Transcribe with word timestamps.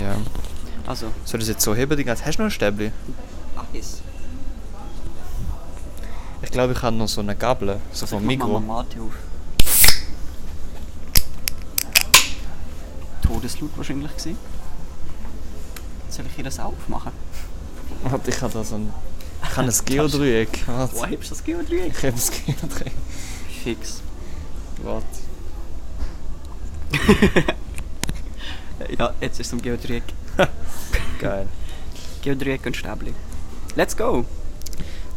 Ja. 0.00 0.16
Also, 0.86 1.06
Soll 1.24 1.40
ich 1.40 1.46
das 1.46 1.54
jetzt 1.54 1.64
so 1.64 1.74
heben? 1.74 1.98
Hast 2.08 2.38
du 2.38 2.42
noch 2.42 2.48
ein 2.48 2.50
Stäbli? 2.50 2.92
Eis. 3.74 4.00
Ich 6.42 6.50
glaube, 6.50 6.72
ich 6.72 6.82
habe 6.82 6.96
noch 6.96 7.08
so 7.08 7.20
eine 7.20 7.34
Gabel. 7.36 7.80
So 7.92 8.06
vom 8.06 8.18
Ich 8.30 8.38
mach 8.38 8.46
Mikro. 8.46 8.60
mal 8.60 8.82
Mate 8.84 9.00
auf. 9.00 9.12
Todeslaut 13.22 13.70
wahrscheinlich 13.76 14.10
gewesen. 14.16 14.38
Soll 16.08 16.24
ich 16.26 16.38
ihr 16.38 16.44
das 16.44 16.58
auch 16.58 16.66
aufmachen? 16.66 17.12
Warte, 18.04 18.30
ich 18.30 18.40
habe 18.40 18.52
da 18.52 18.64
so 18.64 18.76
ein... 18.76 18.92
Ich 19.42 19.56
habe 19.56 19.68
ein 19.68 19.74
Geodreieck. 19.84 20.64
Wo 20.94 21.04
hebst 21.06 21.30
du 21.30 21.34
das 21.34 21.44
Geodreieck? 21.44 21.92
Ich 21.96 22.04
habe 22.04 22.16
ein 22.16 22.56
Geodreieck. 22.56 22.92
Fix. 23.64 24.00
Warte. 24.82 25.06
Ja, 28.96 29.12
jetzt 29.20 29.38
ist 29.40 29.48
es 29.48 29.52
um 29.52 29.60
Geodreieck. 29.60 30.04
Geil. 31.18 31.48
Geodreieck 32.22 32.64
und 32.66 32.76
Stäbli. 32.76 33.12
Let's 33.74 33.96
go! 33.96 34.24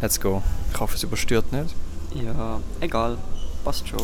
Let's 0.02 0.20
go. 0.20 0.42
Ich 0.74 0.80
hoffe, 0.80 0.96
es 0.96 1.04
überstört 1.04 1.52
nicht. 1.52 1.76
Ja, 2.14 2.60
egal. 2.80 3.18
Passt 3.64 3.88
schon. 3.88 4.02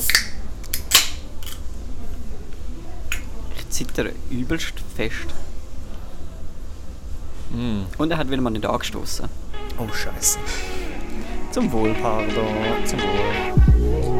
Ich 3.57 3.69
zittere 3.69 4.13
übelst 4.29 4.73
fest. 4.95 5.33
Mm. 7.49 7.83
Und 7.97 8.11
er 8.11 8.17
hat 8.17 8.29
wieder 8.29 8.41
mal 8.41 8.51
nicht 8.51 8.65
angestoßen. 8.65 9.27
Oh, 9.79 9.87
Scheiße. 9.93 10.39
Zum 11.51 11.71
Wohl. 11.71 11.93
Pardon. 11.95 12.85
Zum 12.85 12.99
Wohl. 12.99 14.16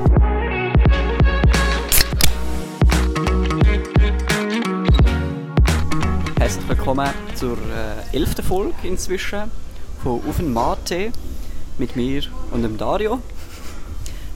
Herzlich 6.68 6.80
willkommen 6.86 7.10
zur 7.36 7.58
äh, 7.58 8.14
elften 8.18 8.44
Folge 8.44 8.74
inzwischen 8.84 9.50
von 10.04 10.22
Auf 10.28 10.36
den 10.36 10.52
Mate 10.52 11.14
mit 11.78 11.96
mir 11.96 12.24
und 12.52 12.62
dem 12.62 12.78
Dario. 12.78 13.22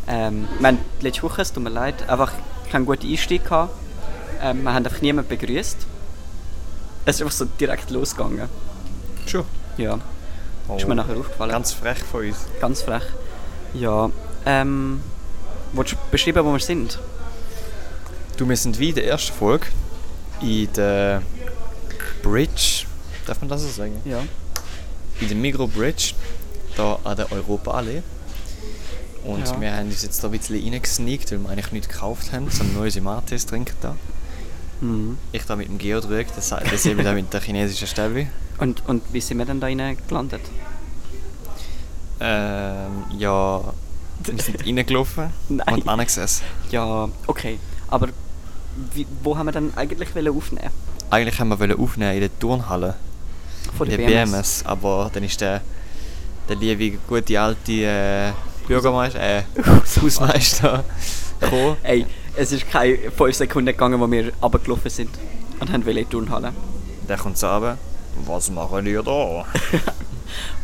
Ähm, 0.08 0.48
wir 0.60 0.70
haben 0.70 0.78
letzte 1.02 1.24
Woche, 1.24 1.42
es 1.42 1.52
tut 1.52 1.62
mir 1.62 1.70
leid, 1.72 2.08
einfach 2.08 2.32
keinen 2.72 2.86
guten 2.86 3.06
Einstieg 3.06 3.44
gehabt. 3.44 3.76
Ähm, 4.42 4.64
wir 4.64 4.74
haben 4.74 4.86
einfach 4.86 5.02
niemanden 5.02 5.28
begrüßt. 5.28 5.86
Es 7.04 7.16
ist 7.16 7.22
einfach 7.22 7.36
so 7.36 7.46
direkt 7.60 7.92
losgegangen. 7.92 8.48
Schon. 9.26 9.44
Ja, 9.78 10.00
Oh. 10.70 10.78
ist 10.78 10.88
mir 10.88 10.96
nachher 10.96 11.18
aufgefallen. 11.18 11.52
Ganz 11.52 11.74
frech 11.74 11.98
von 12.00 12.26
uns. 12.26 12.38
Ganz 12.62 12.82
frech. 12.82 13.04
Ja, 13.74 14.10
ähm, 14.46 15.02
willst 15.74 15.92
du 15.94 15.96
beschreiben, 16.12 16.46
wo 16.46 16.54
wir 16.54 16.60
sind? 16.60 16.98
Du, 18.38 18.48
wir 18.48 18.56
sind 18.56 18.80
wie 18.80 18.90
in 18.90 18.96
der 18.96 19.08
ersten 19.08 19.34
Folge 19.34 19.68
in 20.42 20.72
der 20.74 21.22
Bridge. 22.22 22.86
Darf 23.26 23.40
man 23.42 23.50
das 23.50 23.62
so 23.62 23.70
sagen? 23.70 24.02
Ja. 24.06 24.20
In 25.20 25.28
der 25.28 25.38
Migro 25.38 25.68
Bridge, 25.68 26.14
da 26.76 26.98
an 27.04 27.16
der 27.18 27.32
Europaallee. 27.32 28.02
Und 29.24 29.48
Ja. 29.48 29.62
wir 29.62 29.76
haben 29.76 29.88
uns 29.88 30.02
jetzt 30.02 30.24
da 30.24 30.28
ein 30.30 30.32
bisschen 30.32 30.56
reingesneakt, 30.64 31.32
weil 31.32 31.40
wir 31.40 31.50
eigentlich 31.50 31.72
nichts 31.72 31.88
gekauft 31.90 32.32
haben, 32.34 32.50
sondern 32.50 32.76
nur 32.76 32.84
unsere 32.86 33.04
Mates 33.06 33.46
trinken 33.46 33.76
da. 33.82 33.96
Mhm. 34.82 35.18
Ich 35.32 35.44
da 35.46 35.56
mit 35.56 35.68
dem 35.68 35.78
Geodreieck, 35.78 36.28
das 36.36 36.50
das 36.50 36.86
eben 36.88 37.04
da 37.04 37.14
mit 37.14 37.32
der 37.32 37.42
chinesischen 37.42 37.88
Stäbli. 37.88 38.28
Und, 38.58 38.82
und 38.88 39.04
wie 39.14 39.22
sind 39.22 39.38
wir 39.38 39.46
denn 39.46 39.60
da 39.60 39.68
rein 39.68 39.98
gelandet? 40.08 40.42
Ähm, 42.20 43.06
ja, 43.18 43.62
wir 44.24 44.40
sind 44.44 44.66
reingelaufen 44.66 45.32
und 45.50 45.62
angesessen. 45.88 46.44
Ja, 46.72 47.10
okay. 47.28 47.60
Aber 47.88 48.10
wie, 48.94 49.06
wo 49.24 49.38
haben 49.38 49.48
wir 49.48 49.52
dann 49.52 49.74
eigentlich 49.76 50.16
wollen 50.16 50.36
aufnehmen? 50.36 50.70
Eigentlich 51.10 51.40
haben 51.40 51.50
wir 51.50 51.60
wollen 51.60 51.78
aufnehmen 51.80 52.14
in 52.14 52.20
der 52.22 52.40
Turnhalle, 52.40 52.96
Von 53.78 53.88
der 53.88 53.98
der 53.98 54.06
BMS. 54.06 54.32
BMS, 54.32 54.66
aber 54.66 55.10
dann 55.14 55.24
ist 55.24 55.42
der, 55.42 55.62
der 56.48 56.56
liebe, 56.56 56.98
gute 57.08 57.40
alte 57.40 57.72
äh, 57.72 58.32
Bürgermeister, 58.68 59.20
äh, 59.20 59.44
Hausmeister 60.02 60.84
gekommen. 61.40 61.78
Ey, 61.84 62.06
es 62.36 62.52
ist 62.52 62.70
keine 62.70 62.98
5 63.12 63.36
Sekunden 63.36 63.68
gegangen, 63.68 64.00
wo 64.00 64.10
wir 64.10 64.32
runtergelaufen 64.42 64.90
sind 64.90 65.10
und 65.60 65.72
haben 65.72 65.86
wollen 65.86 65.98
in 65.98 66.04
die 66.06 66.10
Turnhalle. 66.10 66.54
Der 67.08 67.18
kommt 67.18 67.38
so 67.38 67.48
runter. 67.48 67.78
Was 68.26 68.50
machen 68.50 68.86
ihr 68.86 69.04
da? 69.04 69.46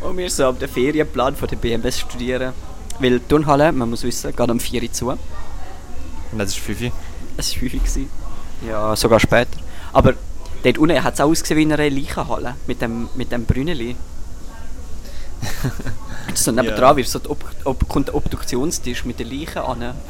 Und 0.00 0.16
wir 0.16 0.30
so 0.30 0.46
ab 0.46 0.58
den 0.58 0.68
Ferienplan 0.68 1.34
von 1.34 1.48
der 1.48 1.56
BMS 1.56 2.00
studieren. 2.00 2.52
Weil 3.00 3.18
die 3.20 3.26
Turnhalle, 3.26 3.72
man 3.72 3.90
muss 3.90 4.02
wissen, 4.02 4.34
geht 4.34 4.50
um 4.50 4.60
4 4.60 4.82
Uhr 4.82 4.92
zu. 4.92 5.08
Und 5.10 5.18
das 6.38 6.50
ist 6.50 6.58
5 6.58 6.90
Es 7.40 7.52
war 7.54 7.60
5 7.60 7.74
Uhr. 7.74 7.80
gewesen. 7.80 8.10
Ja, 8.66 8.94
sogar 8.96 9.20
später. 9.20 9.58
Aber 9.92 10.14
dort 10.64 10.78
unten 10.78 11.02
hat 11.02 11.14
es 11.14 11.20
auch 11.20 11.28
ausgesehen 11.30 11.58
wie 11.58 11.62
in 11.62 11.72
einer 11.72 11.88
Leichenhalle. 11.88 12.54
Mit 12.66 12.82
dem, 12.82 13.08
mit 13.14 13.30
dem 13.32 13.44
Brünneli. 13.46 13.96
so 16.34 16.50
nebendran 16.50 16.90
Ja. 16.90 16.96
wird 16.96 17.08
so 17.08 17.18
die 17.20 17.28
Ob 17.30 17.44
Ob 17.64 17.88
kommt 17.88 18.08
der 18.08 18.14
Obduktionstisch 18.16 19.04
mit 19.04 19.18
den 19.20 19.30
Leichen 19.30 19.58
an. 19.58 19.94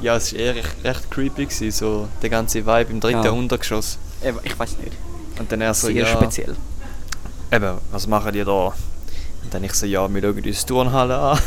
Ja, 0.00 0.14
es 0.14 0.32
war 0.32 0.38
eher 0.40 0.54
recht, 0.54 0.84
recht 0.84 1.10
creepy, 1.10 1.46
gewesen, 1.46 1.72
so 1.72 2.08
der 2.22 2.30
ganze 2.30 2.64
Vibe 2.64 2.92
im 2.92 3.00
dritten 3.00 3.24
Ja. 3.24 3.30
Untergeschoss. 3.32 3.98
Ich 4.44 4.56
weiß 4.56 4.78
nicht. 4.78 4.92
Und 5.40 5.50
dann 5.50 5.60
er 5.60 5.74
so, 5.74 5.88
Sehr 5.88 5.96
ja, 5.96 6.06
speziell. 6.06 6.54
eben, 7.50 7.78
was 7.90 8.06
machen 8.06 8.32
die 8.32 8.44
da? 8.44 8.66
Und 9.42 9.52
dann 9.52 9.64
ich 9.64 9.74
so, 9.74 9.86
ja, 9.86 10.08
wir 10.08 10.22
schauen 10.22 10.36
uns 10.44 10.60
die 10.60 10.66
Turnhalle 10.66 11.18
an. 11.18 11.38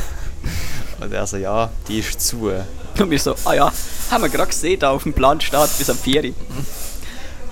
Und 0.99 1.13
er 1.13 1.25
so, 1.27 1.38
ja, 1.38 1.69
die 1.88 1.99
ist 1.99 2.19
zu. 2.19 2.51
Und 3.00 3.09
wir 3.09 3.19
so, 3.19 3.35
ah 3.46 3.53
ja, 3.53 3.72
haben 4.09 4.24
wir 4.24 4.29
gerade 4.29 4.47
gesehen, 4.50 4.79
da 4.79 4.91
auf 4.91 5.03
dem 5.03 5.13
Plan 5.13 5.40
steht 5.41 5.78
bis 5.78 5.90
am 5.90 5.97
4 5.97 6.24
Uhr. 6.25 6.31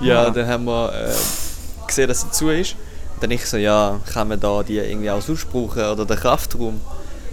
Ja, 0.01 0.23
Ja. 0.25 0.29
dann 0.29 0.47
haben 0.47 0.65
wir 0.65 0.93
äh, 0.93 1.87
gesehen, 1.87 2.07
dass 2.07 2.21
sie 2.21 2.31
zu 2.31 2.49
ist. 2.49 2.75
Und 3.15 3.23
dann 3.23 3.31
ich 3.31 3.45
so, 3.45 3.57
ja, 3.57 3.99
kann 4.13 4.27
man 4.29 4.39
da 4.39 4.63
die 4.63 4.77
irgendwie 4.77 5.09
auch 5.11 5.21
sonst 5.21 5.49
brauchen 5.51 5.83
oder 5.83 6.05
den 6.05 6.17
Kraftraum? 6.17 6.79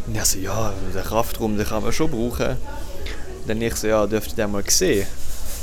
Und 0.07 0.15
er 0.17 0.25
so, 0.25 0.39
ja, 0.39 0.73
den 0.95 1.03
Kraftraum, 1.03 1.57
den 1.57 1.67
kann 1.67 1.83
man 1.83 1.93
schon 1.93 2.11
brauchen. 2.11 2.57
Dann 3.47 3.63
ich 3.63 3.77
so, 3.77 3.87
ja, 3.87 4.07
dürft 4.07 4.31
ihr 4.33 4.37
den 4.37 4.53
mal 4.53 4.65
sehen? 4.67 5.07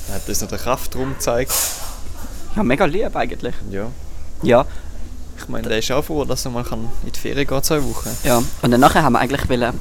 Dann 0.08 0.16
hat 0.18 0.28
uns 0.30 0.42
noch 0.42 0.50
den 0.50 0.60
Kraftraum 0.60 1.14
gezeigt. 1.14 1.52
Ja, 2.56 2.64
mega 2.64 2.86
lieb 2.86 3.16
eigentlich. 3.16 3.56
Ja, 3.72 3.88
Ja, 4.42 4.66
ich 5.38 5.48
meine, 5.50 5.68
der 5.68 5.80
ist 5.80 5.92
auch 5.92 6.04
froh, 6.04 6.24
dass 6.24 6.46
er 6.46 6.52
mal 6.52 6.64
kann 6.64 6.90
in 7.06 7.12
die 7.12 7.20
Ferien 7.20 7.48
gehen 7.48 7.64
zwei 7.64 7.84
Wochen. 7.84 8.10
ja. 8.24 8.42
Und 8.62 8.72
dann 8.72 8.80
nachher 8.80 9.04
haben 9.04 9.14
wir 9.14 9.20
eigentlich 9.20 9.50
wollen 9.50 9.80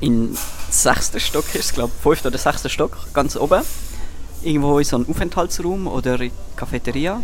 in 0.00 0.36
sechsten 0.70 1.20
Stock 1.20 1.44
ist 1.54 1.64
es, 1.66 1.72
glaube 1.72 1.92
ich, 2.12 2.24
oder 2.24 2.38
sechster 2.38 2.68
Stock, 2.68 2.96
ganz 3.12 3.36
oben. 3.36 3.62
Irgendwo 4.42 4.78
in 4.78 4.84
so 4.84 4.96
einem 4.96 5.06
Aufenthaltsraum 5.08 5.86
oder 5.86 6.14
in 6.20 6.30
die 6.30 6.56
Cafeteria. 6.56 7.22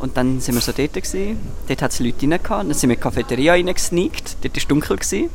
Und 0.00 0.16
dann 0.16 0.40
sind 0.40 0.54
wir 0.54 0.60
so 0.60 0.72
dort 0.72 0.92
gewesen. 0.92 1.38
Dort 1.66 1.80
hat 1.80 1.92
es 1.92 2.00
Leute 2.00 2.22
rein 2.22 2.30
gehabt. 2.42 2.50
Dann 2.50 2.74
sind 2.74 2.90
wir 2.90 2.96
in 2.96 3.00
die 3.00 3.02
Cafeteria 3.02 3.52
reingesneakt. 3.52 4.36
Dort 4.42 4.54
war 4.54 4.58
es 4.58 4.66
dunkel. 4.66 4.96
Gewesen. 4.98 5.30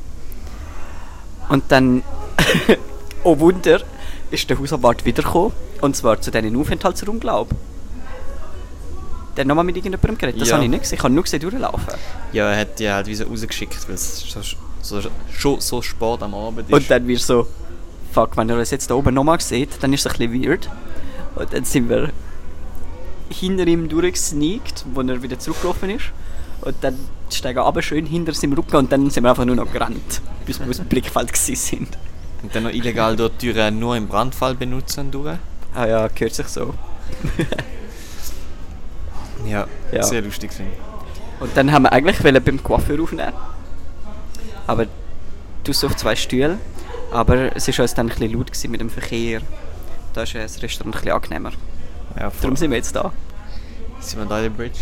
Und 1.50 1.64
dann, 1.70 2.04
oh 3.24 3.40
Wunder, 3.40 3.82
ist 4.30 4.48
der 4.50 4.60
Hausabwart 4.60 5.06
wiedergekommen. 5.06 5.54
Und 5.82 5.96
zwar 5.96 6.22
zu 6.22 6.30
denen 6.30 6.56
Aufenthaltsraum, 6.56 7.20
glaube 7.20 7.56
ich. 7.56 9.36
Der 9.36 9.44
hat 9.44 9.48
nochmal 9.48 9.64
mit 9.64 9.78
irgendjemandem 9.78 10.18
geredet. 10.18 10.42
Das 10.42 10.50
Ja. 10.50 10.56
habe 10.56 10.66
ich 10.66 10.70
nicht 10.70 10.82
gesehen. 10.82 10.98
Ich 10.98 11.04
habe 11.04 11.14
nur 11.14 11.24
gesehen 11.24 11.40
durchlaufen. 11.40 11.94
Ja, 12.34 12.52
er 12.52 12.60
hat 12.60 12.78
die 12.78 12.92
halt 12.92 13.08
wie 13.08 13.16
so 13.16 13.24
rausgeschickt, 13.24 13.88
weil 13.88 13.96
es 13.96 14.20
so, 14.30 14.40
so, 14.82 15.02
schon 15.32 15.60
so 15.62 15.82
spät 15.82 16.22
am 16.22 16.34
Abend 16.34 16.70
ist. 16.70 16.74
Und 16.74 16.90
dann 16.90 17.08
wir 17.08 17.20
so, 17.20 17.48
fuck, 18.12 18.38
wenn 18.38 18.50
ihr 18.50 18.56
uns 18.58 18.72
jetzt 18.72 18.90
da 18.90 18.96
oben 18.96 19.14
nochmal 19.14 19.40
seht, 19.40 19.82
dann 19.82 19.94
ist 19.94 20.06
es 20.06 20.12
ein 20.14 20.18
bisschen 20.32 20.44
weird. 20.50 20.70
Und 21.36 21.54
dann 21.54 21.64
sind 21.64 21.90
wir 21.90 22.10
hinter 23.30 23.68
ihm 23.68 23.88
durchgesneakt, 23.90 24.86
wo 24.94 25.02
er 25.02 25.22
wieder 25.22 25.38
zurückgelaufen 25.40 25.92
ist. 25.92 26.06
Und 26.62 26.76
dann 26.82 26.96
steigen 27.32 27.58
wir 27.60 27.66
aber 27.66 27.82
schön 27.82 28.06
hinter 28.06 28.34
seinem 28.34 28.54
Rücken 28.54 28.76
und 28.76 28.92
dann 28.92 29.10
sind 29.10 29.24
wir 29.24 29.30
einfach 29.30 29.46
nur 29.46 29.56
noch 29.56 29.72
gerannt, 29.72 30.22
bis 30.46 30.60
wir 30.60 30.68
aus 30.68 30.78
dem 30.78 30.88
Blickfeld 30.88 31.36
sind. 31.36 31.98
Und 32.42 32.54
dann 32.56 32.64
noch 32.64 32.72
illegal 32.72 33.16
dort 33.16 33.42
die 33.42 33.52
Türen 33.54 33.80
nur 33.80 33.96
im 33.96 34.08
Brandfall 34.08 34.56
benutzen 34.56 35.12
durch. 35.12 35.38
Ah 35.76 35.86
ja, 35.86 36.08
gehört 36.08 36.34
sich 36.34 36.48
so. 36.48 36.74
Ja, 39.46 39.68
Ja. 39.92 40.04
sehr 40.04 40.22
lustig 40.22 40.52
ich. 40.52 41.42
Und 41.42 41.56
dann 41.56 41.72
haben 41.72 41.84
wir 41.84 41.94
eigentlich 41.94 42.44
beim 42.44 42.62
Coiffeur 42.62 43.02
aufnehmen. 43.02 43.34
Aber 44.70 44.86
du 45.64 45.72
auf 45.72 45.96
zwei 45.96 46.16
Stühle. 46.16 46.58
Aber 47.12 47.56
es 47.56 47.68
war 47.68 47.80
uns 47.84 47.94
dann 47.96 48.06
ein 48.06 48.10
bisschen 48.10 48.34
laut 48.34 48.48
gewesen 48.48 48.70
mit 48.72 48.82
dem 48.82 48.90
Verkehr. 48.90 49.42
Da 50.14 50.24
ist 50.24 50.34
ja 50.34 50.44
das 50.44 50.62
Restaurant 50.62 50.96
ein 50.96 51.00
bisschen 51.02 51.16
angenehmer. 51.16 51.52
Ja. 52.20 52.32
Darum 52.42 52.56
sind 52.56 52.70
wir 52.70 52.78
jetzt 52.78 52.96
da. 52.96 53.12
sind 54.00 54.20
wir 54.20 54.26
da 54.26 54.38
in 54.38 54.44
der 54.44 54.50
Bridge. 54.52 54.80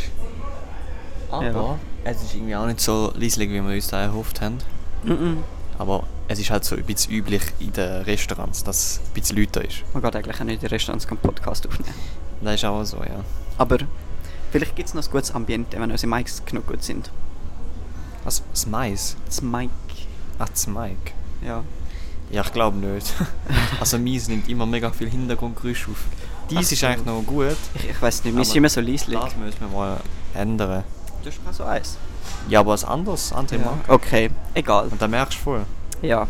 Aber 1.32 1.44
Ja. 1.46 1.80
es 2.04 2.22
ist 2.24 2.36
irgendwie 2.36 2.56
auch 2.56 2.66
nicht 2.66 2.82
so 2.82 3.12
leislich, 3.16 3.50
wie 3.50 3.62
wir 3.62 3.74
uns 3.76 3.88
da 3.88 4.02
erhofft 4.02 4.42
haben. 4.42 4.58
Mhm. 5.04 5.44
Aber 5.78 6.04
es 6.28 6.40
ist 6.40 6.50
halt 6.50 6.66
so 6.66 6.76
ein 6.76 6.84
bisschen 6.84 7.14
üblich 7.14 7.42
in 7.60 7.72
den 7.72 8.02
Restaurants, 8.04 8.64
dass 8.64 9.00
ein 9.06 9.14
bisschen 9.14 9.38
Leute 9.38 9.52
da 9.54 9.60
ist. 9.62 9.84
Man 9.94 10.04
geht 10.04 10.16
eigentlich 10.16 10.36
auch 10.40 10.44
nicht 10.44 10.56
in 10.56 10.60
den 10.62 10.70
Restaurants 10.70 11.08
einen 11.08 11.18
Podcast 11.18 11.66
aufnehmen. 11.68 11.94
Das 12.42 12.56
ist 12.56 12.66
auch 12.66 12.84
so, 12.84 12.98
ja. 12.98 13.24
Aber 13.58 13.78
vielleicht 14.52 14.76
gibt 14.76 14.90
es 14.90 14.94
noch 14.96 15.04
ein 15.06 15.12
gutes 15.12 15.34
Ambiente, 15.34 15.80
wenn 15.80 15.92
unsere 15.92 16.14
Mics 16.14 16.44
genug 16.46 16.68
gut 16.68 16.84
sind. 16.84 17.10
Was? 18.28 18.44
Das 19.24 19.42
Mic, 19.42 19.70
Ach, 20.38 20.50
das 20.50 20.68
Mic. 20.68 20.98
ja. 21.42 21.64
Ja, 22.30 22.42
ich 22.42 22.52
glaube 22.52 22.76
nicht. 22.78 23.14
also 23.80 23.98
Mies 23.98 24.28
nimmt 24.28 24.50
immer 24.50 24.66
mega 24.66 24.92
viel 24.92 25.10
Hintergrundgeräusch 25.10 25.88
auf. 25.88 26.04
Dies 26.50 26.74
ist 26.74 26.84
eigentlich 26.84 27.06
noch 27.06 27.24
gut. 27.26 27.56
Ich, 27.76 27.90
ich 27.90 28.02
weiß 28.02 28.26
nicht, 28.26 28.36
wir 28.36 28.44
sind 28.44 28.58
immer 28.58 28.68
so 28.68 28.82
leislich. 28.82 29.18
Das 29.18 29.34
müssen 29.38 29.62
wir 29.62 29.68
mal 29.70 30.02
ändern. 30.34 30.84
Du 31.24 31.30
hast 31.30 31.58
so 31.58 31.64
eins. 31.64 31.98
Ja, 32.50 32.60
aber 32.60 32.74
was 32.74 32.84
anderes, 32.84 33.32
andere 33.32 33.60
Ja. 33.62 33.66
Marke. 33.66 33.94
Okay, 33.94 34.30
egal. 34.56 34.90
Und 34.90 35.02
dann 35.02 35.12
merkst 35.12 35.40
du 35.40 35.44
voll. 35.44 35.66
Ja. 36.02 36.28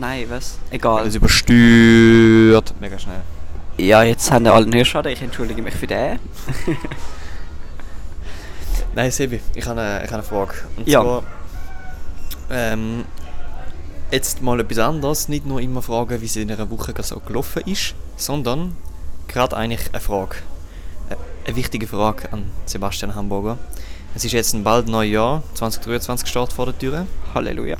Nein, 0.00 0.26
was? 0.28 0.58
Egal. 0.70 0.98
Alles 1.02 1.14
übersteuert. 1.14 2.74
Mega 2.80 2.98
schnell. 2.98 3.22
ja, 3.76 4.02
jetzt 4.02 4.32
haben 4.32 4.46
wir 4.46 4.52
alle 4.52 4.64
einen 4.64 4.74
Hörschaden. 4.74 5.12
Ich 5.12 5.22
entschuldige 5.22 5.62
mich 5.62 5.74
für 5.74 5.86
den. 5.86 6.18
Nein, 8.94 9.10
Sebi, 9.10 9.40
ich 9.54 9.66
habe 9.66 9.80
eine, 9.80 9.98
ich 10.04 10.10
habe 10.10 10.14
eine 10.14 10.22
Frage. 10.22 10.54
Und 10.76 10.88
Ja. 10.88 11.02
zwar, 11.02 11.22
ähm, 12.50 13.04
jetzt 14.10 14.42
mal 14.42 14.58
etwas 14.60 14.78
anderes. 14.78 15.28
Nicht 15.28 15.46
nur 15.46 15.60
immer 15.60 15.82
fragen, 15.82 16.20
wie 16.20 16.26
es 16.26 16.36
in 16.36 16.50
einer 16.50 16.70
Woche 16.70 16.94
so 17.02 17.20
gelaufen 17.20 17.62
ist, 17.66 17.94
sondern 18.16 18.76
gerade 19.28 19.56
eigentlich 19.56 19.88
eine 19.92 20.00
Frage. 20.00 20.36
Äh, 21.10 21.16
Eine 21.46 21.56
wichtige 21.56 21.86
Frage 21.86 22.32
an 22.32 22.50
Sebastian 22.66 23.14
Hamburger. 23.14 23.56
Es 24.14 24.24
ist 24.24 24.32
jetzt 24.32 24.52
ein 24.54 24.64
bald 24.64 24.88
neues 24.88 25.12
Jahr, 25.12 25.42
2023 25.54 26.28
steht 26.28 26.52
vor 26.52 26.66
der 26.66 26.78
Tür. 26.78 27.06
Halleluja. 27.34 27.76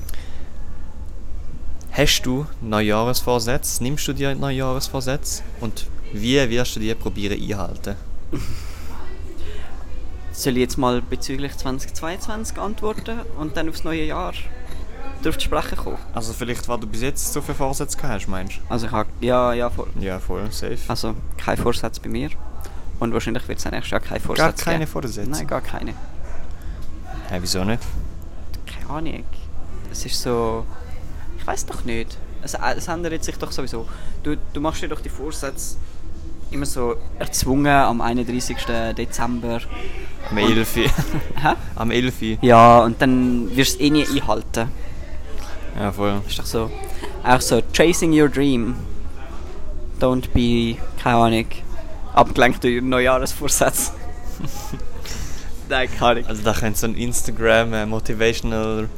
Hast 1.90 2.22
du 2.22 2.46
Neujahresvorsätze? 2.60 3.82
Nimmst 3.82 4.06
du 4.06 4.12
dir 4.12 4.34
Neujahresvorsätze? 4.34 5.42
Und 5.60 5.86
wie 6.12 6.48
wirst 6.48 6.76
du 6.76 6.80
die 6.80 6.94
probieren 6.94 7.40
einhalten? 7.42 7.96
Soll 10.38 10.52
ich 10.52 10.60
jetzt 10.60 10.78
mal 10.78 11.02
bezüglich 11.02 11.56
2022 11.56 12.58
antworten 12.58 13.22
und 13.40 13.56
dann 13.56 13.68
aufs 13.68 13.82
neue 13.82 14.04
Jahr 14.04 14.32
zu 15.20 15.32
sprechen 15.32 15.76
kommen? 15.76 15.98
Also 16.14 16.32
vielleicht, 16.32 16.68
was 16.68 16.78
du 16.78 16.86
bis 16.86 17.02
jetzt 17.02 17.32
so 17.32 17.40
viele 17.40 17.56
Vorsätze 17.56 17.96
gehabt 17.96 18.14
hast, 18.20 18.28
meinst 18.28 18.60
Also 18.68 18.86
ich 18.86 18.92
habe, 18.92 19.10
ja, 19.20 19.52
ja, 19.52 19.68
voll. 19.68 19.88
du? 19.96 20.00
Ja, 20.00 20.20
voll, 20.20 20.48
safe. 20.52 20.78
Also 20.86 21.16
kein 21.36 21.56
Vorsatz 21.56 21.98
bei 21.98 22.08
mir. 22.08 22.30
Und 23.00 23.12
wahrscheinlich 23.14 23.48
wird 23.48 23.58
es 23.58 23.64
nächstes 23.64 23.90
Jahr 23.90 23.98
kein 23.98 24.18
Gar 24.18 24.26
Vorsatz 24.28 24.62
keine 24.62 24.78
geben. 24.78 24.92
Vorsätze? 24.92 25.28
Nein, 25.28 25.44
gar 25.48 25.60
keine. 25.60 25.90
Hä, 27.30 27.38
wieso 27.40 27.64
nicht? 27.64 27.82
Keine 28.64 28.90
Ahnung. 28.90 29.24
Es 29.90 30.06
ist 30.06 30.22
so... 30.22 30.64
Ich 31.36 31.44
weiß 31.48 31.66
doch 31.66 31.84
nicht. 31.84 32.16
Es, 32.42 32.54
es 32.54 32.86
ändert 32.86 33.24
sich 33.24 33.36
doch 33.38 33.50
sowieso. 33.50 33.88
Du, 34.22 34.36
du 34.52 34.60
machst 34.60 34.82
dir 34.82 34.88
doch 34.88 35.00
die 35.00 35.08
Vorsätze 35.08 35.78
immer 36.50 36.66
so 36.66 36.96
erzwungen 37.18 37.66
am 37.66 38.00
31. 38.00 38.56
Dezember. 38.96 39.60
Am 40.30 40.36
Und- 40.38 40.50
11. 40.50 40.74
Hä? 41.36 41.54
Am 41.76 41.90
11. 41.90 42.38
Ja, 42.42 42.80
und 42.80 43.00
dann 43.00 43.54
wirst 43.56 43.74
du 43.74 43.78
es 43.78 43.86
eh 43.86 43.90
nie 43.90 44.06
einhalten. 44.06 44.68
Ja, 45.78 45.92
voll. 45.92 46.20
ist 46.26 46.38
doch 46.38 46.46
so. 46.46 46.70
Auch 47.24 47.40
so, 47.40 47.60
chasing 47.72 48.12
your 48.18 48.28
dream. 48.28 48.74
Don't 50.00 50.28
be, 50.32 50.78
keine 51.02 51.16
Ahnung, 51.16 51.46
abgelenkt 52.14 52.62
durch 52.64 52.80
Neujahresvorsatz. 52.82 53.92
Nein, 55.68 55.88
keine 55.98 56.10
Ahnung. 56.12 56.26
Also 56.26 56.42
da 56.42 56.52
könnte 56.52 56.78
so 56.78 56.86
ein 56.86 56.94
Instagram 56.94 57.72
äh, 57.74 57.84
Motivational 57.86 58.88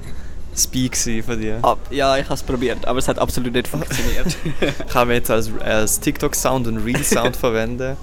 Speak 0.56 0.96
von 0.96 1.40
dir. 1.40 1.58
Ab, 1.62 1.78
ja, 1.90 2.16
ich 2.16 2.24
habe 2.24 2.34
es 2.34 2.42
probiert, 2.42 2.86
aber 2.86 2.98
es 2.98 3.06
hat 3.08 3.18
absolut 3.18 3.52
nicht 3.52 3.68
funktioniert. 3.68 4.36
Kann 4.88 5.06
man 5.08 5.16
jetzt 5.16 5.30
als, 5.30 5.50
als 5.60 6.00
TikTok-Sound 6.00 6.66
und 6.66 6.78
Reel-Sound 6.78 7.36
verwenden. 7.40 7.96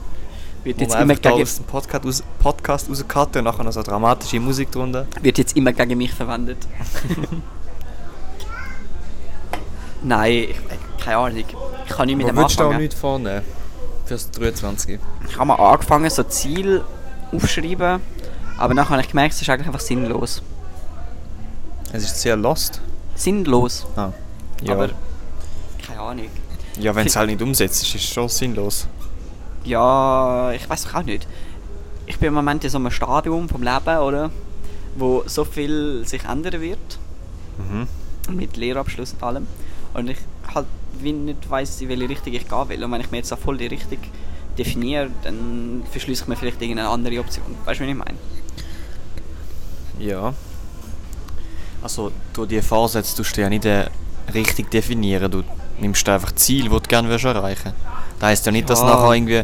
wird, 0.63 0.79
jetzt 0.81 0.95
immer 0.95 1.15
gegen, 1.15 1.41
aus 1.41 1.57
dem 1.57 1.65
Podcast, 1.65 2.05
raus, 2.05 2.23
Podcast 2.39 2.89
rauscutten 2.89 3.39
und 3.39 3.45
nachher 3.45 3.63
noch 3.63 3.73
so 3.73 3.83
dramatische 3.83 4.39
Musik 4.39 4.71
drunter. 4.71 5.05
wird 5.21 5.37
jetzt 5.37 5.57
immer 5.57 5.73
gegen 5.73 5.97
mich 5.97 6.13
verwendet. 6.13 6.57
Nein, 10.03 10.31
ich, 10.31 10.49
äh, 10.51 11.03
keine 11.03 11.17
Ahnung. 11.17 11.37
Ich 11.37 11.91
kann 11.93 12.05
nicht 12.07 12.15
mit 12.17 12.25
Wo 12.27 12.31
dem 12.31 12.37
würdest 12.37 12.59
du 12.59 12.63
auch 12.63 12.67
anfangen. 12.67 12.81
nichts 12.83 12.99
vornehmen? 12.99 13.41
Fürs 14.05 14.31
23. 14.31 14.99
Ich 15.27 15.35
habe 15.35 15.45
mal 15.47 15.55
angefangen, 15.55 16.09
so 16.09 16.23
Ziel 16.23 16.83
aufschreiben, 17.33 17.99
aber 18.57 18.73
nachher 18.73 18.91
habe 18.91 19.01
ich 19.01 19.09
gemerkt, 19.09 19.33
es 19.33 19.41
ist 19.41 19.49
eigentlich 19.49 19.67
einfach 19.67 19.81
sinnlos. 19.81 20.41
Es 21.93 22.03
ist 22.03 22.21
sehr 22.21 22.35
lost. 22.35 22.81
Sinnlos. 23.15 23.85
Ah. 23.95 24.11
Ja, 24.61 24.73
Aber 24.73 24.89
keine 25.85 25.99
Ahnung. 25.99 26.29
ja 26.79 26.93
wenn 26.95 27.07
es 27.07 27.15
halt 27.15 27.29
nicht 27.29 27.41
umsetzt, 27.41 27.83
ist 27.83 27.95
es 27.95 28.03
schon 28.03 28.29
sinnlos. 28.29 28.87
Ja, 29.63 30.51
ich 30.51 30.69
weiß 30.69 30.93
auch 30.93 31.03
nicht. 31.03 31.27
Ich 32.05 32.17
bin 32.19 32.29
im 32.29 32.33
Moment 32.35 32.63
in 32.63 32.69
so 32.69 32.77
einem 32.77 32.91
Stadium 32.91 33.49
vom 33.49 33.63
Leben, 33.63 33.97
oder? 33.99 34.31
Wo 34.95 35.23
so 35.25 35.43
viel 35.43 36.03
sich 36.05 36.23
ändern 36.23 36.61
wird. 36.61 36.99
Mhm. 37.57 37.87
Mit 38.35 38.57
Lehrabschluss 38.57 39.13
und 39.13 39.23
allem. 39.23 39.47
Und 39.93 40.09
ich 40.09 40.17
halt 40.53 40.67
wie 40.99 41.13
nicht 41.13 41.49
weiss, 41.49 41.81
in 41.81 41.89
welche 41.89 42.09
Richtung 42.09 42.33
ich 42.33 42.47
gehen 42.47 42.69
will. 42.69 42.83
Und 42.83 42.91
wenn 42.91 43.01
ich 43.01 43.11
mir 43.11 43.17
jetzt 43.17 43.31
auch 43.33 43.37
voll 43.39 43.57
die 43.57 43.67
Richtung 43.67 43.99
definiere, 44.57 45.09
dann 45.23 45.83
verschließe 45.91 46.23
ich 46.23 46.27
mir 46.27 46.35
vielleicht 46.35 46.61
irgendeine 46.61 46.89
andere 46.89 47.19
Option. 47.19 47.55
Weißt 47.65 47.79
du, 47.79 47.85
wie 47.85 47.89
ich 47.89 47.95
meine? 47.95 48.17
Ja. 49.99 50.33
Also, 51.81 52.11
du 52.33 52.45
die 52.45 52.61
Vorsätze 52.61 53.15
tust 53.15 53.37
du 53.37 53.41
ja 53.41 53.49
nicht 53.49 53.65
äh, 53.65 53.85
richtig 54.33 54.69
definieren. 54.71 55.31
Du 55.31 55.43
nimmst 55.79 56.07
einfach 56.09 56.33
Ziel, 56.35 56.63
die 56.63 56.69
du 56.69 56.79
gerne 56.81 57.07
willst 57.09 57.25
erreichen 57.25 57.73
Das 58.19 58.29
heisst 58.29 58.45
ja 58.45 58.51
nicht, 58.51 58.69
dass 58.69 58.81
Ja. 58.81 58.87
nachher 58.87 59.13
irgendwie 59.13 59.43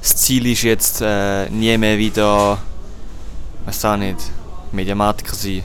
das 0.00 0.16
Ziel 0.16 0.46
ist 0.46 0.62
jetzt 0.62 1.00
äh, 1.00 1.48
nie 1.48 1.76
mehr 1.78 1.96
wieder, 1.96 2.58
weiß 3.66 3.84
auch 3.84 3.96
nicht, 3.96 4.18
Mediamatiker 4.72 5.34
sein. 5.34 5.62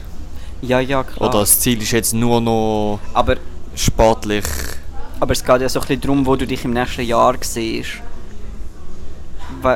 Ja, 0.62 0.80
ja, 0.80 1.02
klar. 1.02 1.28
Oder 1.28 1.40
das 1.40 1.60
Ziel 1.60 1.82
ist 1.82 1.90
jetzt 1.90 2.14
nur 2.14 2.40
noch 2.40 3.00
aber, 3.14 3.36
sportlich. 3.74 4.44
aber 5.20 5.32
es 5.32 5.44
geht 5.44 5.60
ja 5.60 5.68
so 5.68 5.80
ein 5.80 5.86
bisschen 5.86 6.00
darum, 6.00 6.26
wo 6.26 6.36
du 6.36 6.46
dich 6.46 6.64
im 6.64 6.72
nächsten 6.72 7.02
Jahr 7.02 7.34
siehst. 7.40 8.00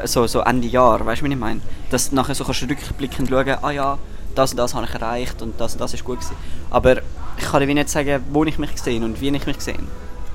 So, 0.04 0.26
so 0.28 0.40
Ende 0.40 0.68
Jahr, 0.68 1.04
weißt 1.04 1.22
du, 1.22 1.26
wie 1.26 1.32
ich 1.32 1.38
meine? 1.38 1.60
Dass 1.90 2.10
du 2.10 2.14
nachher 2.14 2.34
so 2.34 2.44
kannst 2.44 2.62
rückblickend 2.62 3.28
schauen, 3.28 3.56
ah 3.62 3.70
ja, 3.70 3.98
das 4.38 4.52
und 4.52 4.56
das 4.58 4.74
habe 4.74 4.86
ich 4.86 4.94
erreicht 4.94 5.40
und 5.42 5.60
das 5.60 5.72
und 5.74 5.80
das 5.80 5.94
ist 5.94 6.04
gut 6.04 6.18
gewesen. 6.20 6.36
Aber 6.70 6.98
ich 7.36 7.44
kann 7.44 7.60
dir 7.60 7.68
wie 7.68 7.74
nicht 7.74 7.88
sagen, 7.88 8.22
wo 8.30 8.44
ich 8.44 8.58
mich 8.58 8.72
gesehen 8.72 9.04
und 9.04 9.20
wie 9.20 9.28
ich 9.28 9.46
mich 9.46 9.56
gesehen. 9.56 9.86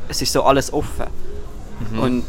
Es 0.09 0.21
ist 0.21 0.31
so 0.33 0.43
alles 0.43 0.71
offen. 0.73 1.05
Mhm. 1.91 1.99
Und 1.99 2.23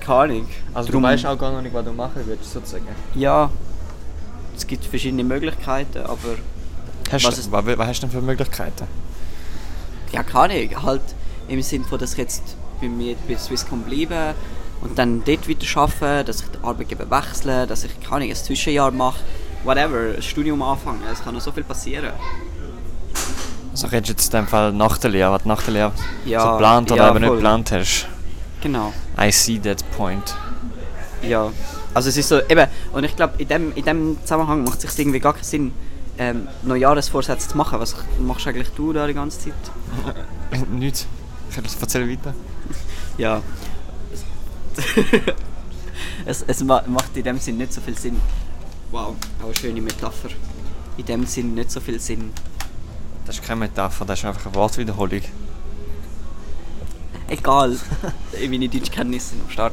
keine 0.00 0.18
Ahnung. 0.20 0.48
also 0.74 0.90
Drum- 0.92 1.02
du 1.02 1.08
weißt 1.08 1.26
auch 1.26 1.38
gar 1.38 1.60
nicht, 1.62 1.74
was 1.74 1.84
du 1.84 1.92
machen 1.92 2.22
willst, 2.26 2.52
sozusagen. 2.52 2.86
Ja, 3.14 3.50
es 4.56 4.66
gibt 4.66 4.84
verschiedene 4.84 5.24
Möglichkeiten, 5.24 5.98
aber 6.04 6.36
Hast 7.12 7.24
Was 7.26 7.36
du, 7.44 7.52
was, 7.52 7.66
was 7.66 7.86
hast 7.86 7.98
du 8.02 8.06
denn 8.06 8.10
für 8.18 8.22
Möglichkeiten? 8.22 8.86
ja, 10.12 10.22
keine 10.22 10.54
Ahnung. 10.54 10.82
Halt 10.84 11.02
im 11.48 11.60
Sinne 11.62 11.84
von, 11.84 11.98
dass 11.98 12.12
ich 12.12 12.18
jetzt 12.18 12.42
bei 12.80 12.88
mir 12.88 13.14
bei 13.28 13.36
Swisscom 13.36 13.82
bleibe 13.82 14.34
und 14.80 14.98
dann 14.98 15.22
dort 15.24 15.48
weiter 15.48 15.80
arbeite, 15.80 16.24
dass 16.24 16.40
ich 16.40 16.48
den 16.48 16.64
Arbeitgeber 16.64 17.10
wechsle, 17.10 17.66
dass 17.66 17.84
ich 17.84 18.00
keine 18.00 18.16
Ahnung, 18.16 18.28
ein 18.30 18.36
Zwischenjahr 18.36 18.90
mache, 18.90 19.20
whatever, 19.64 20.20
Studium 20.20 20.62
anfange. 20.62 21.00
Es 21.12 21.22
kann 21.22 21.34
noch 21.34 21.40
so 21.40 21.52
viel 21.52 21.64
passieren. 21.64 22.10
Also 23.72 23.88
redest 23.88 24.08
du 24.08 24.12
jetzt 24.12 24.34
in 24.34 24.40
dem 24.40 24.46
Fall 24.46 24.72
nach 24.72 24.98
der 24.98 25.10
Lehre, 25.10 25.32
was 25.32 25.42
du 25.42 25.48
nach 25.48 25.62
der 25.62 25.72
Lehre 25.74 25.92
Ja, 26.24 26.40
so 26.40 26.52
geplant 26.52 26.92
oder 26.92 27.02
ja, 27.02 27.10
eben 27.10 27.18
nicht 27.18 27.26
voll. 27.28 27.36
geplant 27.36 27.72
hast. 27.72 28.06
Genau. 28.62 28.92
I 29.20 29.32
see 29.32 29.58
that 29.58 29.84
point. 29.96 30.34
Ja. 31.22 31.50
Also 31.92 32.08
es 32.08 32.16
ist 32.16 32.28
so, 32.28 32.40
eben, 32.48 32.66
und 32.92 33.04
ich 33.04 33.16
glaube, 33.16 33.34
in 33.38 33.48
dem, 33.48 33.72
in 33.74 33.84
dem 33.84 34.18
Zusammenhang 34.22 34.64
macht 34.64 34.82
es 34.84 34.90
sich 34.90 34.98
irgendwie 35.00 35.20
gar 35.20 35.32
keinen 35.32 35.44
Sinn, 35.44 35.72
ähm, 36.18 36.48
Neujahresvorsätze 36.62 37.48
zu 37.48 37.56
machen. 37.56 37.80
Was 37.80 37.96
machst 38.20 38.46
eigentlich 38.46 38.70
du 38.70 38.92
da 38.92 39.06
die 39.06 39.14
ganze 39.14 39.38
Zeit? 39.40 39.54
Nichts. 40.70 41.06
Ich 41.50 41.80
erzähle 41.80 42.08
weiter. 42.10 42.34
Ja. 43.16 43.42
es, 46.26 46.42
es 46.48 46.64
ma 46.64 46.82
macht 46.88 47.16
in 47.16 47.22
dem 47.22 47.38
Sinn 47.38 47.58
nicht 47.58 47.72
so 47.72 47.80
viel 47.80 47.96
Sinn. 47.96 48.20
Wow, 48.94 49.16
auch 49.40 49.46
eine 49.46 49.54
schöne 49.56 49.80
Metapher. 49.80 50.28
In 50.96 51.04
dem 51.04 51.26
Sinn 51.26 51.52
nicht 51.52 51.68
so 51.68 51.80
viel 51.80 51.98
Sinn. 51.98 52.30
Das 53.26 53.34
ist 53.34 53.44
keine 53.44 53.58
Metapher, 53.58 54.04
das 54.04 54.20
ist 54.20 54.24
einfach 54.24 54.46
eine 54.46 54.54
Wortwiederholung. 54.54 55.20
Egal. 57.26 57.76
Meine 58.48 58.68
Deutschkenntnisse 58.68 59.30
sind 59.30 59.42
am 59.42 59.50
Start. 59.50 59.72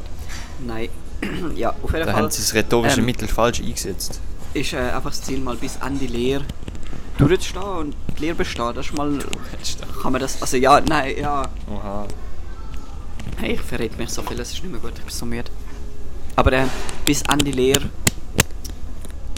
Nein. 0.65 0.89
ja, 1.55 1.69
auf 1.69 1.93
jeden 1.93 2.07
Da 2.07 2.13
Fall 2.13 2.23
haben 2.23 2.31
sie 2.31 2.41
das 2.41 2.51
rhetorische 2.55 3.01
ähm, 3.01 3.05
Mittel 3.05 3.27
falsch 3.27 3.59
eingesetzt. 3.59 4.19
ist 4.55 4.73
äh, 4.73 4.77
einfach 4.77 5.11
das 5.11 5.21
Ziel, 5.21 5.39
mal 5.39 5.55
bis 5.55 5.75
Ende 5.75 6.05
Lehre 6.07 6.43
durchzustehen 7.19 7.61
und 7.63 7.95
die 8.17 8.21
Lehre 8.23 8.33
bestehen. 8.37 8.73
Das 8.73 8.87
ist 8.87 8.97
mal... 8.97 9.19
Kann 10.01 10.13
man 10.13 10.19
das... 10.19 10.41
Also 10.41 10.57
ja, 10.57 10.81
nein, 10.81 11.15
ja... 11.19 11.47
Oha. 11.71 12.07
Hey, 13.37 13.53
ich 13.53 13.61
verrät 13.61 13.95
mich 13.99 14.09
so 14.09 14.23
viel, 14.23 14.39
es 14.39 14.51
ist 14.51 14.63
nicht 14.63 14.71
mehr 14.71 14.81
gut, 14.81 14.93
ich 14.95 15.03
bin 15.05 15.13
so 15.13 15.27
müde. 15.27 15.51
Aber 16.35 16.53
äh, 16.53 16.65
bis 17.05 17.21
Ende 17.21 17.51
Lehre. 17.51 17.87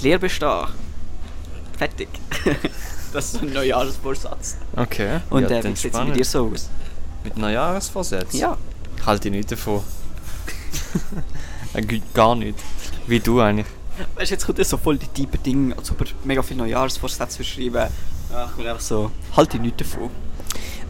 Die 0.03 0.09
Lehre 0.09 0.19
bestehen. 0.19 0.67
Fertig. 1.77 2.09
das 3.13 3.25
ist 3.25 3.39
so 3.39 3.39
ein 3.39 3.53
Neujahresvorsatz. 3.53 4.57
Okay. 4.75 5.21
Und 5.29 5.49
ja, 5.49 5.59
äh, 5.59 5.63
wie 5.63 5.67
sieht 5.67 5.77
es 5.77 5.83
bei 5.83 5.89
spannend. 5.89 6.17
dir 6.17 6.25
so 6.25 6.51
aus? 6.51 6.69
Mit 7.23 7.37
Neujahresvorsätzen? 7.37 8.37
Ja. 8.37 8.57
Halte 9.05 9.29
ich 9.29 9.33
nicht 9.33 9.51
davon. 9.51 9.81
Äh, 11.73 12.01
Gar 12.13 12.35
nicht. 12.35 12.59
Wie 13.07 13.19
du 13.19 13.39
eigentlich. 13.39 13.65
Weißt 14.13 14.29
du, 14.29 14.35
jetzt 14.35 14.45
kommt 14.45 14.59
ja 14.59 14.63
so 14.63 14.77
voll 14.77 14.97
die 14.97 15.07
tiefen 15.07 15.41
Dinge, 15.41 15.75
als 15.75 15.89
ob 15.89 16.01
er 16.01 16.07
mega 16.23 16.43
viele 16.43 16.59
Neujahrsvorsätze 16.59 17.37
verschreiben. 17.37 17.89
Ja, 18.31 18.45
ich 18.45 18.51
bin 18.51 18.67
einfach 18.67 18.79
so, 18.79 19.09
halt 19.35 19.53
dich 19.53 19.61
nicht 19.61 19.81
davon. 19.81 20.11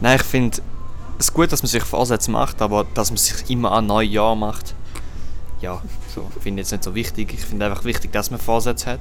Nein, 0.02 0.18
ich 0.18 0.24
finde 0.24 0.58
es 1.20 1.32
gut, 1.32 1.52
dass 1.54 1.62
man 1.62 1.70
sich 1.70 1.84
Vorsätze 1.84 2.32
macht, 2.32 2.62
aber 2.62 2.86
dass 2.96 3.12
man 3.12 3.18
sich 3.18 3.50
immer 3.50 3.72
an 3.72 3.86
Neujahr 3.86 4.36
macht, 4.36 4.76
ja, 5.62 5.82
so, 6.14 6.30
finde 6.40 6.62
ich 6.62 6.66
jetzt 6.66 6.72
nicht 6.72 6.84
so 6.84 6.96
wichtig. 6.96 7.34
Ich 7.34 7.46
finde 7.46 7.66
einfach 7.66 7.84
wichtig, 7.84 8.12
dass 8.12 8.32
man 8.32 8.40
Vorsätze 8.40 8.92
hat. 8.92 9.00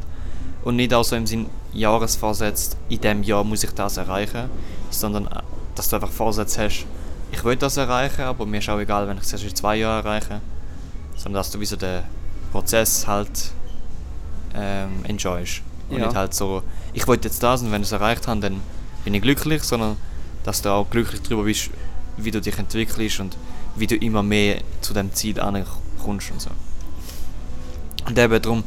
Und 0.65 0.77
nicht 0.77 0.95
auch 0.95 1.05
so 1.05 1.17
im 1.17 1.27
Sinn 1.27 1.47
Jahresvorsätze, 1.73 2.77
in 2.89 3.01
diesem 3.01 3.23
Jahr 3.25 3.43
muss 3.45 3.65
ich 3.65 3.71
das 3.73 3.97
erreichen, 3.97 4.49
sondern 4.91 5.27
äh, 5.27 5.41
dass 5.75 5.89
du 5.89 5.97
einfach 5.97 6.11
Vorsätze 6.11 6.65
hast, 6.65 6.87
ich 7.33 7.45
will 7.45 7.57
das 7.57 7.77
erreichen, 7.79 8.23
aber 8.23 8.45
mir 8.47 8.59
ist 8.59 8.69
auch 8.69 8.79
egal, 8.79 9.09
wenn 9.09 9.17
ich 9.17 9.25
es 9.25 9.33
erst 9.33 9.45
in 9.45 9.55
zwei 9.55 9.77
Jahren 9.77 10.05
erreiche, 10.05 10.41
sondern 11.17 11.41
dass 11.41 11.51
du 11.51 11.59
wie 11.59 11.65
so 11.67 11.77
den 11.77 12.03
Prozess 12.53 13.07
halt 13.07 13.51
ähm, 14.55 15.05
enjoyst. 15.05 15.63
Und 15.89 15.99
Ja. 15.99 16.07
nicht 16.07 16.17
halt 16.17 16.35
so, 16.35 16.63
ich 16.93 17.07
wollte 17.09 17.29
jetzt 17.29 17.43
das 17.43 17.63
und 17.63 17.73
wenn 17.73 17.83
ich 17.83 17.89
es 17.89 17.93
erreicht 17.93 18.29
habe, 18.29 18.41
dann 18.41 18.61
bin 19.05 19.15
ich 19.15 19.23
glücklich, 19.23 19.63
sondern 19.63 19.97
dass 20.45 20.63
du 20.63 20.71
auch 20.71 20.89
glücklich 20.91 21.23
darüber 21.23 21.45
bist, 21.45 21.71
wie 22.19 22.31
du 22.31 22.41
dich 22.41 22.59
entwickelst 22.59 23.21
und 23.21 23.37
wie 23.77 23.87
du 23.87 23.97
immer 23.97 24.23
mehr 24.23 24.61
zu 24.81 24.93
dem 24.93 25.13
Ziel 25.15 25.41
ankommst 25.41 26.31
und 26.31 26.41
so. 26.41 26.51
Und 28.07 28.19
eben 28.19 28.43
darum, 28.43 28.65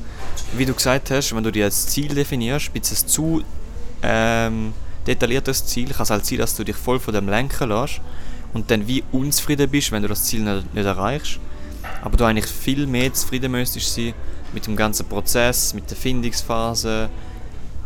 wie 0.53 0.65
du 0.65 0.73
gesagt 0.73 1.11
hast, 1.11 1.35
wenn 1.35 1.43
du 1.43 1.51
dir 1.51 1.65
als 1.65 1.87
Ziel 1.87 2.13
definierst, 2.13 2.69
ein 2.69 2.73
bisschen 2.79 3.07
zu 3.07 3.43
ähm, 4.01 4.73
detailliertes 5.05 5.65
Ziel, 5.65 5.89
kann 5.89 6.03
es 6.03 6.09
halt 6.09 6.25
sein, 6.25 6.37
dass 6.39 6.55
du 6.55 6.63
dich 6.63 6.75
voll 6.75 6.99
von 6.99 7.13
dem 7.13 7.27
lenken 7.27 7.69
lässt 7.69 8.01
und 8.53 8.71
dann 8.71 8.87
wie 8.87 9.03
unzufrieden 9.11 9.69
bist, 9.69 9.91
wenn 9.91 10.01
du 10.01 10.07
das 10.07 10.23
Ziel 10.23 10.41
nicht, 10.41 10.73
nicht 10.73 10.85
erreichst. 10.85 11.39
Aber 12.01 12.17
du 12.17 12.25
eigentlich 12.25 12.47
viel 12.47 12.87
mehr 12.87 13.13
zufrieden 13.13 13.51
müsstest 13.51 13.93
sein 13.93 14.13
mit 14.53 14.65
dem 14.65 14.75
ganzen 14.75 15.05
Prozess, 15.07 15.73
mit 15.73 15.89
der 15.89 15.97
Findungsphase, 15.97 17.09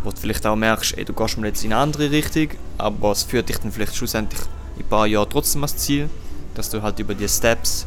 wo 0.03 0.11
du 0.11 0.17
vielleicht 0.17 0.45
auch 0.45 0.55
merkst, 0.55 0.97
ey, 0.97 1.05
du 1.05 1.13
gehst 1.13 1.37
mal 1.37 1.47
jetzt 1.47 1.63
in 1.63 1.73
eine 1.73 1.81
andere 1.81 2.11
Richtung, 2.11 2.49
aber 2.77 3.11
es 3.11 3.23
führt 3.23 3.49
dich 3.49 3.57
dann 3.57 3.71
vielleicht 3.71 3.95
schlussendlich 3.95 4.41
in 4.77 4.83
ein 4.83 4.89
paar 4.89 5.07
Jahren 5.07 5.29
trotzdem 5.29 5.63
ans 5.63 5.75
Ziel, 5.77 6.09
dass 6.53 6.69
du 6.69 6.81
halt 6.81 6.99
über 6.99 7.15
die 7.15 7.27
Steps 7.27 7.85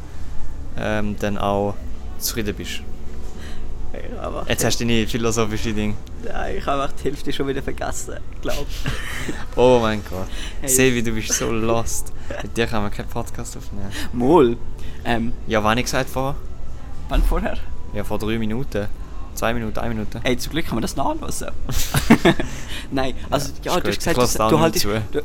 ähm, 0.76 1.16
dann 1.18 1.38
auch 1.38 1.74
zufrieden 2.18 2.54
bist. 2.54 2.82
Aber 4.20 4.44
Jetzt 4.48 4.64
hast 4.64 4.80
du 4.80 4.84
deine 4.86 5.06
philosophische 5.06 5.72
Ding. 5.72 5.96
Nein, 6.24 6.56
ich 6.58 6.66
habe 6.66 6.82
einfach 6.82 6.96
die 6.96 7.04
Hälfte 7.04 7.32
schon 7.32 7.48
wieder 7.48 7.62
vergessen, 7.62 8.18
glaube 8.40 8.66
Oh 9.56 9.78
mein 9.80 10.02
Gott. 10.08 10.26
Hey. 10.60 10.68
Sevi, 10.68 11.02
du 11.02 11.12
bist 11.12 11.32
so 11.32 11.50
lost. 11.50 12.12
Mit 12.42 12.56
dir 12.56 12.66
kann 12.66 12.82
man 12.82 12.90
keinen 12.90 13.08
Podcast 13.08 13.56
aufnehmen. 13.56 13.90
Mol. 14.12 14.56
Ähm, 15.04 15.32
Ja, 15.46 15.62
wann 15.64 15.78
ich 15.78 15.84
gesagt 15.84 16.10
vor? 16.10 16.36
wann 17.08 17.22
vorher? 17.22 17.58
Ja, 17.92 18.04
vor 18.04 18.18
drei 18.18 18.38
Minuten. 18.38 18.86
Zwei 19.34 19.52
Minuten, 19.54 19.78
eine 19.78 19.94
Minute. 19.94 20.20
Ey, 20.24 20.36
zum 20.36 20.52
Glück 20.52 20.66
kann 20.66 20.76
man 20.76 20.82
das 20.82 20.96
nachlesen. 20.96 21.48
Nein, 22.90 23.14
also 23.30 23.50
ja, 23.62 23.76
ist 23.76 23.84
du 23.84 23.88
hast 23.88 23.98
gesagt, 23.98 24.38
du, 24.38 24.48
du 24.48 24.60
haltest... 24.60 24.84
Du, 24.84 25.22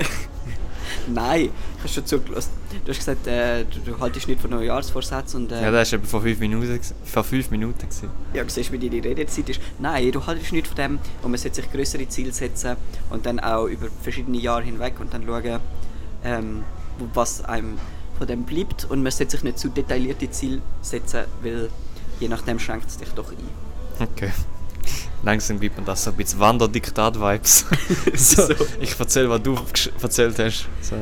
Nein, 1.13 1.49
ich 1.75 1.79
habe 1.79 1.89
schon 1.89 2.05
zugelassen. 2.05 2.51
Du 2.83 2.91
hast 2.91 2.97
gesagt, 2.97 3.27
äh, 3.27 3.63
du, 3.65 3.79
du 3.79 3.99
haltest 3.99 4.27
nicht 4.27 4.41
von 4.41 4.51
Neujahrsvorsätzen 4.51 5.43
und... 5.43 5.51
Äh, 5.51 5.61
Ja, 5.61 5.71
das 5.71 5.91
war 5.93 5.99
vor 5.99 6.21
fünf 6.21 6.39
Minuten. 6.39 6.79
Vor 7.05 7.23
fünf 7.23 7.49
Minuten. 7.49 7.79
Gewesen. 7.79 8.09
Ja, 8.33 8.43
du 8.43 8.49
siehst, 8.49 8.71
wie 8.71 8.77
deine 8.77 9.03
Redezeit 9.03 9.49
ist. 9.49 9.61
Nein, 9.79 10.11
du 10.11 10.25
haltest 10.25 10.51
nicht 10.51 10.67
von 10.67 10.75
dem 10.75 10.99
und 11.23 11.31
man 11.31 11.37
sollte 11.37 11.61
sich 11.61 11.71
größere 11.71 12.07
Ziele 12.09 12.31
setzen 12.31 12.75
und 13.09 13.25
dann 13.25 13.39
auch 13.39 13.65
über 13.65 13.87
verschiedene 14.01 14.37
Jahre 14.37 14.63
hinweg 14.63 14.99
und 14.99 15.13
dann 15.13 15.25
schauen, 15.25 15.59
ähm, 16.23 16.63
was 17.13 17.43
einem 17.45 17.77
von 18.17 18.27
dem 18.27 18.43
bleibt 18.43 18.85
und 18.89 19.03
man 19.03 19.11
sollte 19.11 19.31
sich 19.31 19.43
nicht 19.43 19.59
zu 19.59 19.69
detaillierte 19.69 20.29
Ziele 20.31 20.61
setzen, 20.81 21.25
weil 21.41 21.69
je 22.19 22.27
nachdem 22.27 22.59
schränkt 22.59 22.89
es 22.89 22.97
dich 22.97 23.09
doch 23.09 23.31
ein. 23.31 23.37
Okay. 23.99 24.31
Langsam 25.23 25.59
gibt 25.59 25.75
man 25.77 25.85
das 25.85 26.03
so 26.03 26.11
ein 26.11 26.17
bisschen 26.17 26.39
Wanderdiktat-Vibes. 26.39 27.65
so. 28.15 28.43
Ich 28.79 28.99
erzähle, 28.99 29.29
was 29.29 29.41
du 29.41 29.57
erzählt 30.01 30.39
hast. 30.39 30.67
So. 30.81 30.95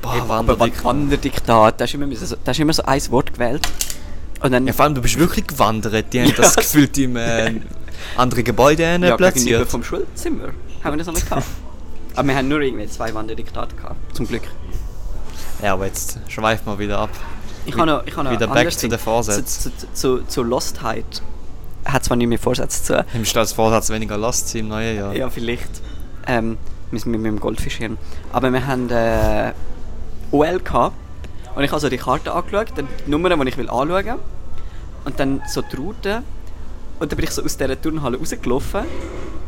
Boah, 0.00 0.28
Wanderdiktat. 0.28 0.84
Wanderdiktat, 0.84 1.80
da 1.80 1.84
hast 1.84 1.92
du 1.92 1.98
immer, 1.98 2.14
so, 2.16 2.36
immer 2.62 2.72
so 2.72 2.82
ein 2.84 3.10
Wort 3.10 3.34
gewählt 3.34 3.68
und 4.42 4.52
dann 4.52 4.66
Ja, 4.66 4.72
vor 4.72 4.84
allem, 4.84 4.94
du 4.94 5.02
bist 5.02 5.18
wirklich 5.18 5.46
gewandert. 5.46 6.12
Die 6.12 6.20
haben 6.20 6.32
das 6.36 6.54
Ja. 6.54 6.62
gefühlt 6.62 6.96
im 6.98 7.16
äh, 7.16 7.54
andere 8.16 8.42
Gebäude 8.42 8.98
ja, 9.02 9.16
platziert. 9.16 9.68
vom 9.68 9.82
Schulzimmer 9.82 10.50
haben 10.84 10.92
wir 10.94 10.98
das 10.98 11.06
noch 11.06 11.14
nicht 11.14 11.28
gehabt. 11.28 11.46
Aber 12.14 12.28
wir 12.28 12.36
haben 12.36 12.48
nur 12.48 12.60
irgendwie 12.60 12.88
zwei 12.88 13.12
Wanderdiktate 13.14 13.76
gehabt, 13.76 14.16
zum 14.16 14.26
Glück. 14.26 14.42
Ja, 15.62 15.72
aber 15.74 15.86
jetzt 15.86 16.18
schweift 16.28 16.66
mal 16.66 16.78
wieder 16.78 16.98
ab. 16.98 17.10
Ich 17.66 17.76
habe 17.76 17.86
noch, 17.86 18.06
ich 18.06 18.12
habe 18.16 18.24
noch 18.24 18.32
Wieder 18.32 18.46
back 18.46 18.58
anderes 18.58 18.76
to 18.76 18.80
Ding. 18.82 18.90
the 18.92 18.98
Vorsätze. 18.98 19.44
Zu, 19.44 19.76
zu, 19.76 19.92
zu, 19.92 20.26
zu 20.26 20.42
Lostheit. 20.42 21.22
Hat 21.88 22.04
zwar 22.04 22.16
nicht 22.16 22.28
mehr 22.28 22.38
Vorsätze 22.38 22.82
zu. 22.82 23.04
Nimmst 23.14 23.34
du 23.34 23.40
als 23.40 23.52
Vorsatz 23.52 23.88
weniger 23.90 24.18
Last 24.18 24.54
im 24.54 24.68
neuen 24.68 24.96
Jahr? 24.96 25.14
Ja, 25.14 25.30
vielleicht. 25.30 25.70
Ähm, 26.26 26.58
müssen 26.90 27.12
wir 27.12 27.18
mit 27.18 27.26
dem 27.26 27.40
Goldfischchen. 27.40 27.96
Aber 28.32 28.52
wir 28.52 28.66
haben 28.66 28.90
äh, 28.90 29.52
OL 30.30 30.60
gehabt. 30.60 30.94
Und 31.54 31.64
ich 31.64 31.70
habe 31.70 31.80
so 31.80 31.88
die 31.88 31.96
Karte 31.96 32.32
angeschaut, 32.32 32.72
dann 32.76 32.86
die 33.06 33.10
Nummern, 33.10 33.40
die 33.40 33.48
ich 33.48 33.56
will 33.56 33.70
anschauen 33.70 34.18
Und 35.04 35.18
dann 35.18 35.42
so 35.48 35.62
die 35.62 35.76
Route. 35.76 36.22
Und 37.00 37.10
dann 37.10 37.16
bin 37.16 37.24
ich 37.24 37.30
so 37.30 37.42
aus 37.42 37.56
dieser 37.56 37.80
Turnhalle 37.80 38.18
rausgelaufen. 38.18 38.82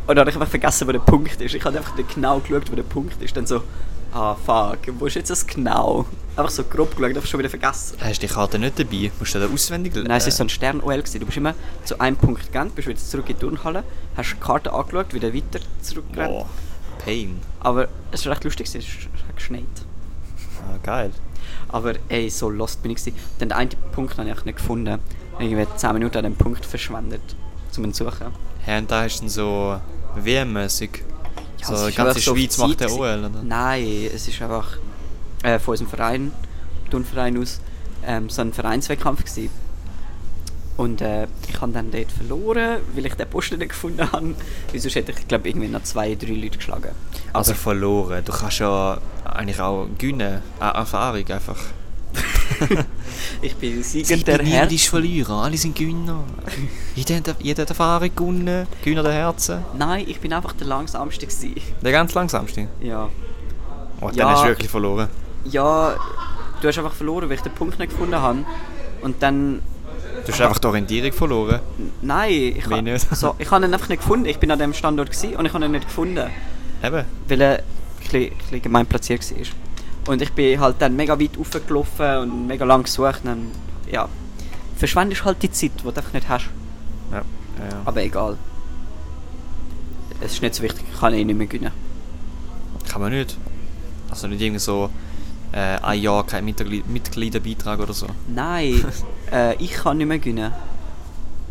Und 0.07 0.17
dann 0.17 0.19
habe 0.21 0.31
ich 0.31 0.37
einfach 0.37 0.49
vergessen, 0.49 0.89
wo 0.89 0.93
der 0.93 0.99
Punkt 1.01 1.41
ist. 1.41 1.55
Ich 1.55 1.65
habe 1.65 1.77
einfach 1.77 1.95
nicht 1.97 2.15
genau 2.15 2.41
geschaut, 2.41 2.71
wo 2.71 2.75
der 2.75 2.83
Punkt 2.83 3.23
ist. 3.23 3.37
Dann 3.37 3.47
so, 3.47 3.63
ah 4.12 4.35
fuck, 4.35 4.79
wo 4.99 5.07
ist 5.07 5.14
jetzt 5.14 5.31
das 5.31 5.47
genau? 5.47 6.07
Einfach 6.37 6.50
so 6.50 6.64
grob 6.64 6.97
geschaut, 6.97 7.17
einfach 7.17 7.26
schon 7.29 7.40
wieder 7.40 7.50
vergessen. 7.50 7.97
Hast 8.00 8.23
du 8.23 8.26
die 8.26 8.33
Karte 8.33 8.59
nicht 8.59 8.79
dabei? 8.79 9.11
Musst 9.19 9.35
du 9.35 9.40
da 9.40 9.47
auswendig 9.52 9.95
Nein, 9.95 10.11
es 10.11 10.26
war 10.26 10.33
so 10.33 10.45
ein 10.45 10.49
Stern-OL. 10.49 11.02
Du 11.02 11.26
bist 11.26 11.37
immer 11.37 11.55
zu 11.85 12.00
einem 12.00 12.17
Punkt 12.17 12.47
gegangen, 12.47 12.71
bist 12.71 12.88
wieder 12.88 12.99
zurück 12.99 13.29
in 13.29 13.37
die 13.37 13.40
Turnhalle, 13.40 13.85
hast 14.17 14.33
die 14.33 14.37
Karte 14.40 14.73
angeschaut, 14.73 15.12
wieder 15.12 15.35
weiter 15.35 15.61
zurückgerannt. 15.83 16.31
Boah, 16.33 16.47
Pain. 17.05 17.40
Aber 17.61 17.88
es 18.12 18.25
war 18.25 18.33
recht 18.33 18.45
lustig, 18.45 18.69
es 18.73 18.75
hat 18.75 19.37
geschneit. 19.37 19.64
Ah, 20.69 20.79
geil. 20.83 21.11
Aber 21.69 21.95
ey, 22.09 22.31
so 22.31 22.49
lost 22.50 22.83
bin 22.83 22.93
ich. 22.93 22.99
gewesen. 22.99 23.17
Den 23.40 23.52
einen 23.52 23.71
Punkt 23.93 24.17
habe 24.19 24.29
ich 24.29 24.45
nicht 24.45 24.59
gefunden. 24.59 24.99
Irgendwie 25.38 25.67
10 25.76 25.93
Minuten 25.95 26.19
an 26.19 26.25
dem 26.25 26.35
Punkt 26.37 26.67
verschwendet, 26.67 27.23
um 27.76 27.85
ihn 27.85 27.95
zu 27.95 28.05
suchen. 28.05 28.26
Ja, 28.67 28.79
und 28.79 28.90
da 28.90 29.05
ist 29.07 29.21
dann 29.21 29.29
so 29.29 29.81
WM-mäßig. 30.17 31.02
Ja, 31.61 31.76
so 31.76 31.88
die 31.88 31.95
ganze 31.95 32.21
Schweiz 32.21 32.59
macht 32.59 32.81
der. 32.81 32.93
OL, 32.93 33.00
oder? 33.25 33.43
Nein, 33.43 34.09
es 34.14 34.26
ist 34.29 34.40
einfach 34.43 34.76
äh, 35.43 35.59
von 35.59 35.73
unserem 35.73 35.90
Verein, 35.90 36.33
Turnverein 36.90 37.38
aus, 37.38 37.61
ähm, 38.07 38.29
so 38.29 38.43
ein 38.43 38.52
Vereinswettkampf 38.52 39.25
gewesen. 39.25 39.50
Und 40.76 41.02
äh, 41.02 41.26
ich 41.47 41.61
habe 41.61 41.73
dann 41.73 41.90
dort 41.90 42.11
verloren, 42.11 42.79
weil 42.95 43.05
ich 43.05 43.14
den 43.14 43.29
Posten 43.29 43.59
nicht 43.59 43.69
gefunden 43.71 44.11
habe. 44.11 44.35
Sonst 44.75 44.95
hätte 44.95 45.12
ich, 45.12 45.29
glaube 45.29 45.49
irgendwie 45.49 45.69
noch 45.69 45.83
zwei, 45.83 46.14
drei 46.14 46.33
Leute 46.33 46.57
geschlagen. 46.57 46.90
Also 47.35 47.52
verloren. 47.52 48.25
Du 48.25 48.33
kannst 48.33 48.61
ja 48.61 48.99
eigentlich 49.25 49.61
auch 49.61 49.87
gewinnen. 49.99 50.40
Äh, 50.59 50.64
Erfahrung 50.64 51.26
einfach. 51.29 51.59
ich 53.42 53.54
bin 53.57 53.83
Sie 53.83 54.04
Sieger 54.04 54.23
der 54.37 54.45
Herzen. 54.45 54.75
ist 54.75 54.87
verlieren, 54.88 55.33
alle 55.35 55.57
sind 55.57 55.75
Gewinner. 55.76 56.25
jeder, 56.95 57.16
hat, 57.16 57.37
jeder 57.40 57.62
hat 57.62 57.71
Erfahrung 57.71 58.11
gewonnen, 58.14 58.66
Gewinner 58.83 59.02
der 59.02 59.12
Herzen. 59.12 59.61
Nein, 59.76 60.04
ich 60.09 60.21
bin 60.21 60.33
einfach 60.33 60.52
der 60.54 60.66
langsamste 60.66 61.26
gewesen. 61.26 61.54
Der 61.83 61.92
ganz 61.92 62.14
langsamste. 62.14 62.69
Ja. 62.80 63.09
Oh, 64.00 64.09
dann 64.09 64.16
Ja. 64.16 64.30
hast 64.30 64.45
du 64.45 64.49
wirklich 64.49 64.71
verloren. 64.71 65.09
Ja, 65.45 65.95
du 66.61 66.69
hast 66.69 66.78
einfach 66.78 66.92
verloren, 66.95 67.28
weil 67.28 67.37
ich 67.37 67.42
den 67.42 67.52
Punkt 67.52 67.78
nicht 67.78 67.90
gefunden 67.90 68.16
habe. 68.16 68.45
Und 69.02 69.23
dann... 69.23 69.62
Du 70.26 70.33
hast 70.33 70.40
einfach 70.42 70.59
die 70.59 70.66
Orientierung 70.66 71.12
verloren. 71.12 71.61
Nein, 72.02 72.30
ich, 72.57 72.66
ha- 72.66 73.14
so, 73.16 73.35
ich 73.38 73.50
habe 73.50 73.64
ihn 73.64 73.73
einfach 73.73 73.88
nicht 73.88 74.02
gefunden. 74.02 74.26
Ich 74.26 74.38
bin 74.38 74.50
an 74.50 74.59
dem 74.59 74.75
Standort 74.75 75.09
und 75.09 75.47
ich 75.47 75.52
habe 75.54 75.64
ihn 75.64 75.71
nicht 75.73 75.87
gefunden. 75.87 76.28
Eben. 76.85 77.04
Weil 77.28 77.40
er 77.40 77.59
ein 77.59 77.62
bisschen, 78.00 78.23
ein 78.25 78.37
bisschen 78.38 78.62
gemein 78.62 78.87
platziert 78.87 79.23
war. 79.30 79.38
Und 80.07 80.23
ich 80.23 80.33
bin 80.33 80.59
halt 80.61 80.76
dann 80.80 80.97
mega 80.97 81.19
weit 81.21 81.38
raufgelaufen 81.38 82.16
und 82.19 82.47
mega 82.47 82.64
lang 82.64 82.83
gesucht. 82.83 83.21
Und 83.25 83.26
dann, 83.26 83.47
ja, 83.90 84.09
verschwendest 84.76 85.25
halt 85.25 85.42
die 85.42 85.50
Zeit, 85.50 85.73
die 85.78 85.83
du 85.83 85.88
einfach 85.88 86.12
nicht 86.12 86.28
hast. 86.28 86.49
Ja. 87.11 87.19
ja, 87.19 87.23
ja. 87.71 87.83
Aber 87.85 88.02
egal. 88.02 88.37
Es 90.21 90.33
ist 90.33 90.42
nicht 90.42 90.54
so 90.54 90.62
wichtig, 90.62 90.85
ich 90.92 91.00
kann 91.00 91.14
eh 91.14 91.25
nicht 91.25 91.37
mehr 91.37 91.47
gewinnen. 91.47 91.73
Kann 92.88 93.00
man 93.00 93.12
nicht. 93.12 93.37
Also 94.11 94.26
nicht 94.26 94.40
irgendwie 94.40 94.59
so 94.59 94.90
äh, 95.52 95.78
ein 95.83 96.00
Jahr 96.00 96.26
kein 96.26 96.45
Mitglied 96.45 96.88
Mitgliederbeitrag 96.88 97.80
oder 97.80 97.92
so. 97.92 98.07
Nein, 98.28 98.85
äh, 99.33 99.54
ich 99.57 99.73
kann 99.73 99.99
nicht 99.99 100.07
mehr 100.07 100.19
gewinnen. 100.19 100.52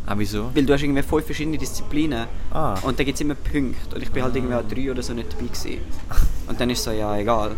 Ah, 0.05 0.15
wieso? 0.17 0.49
Weil 0.55 0.65
du 0.65 0.73
hast 0.73 0.81
irgendwie 0.81 1.03
fünf 1.03 1.25
verschiedene 1.25 1.57
Disziplinen. 1.57 2.27
Ah. 2.51 2.75
Und 2.81 2.99
da 2.99 3.03
gibt 3.03 3.15
es 3.15 3.21
immer 3.21 3.35
Punkte. 3.35 3.95
Und 3.95 4.01
ich 4.01 4.09
bin 4.09 4.23
halt 4.23 4.35
irgendwie 4.35 4.55
an 4.55 4.67
drei 4.67 4.91
oder 4.91 5.03
so 5.03 5.13
nicht 5.13 5.31
dabei 5.31 5.45
gewesen. 5.45 5.81
Und 6.47 6.59
dann 6.59 6.69
ist 6.71 6.83
so, 6.83 6.89
ja, 6.89 7.15
egal. 7.15 7.55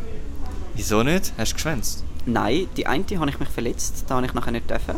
Wieso 0.81 1.03
nicht? 1.03 1.31
Hast 1.37 1.51
du 1.51 1.55
geschwänzt? 1.57 2.03
Nein, 2.25 2.65
die 2.75 2.87
eine 2.87 3.05
habe 3.19 3.29
ich 3.29 3.39
mich 3.39 3.49
verletzt, 3.49 4.05
da 4.07 4.15
habe 4.15 4.25
ich 4.25 4.33
nachher 4.33 4.49
nicht 4.49 4.67
dürfen. 4.67 4.95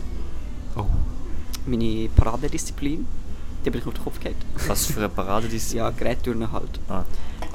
Oh. 0.78 0.86
Meine 1.66 2.08
Paradedisziplin, 2.16 3.06
die 3.66 3.70
bin 3.70 3.82
ich 3.82 3.88
auf 3.88 3.94
den 3.94 4.04
Kopf 4.06 4.18
gehabt. 4.18 4.38
Was 4.66 4.86
für 4.86 5.00
eine 5.00 5.10
Paradedisziplin? 5.10 5.84
Ja, 5.84 5.90
Gerätturnen 5.90 6.50
halt. 6.54 6.80
Ah. 6.88 7.04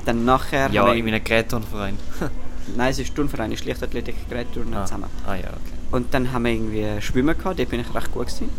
Dann 0.04 0.26
nachher... 0.26 0.70
Ja, 0.72 0.92
in 0.92 1.08
einem 1.08 1.24
Gerätturnverein. 1.24 1.96
Nein, 2.76 2.90
es 2.90 2.98
ist 2.98 3.14
Turnverein, 3.14 3.50
ist 3.50 3.64
Leichtathletik, 3.64 4.28
Gerätturnen 4.28 4.74
ah. 4.74 4.84
zusammen. 4.84 5.08
ah 5.26 5.34
ja, 5.34 5.48
okay. 5.48 5.78
Und 5.90 6.12
dann 6.12 6.30
haben 6.30 6.44
wir 6.44 6.52
irgendwie 6.52 7.00
Schwimmen 7.00 7.38
gehabt, 7.38 7.58
dort 7.58 7.70
bin 7.70 7.80
ich 7.80 7.94
recht 7.94 8.12
gut 8.12 8.26
gewesen. 8.26 8.50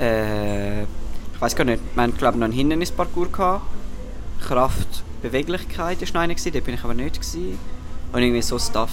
Äh, 0.00 0.82
ich 0.82 0.88
weiß 1.38 1.54
gar 1.54 1.64
nicht, 1.64 1.80
wir 1.94 2.02
haben 2.02 2.16
glaube 2.16 2.34
ich 2.34 2.40
noch 2.40 2.46
einen 2.46 2.54
Hindernisparcours 2.54 3.30
gehabt. 3.30 3.62
Kraft, 4.40 5.04
Beweglichkeit 5.22 6.00
war 6.00 6.08
noch 6.12 6.20
einer, 6.22 6.34
dort 6.34 6.64
bin 6.64 6.74
ich 6.74 6.82
aber 6.82 6.94
nicht 6.94 7.20
gewesen. 7.20 7.56
Und 8.14 8.22
irgendwie 8.22 8.42
so 8.42 8.58
Stuff. 8.58 8.90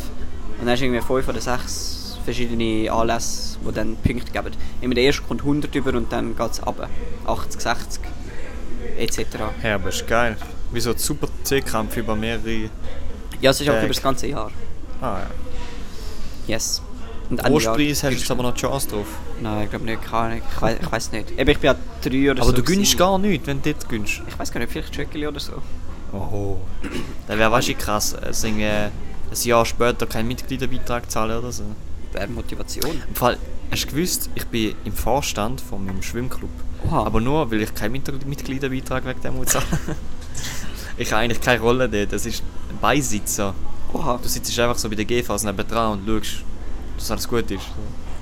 Und 0.59 0.65
dann 0.65 0.69
hast 0.71 0.79
du 0.79 0.85
irgendwie 0.85 1.05
fünf 1.05 1.27
oder 1.27 1.39
sechs 1.39 2.17
verschiedene 2.25 2.91
Anlässe, 2.91 3.57
die 3.65 3.71
dann 3.71 3.95
Punkte 3.97 4.31
geben. 4.31 4.51
Immer 4.81 4.95
der 4.95 5.05
erste 5.05 5.21
kommt 5.23 5.41
100 5.41 5.73
über 5.75 5.93
und 5.95 6.11
dann 6.11 6.35
geht 6.35 6.51
es 6.51 6.65
runter. 6.65 6.89
80, 7.25 7.61
60 7.61 8.01
etc. 8.97 9.25
Ja, 9.63 9.75
aber 9.75 9.89
ist 9.89 10.07
geil. 10.07 10.35
Wie 10.71 10.79
so 10.79 10.91
ein 10.91 10.97
super 10.97 11.27
C-Kampf 11.43 11.97
über 11.97 12.15
mehrere. 12.15 12.69
Ja, 13.39 13.51
es 13.51 13.61
ist 13.61 13.69
auch 13.69 13.77
über 13.77 13.87
das 13.87 14.01
ganze 14.01 14.27
Jahr. 14.27 14.51
Ah 15.01 15.19
ja. 15.19 16.55
Yes. 16.55 16.81
Und 17.29 17.41
Großpreis 17.41 18.03
hast 18.03 18.11
du 18.11 18.17
jetzt 18.17 18.31
aber 18.31 18.43
noch 18.43 18.53
die 18.53 18.61
Chance 18.61 18.89
drauf. 18.89 19.07
Nein, 19.41 19.63
ich 19.63 19.69
glaube 19.69 19.85
nicht. 19.85 20.01
Keine 20.03 20.17
Ahnung. 20.17 20.41
Ich 20.53 20.61
weiß, 20.61 20.77
ich 20.81 20.91
weiß 20.91 21.11
nicht. 21.13 21.31
Eben, 21.31 21.49
ich 21.49 21.59
bin 21.59 21.71
ja 21.71 21.75
drei 22.01 22.31
oder 22.31 22.41
Aber 22.41 22.51
so. 22.51 22.57
du 22.57 22.63
gönnst 22.63 22.97
gar 22.97 23.17
nichts, 23.17 23.47
wenn 23.47 23.61
du 23.61 23.71
dort 23.71 23.87
gönnst. 23.87 24.21
Ich 24.27 24.37
weiß 24.37 24.51
gar 24.51 24.59
nicht, 24.59 24.71
vielleicht 24.71 24.93
Schöckeli 24.93 25.27
oder 25.27 25.39
so. 25.39 25.53
Oh. 26.11 26.57
Dann 27.27 27.39
wäre 27.39 27.51
wahrscheinlich 27.51 27.77
krass, 27.77 28.13
äh, 28.13 28.33
sing, 28.33 28.59
äh, 28.59 28.89
ein 29.31 29.47
Jahr 29.47 29.65
später 29.65 30.05
keinen 30.05 30.27
Mitgliederbeitrag 30.27 31.09
zahlen 31.09 31.39
oder 31.39 31.51
so. 31.51 31.63
Wäre 32.11 32.27
Motivation. 32.27 32.91
Im 33.07 33.15
Fall, 33.15 33.38
hast 33.71 33.85
du 33.85 33.95
gewusst, 33.95 34.29
ich 34.35 34.45
bin 34.47 34.75
im 34.83 34.93
Vorstand 34.93 35.61
von 35.61 35.85
meinem 35.85 36.01
Schwimmclub. 36.03 36.50
Oha. 36.85 37.05
Aber 37.05 37.21
nur, 37.21 37.50
weil 37.51 37.61
ich 37.61 37.73
keinen 37.73 37.93
Mit- 37.93 38.25
Mitgliederbeitrag 38.25 39.05
wegen 39.05 39.21
dem 39.21 39.35
muss 39.38 39.47
zahlen. 39.47 39.65
ich 40.97 41.11
habe 41.11 41.21
eigentlich 41.21 41.39
keine 41.41 41.61
Rolle 41.61 41.88
dort. 41.88 42.11
Das 42.11 42.25
ist 42.25 42.43
ein 42.69 42.77
Beisitzer. 42.79 43.53
Oha. 43.93 44.19
Du 44.21 44.27
sitzt 44.27 44.57
einfach 44.59 44.77
so 44.77 44.89
bei 44.89 44.95
der 44.95 45.05
GVs 45.05 45.43
neben 45.43 45.67
dran 45.67 45.93
und 46.00 46.05
schaust, 46.07 46.43
dass 46.97 47.11
alles 47.11 47.27
gut 47.27 47.50
ist. 47.51 47.63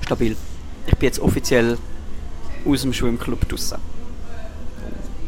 Stabil. 0.04 0.36
Ich 0.86 0.96
bin 0.96 1.06
jetzt 1.06 1.18
offiziell 1.18 1.76
aus 2.64 2.82
dem 2.82 2.92
Schwimmclub 2.92 3.48
draussen. 3.48 3.78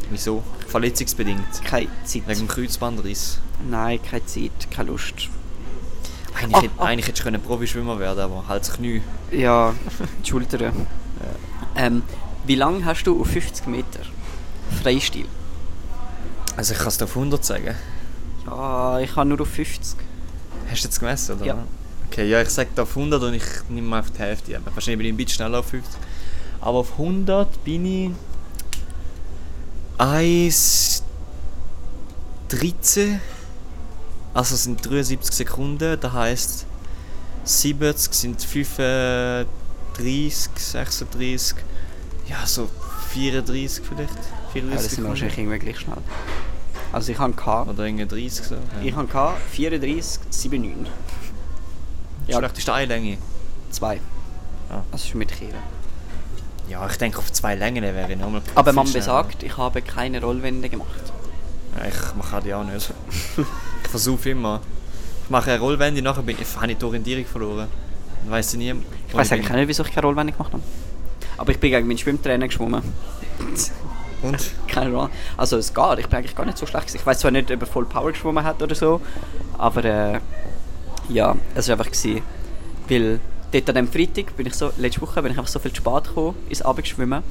Wieso? 0.09 0.43
Verletzungsbedingt. 0.67 1.63
Keine 1.65 1.87
Zeit. 2.05 2.27
Wegen 2.27 2.39
dem 2.39 2.47
Kreuzbandriss. 2.47 3.39
Nein, 3.69 3.99
keine 4.01 4.25
Zeit, 4.25 4.51
keine 4.71 4.91
Lust. 4.91 5.29
Eigentlich, 6.35 6.55
Ah, 6.55 6.61
hätte, 6.61 6.73
ah. 6.77 6.83
eigentlich 6.85 7.07
hättest 7.07 7.25
du 7.25 7.39
Profischwimmer 7.39 7.99
werden 7.99 8.19
aber 8.19 8.47
halt 8.47 8.61
das 8.63 8.73
Knie. 8.73 9.01
Ja, 9.31 9.73
die 10.23 10.29
Schultern. 10.29 10.87
Ähm, 11.75 12.03
wie 12.45 12.55
lange 12.55 12.85
hast 12.85 13.03
du 13.05 13.19
auf 13.19 13.27
50 13.27 13.67
Meter 13.67 14.01
Freistil? 14.81 15.25
Also 16.55 16.73
ich 16.73 16.79
kann 16.79 16.87
es 16.89 17.01
auf 17.01 17.15
100 17.15 17.43
sagen. 17.43 17.75
Ja, 18.45 18.99
ich 18.99 19.15
habe 19.15 19.29
nur 19.29 19.41
auf 19.41 19.47
50. 19.49 19.97
Hast 20.69 20.83
du 20.83 20.87
jetzt 20.87 20.99
gemessen, 20.99 21.35
oder? 21.37 21.45
Ja. 21.45 21.57
Okay, 22.09 22.29
ja, 22.29 22.41
ich 22.41 22.49
sage 22.49 22.69
auf 22.81 22.95
100 22.95 23.23
und 23.23 23.33
ich 23.33 23.43
nehme 23.69 23.87
mal 23.87 24.01
auf 24.01 24.11
die 24.11 24.19
Hälfte. 24.19 24.55
Aber 24.57 24.75
wahrscheinlich 24.75 24.97
bin 24.99 25.07
ich 25.07 25.13
ein 25.13 25.17
bisschen 25.17 25.35
schneller 25.37 25.59
auf 25.59 25.67
50. 25.67 25.99
Aber 26.61 26.79
auf 26.79 26.91
100 26.93 27.63
bin 27.63 27.85
ich 27.85 28.11
1 29.97 31.03
13. 32.49 33.19
Also 34.33 34.55
es 34.55 34.63
sind 34.63 34.83
73 34.83 35.31
Sekunden, 35.33 35.99
das 35.99 36.13
heisst 36.13 36.65
70 37.43 38.13
sind 38.13 38.41
35, 38.41 39.47
36, 40.57 41.57
ja 42.27 42.45
so 42.45 42.69
34 43.09 43.85
vielleicht. 43.85 44.13
34 44.53 44.55
Ja, 44.55 44.75
das 44.75 44.91
sind 44.91 45.07
wahrscheinlich 45.07 45.37
irgendwie 45.37 45.59
gleich 45.59 45.79
schnell. 45.79 45.97
Also 46.91 47.11
ich 47.11 47.19
habe 47.19 47.33
gehabt, 47.33 47.69
Oder 47.69 47.85
irgendwie 47.85 48.05
30 48.05 48.45
so. 48.45 48.55
Ja. 48.55 48.61
ich 48.83 48.95
habe 48.95 49.07
gehabt 49.07 49.41
34, 49.51 50.19
79. 50.51 50.93
Ja, 52.27 52.37
Schlechteste 52.37 52.73
Einlänge. 52.73 53.17
zwei. 53.71 53.99
Ah. 54.69 54.81
Also 54.91 55.09
schon 55.09 55.19
mit 55.19 55.31
Kehren. 55.31 55.55
Ja, 56.69 56.87
ich 56.87 56.97
denke 56.97 57.17
auf 57.19 57.31
zwei 57.33 57.55
Längen 57.55 57.83
wäre 57.83 58.11
ich 58.11 58.17
nochmal. 58.17 58.41
Aber 58.55 58.71
man 58.73 58.91
besagt, 58.91 59.43
ich 59.43 59.57
habe 59.57 59.81
keine 59.81 60.21
Rollwände 60.21 60.69
gemacht. 60.69 60.87
Ja, 61.77 61.85
ich 61.87 62.15
mache 62.15 62.41
die 62.41 62.53
auch 62.53 62.63
nicht. 62.63 62.93
ich 63.93 64.01
versuche 64.01 64.31
immer. 64.31 64.59
Ich 65.23 65.29
mache 65.29 65.51
eine 65.51 65.59
Rollwende, 65.59 66.01
nachher 66.01 66.23
bin 66.23 66.35
ich, 66.39 66.55
habe 66.55 66.71
ich 66.71 66.77
die 66.79 66.85
Orientierung 66.85 67.25
verloren. 67.25 67.67
Dann 68.23 68.31
weiss 68.31 68.51
ich 68.53 68.57
nie. 68.57 68.73
Ich 69.07 69.13
weiß 69.13 69.31
eigentlich 69.31 69.49
nicht, 69.49 69.67
wieso 69.67 69.83
ich 69.83 69.91
keine 69.91 70.07
Rollwände 70.07 70.33
gemacht 70.33 70.51
habe. 70.51 70.63
Aber 71.37 71.51
ich 71.51 71.59
bin 71.59 71.69
gegen 71.69 71.87
meinen 71.87 71.99
Schwimmtrainer 71.99 72.47
geschwommen. 72.47 72.81
Und? 74.23 74.51
Keine 74.67 74.87
Ahnung. 74.87 75.09
Also 75.35 75.57
es 75.57 75.73
geht, 75.73 75.99
ich 75.99 76.07
bin 76.07 76.17
eigentlich 76.17 76.33
gar 76.33 76.45
nicht 76.45 76.57
so 76.57 76.65
schlecht. 76.65 76.95
Ich 76.95 77.05
weiß 77.05 77.19
zwar 77.19 77.31
nicht, 77.31 77.51
ob 77.51 77.59
er 77.59 77.67
voll 77.67 77.85
Power 77.85 78.09
geschwommen 78.09 78.43
hat 78.43 78.63
oder 78.63 78.73
so, 78.73 79.01
aber 79.57 79.83
äh, 79.83 80.19
ja, 81.09 81.35
es 81.55 81.67
war 81.67 81.73
einfach 81.73 81.91
gewesen, 81.91 82.21
weil 82.87 83.19
dort 83.51 83.69
an 83.69 83.75
dem 83.75 83.87
Freitag 83.89 84.37
bin 84.37 84.45
ich 84.45 84.53
so, 84.53 84.71
letzte 84.77 85.01
Woche 85.01 85.21
bin 85.21 85.33
ich 85.33 85.37
einfach 85.37 85.51
so 85.51 85.59
viel 85.59 85.73
zu 85.73 85.81
spät 85.81 86.05
gekommen 86.05 86.37
ins 86.47 86.61
Abendschwimmen, 86.61 87.21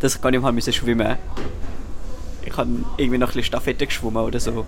dass 0.00 0.16
ich 0.16 0.20
gar 0.20 0.32
nicht 0.32 0.42
mehr 0.42 0.72
schwimmen. 0.72 1.18
Ich 2.44 2.56
habe 2.56 2.68
irgendwie 2.96 3.18
noch 3.18 3.28
ein 3.28 3.34
bisschen 3.34 3.44
Staffette 3.44 3.86
geschwommen 3.86 4.24
oder 4.24 4.40
so. 4.40 4.66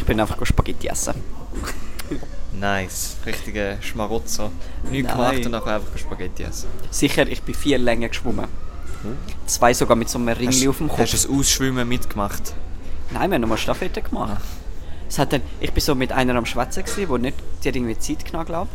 Ich 0.00 0.06
bin 0.06 0.18
einfach 0.18 0.44
Spaghetti 0.46 0.88
essen. 0.88 1.14
Nice. 2.58 3.16
Richtige 3.26 3.76
Schmarotzer. 3.82 4.50
Nichts 4.90 5.08
Nein. 5.08 5.16
gemacht 5.16 5.46
und 5.46 5.52
nachher 5.52 5.74
einfach 5.76 5.98
Spaghetti 5.98 6.42
essen. 6.42 6.68
Sicher, 6.90 7.28
ich 7.28 7.42
bin 7.42 7.54
vier 7.54 7.76
Längen 7.78 8.08
geschwommen. 8.08 8.46
Zwei 9.46 9.74
sogar 9.74 9.96
mit 9.96 10.08
so 10.08 10.18
einem 10.18 10.28
Ringli 10.28 10.68
auf 10.68 10.78
dem 10.78 10.88
Kopf. 10.88 11.00
Hast 11.00 11.12
du 11.12 11.16
das 11.16 11.38
Ausschwimmen 11.38 11.86
mitgemacht? 11.86 12.54
Nein, 13.10 13.30
wir 13.30 13.34
haben 13.34 13.42
nochmal 13.42 13.58
Staffette 13.58 14.00
gemacht. 14.00 14.40
Es 15.08 15.18
hat 15.18 15.32
dann, 15.34 15.42
ich 15.60 15.72
bin 15.72 15.82
so 15.82 15.94
mit 15.94 16.12
einer 16.12 16.34
am 16.34 16.46
Schwätzen 16.46 16.82
gsi, 16.82 17.08
wo 17.08 17.18
nicht, 17.18 17.36
die 17.62 17.68
hat 17.68 17.76
irgendwie 17.76 17.98
Zeit 17.98 18.24
genommen, 18.24 18.46
glaub. 18.46 18.68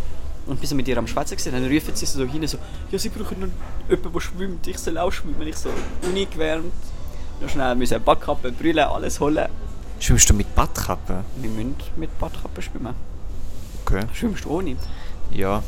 Und 0.45 0.59
bin 0.59 0.69
so 0.69 0.75
mit 0.75 0.87
ihr 0.87 0.97
am 0.97 1.07
Schwätzen 1.07 1.37
gsi, 1.37 1.49
dann 1.49 1.65
rufen 1.65 1.95
sie 1.95 2.05
so 2.05 2.25
hin, 2.25 2.45
so, 2.47 2.57
ja, 2.91 2.99
sie 2.99 3.09
brauchen 3.09 3.39
noch 3.39 3.47
jemanden, 3.89 4.13
der 4.13 4.19
schwimmt, 4.19 4.67
ich 4.67 4.77
soll 4.77 4.97
auch 4.97 5.11
schwimmen. 5.11 5.47
Ich 5.47 5.57
so, 5.57 5.69
Uni 6.03 6.25
gewärmt, 6.25 6.73
noch 7.41 7.49
schnell 7.49 7.75
müssen 7.75 8.01
Badkappe, 8.03 8.51
Brille, 8.51 8.87
alles 8.87 9.19
holen. 9.19 9.47
Schwimmst 9.99 10.29
du 10.29 10.33
mit 10.33 10.53
Badkappe? 10.85 11.23
Wir 11.37 11.49
müssen 11.49 11.75
mit 11.95 12.19
Badkappe 12.19 12.61
schwimmen. 12.61 12.93
Okay. 13.83 14.05
Schwimmst 14.13 14.45
du 14.45 14.49
ohne? 14.51 14.75
Ja. 15.31 15.63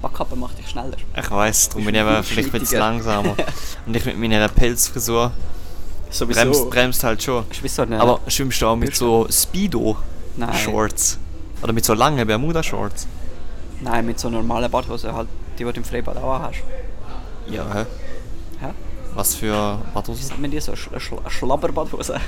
Badkappe 0.00 0.36
macht 0.36 0.56
dich 0.58 0.68
schneller. 0.68 0.96
Ich 1.16 1.30
weiß, 1.30 1.70
darum 1.70 1.84
bin 1.84 1.94
ich 1.96 2.00
aber 2.00 2.22
vielleicht 2.22 2.54
ein 2.54 2.60
bisschen 2.60 2.78
langsamer. 2.78 3.34
und 3.86 3.96
ich 3.96 4.04
mit 4.04 4.18
meiner 4.18 4.48
Pelzfrisur 4.48 5.32
Sowieso. 6.10 6.42
bremst, 6.42 6.70
bremst 6.70 7.04
halt 7.04 7.22
schon. 7.22 7.44
So 7.66 7.82
Aber 7.82 8.20
schwimmst 8.28 8.62
du 8.62 8.66
auch 8.66 8.76
mit 8.76 8.94
so. 8.94 9.26
Speedo-Shorts? 9.28 11.18
Oder 11.62 11.72
mit 11.72 11.84
so 11.84 11.94
langen 11.94 12.24
Bermuda-Shorts? 12.24 13.08
Nein, 13.80 14.06
mit 14.06 14.20
so 14.20 14.30
normalen 14.30 14.70
Badhosen 14.70 15.12
halt, 15.12 15.28
die, 15.58 15.64
du 15.64 15.70
im 15.70 15.84
Freibad 15.84 16.16
auch 16.18 16.38
hast. 16.38 16.62
Ja, 17.48 17.64
hä? 17.74 17.86
Hä? 18.60 18.70
Was 19.14 19.34
für 19.34 19.78
sagt 20.14 20.40
man 20.40 20.50
die 20.52 20.60
so? 20.60 20.76
Sch 20.76 20.88
Sch 20.98 21.14
Schlabberbadhose? 21.28 22.20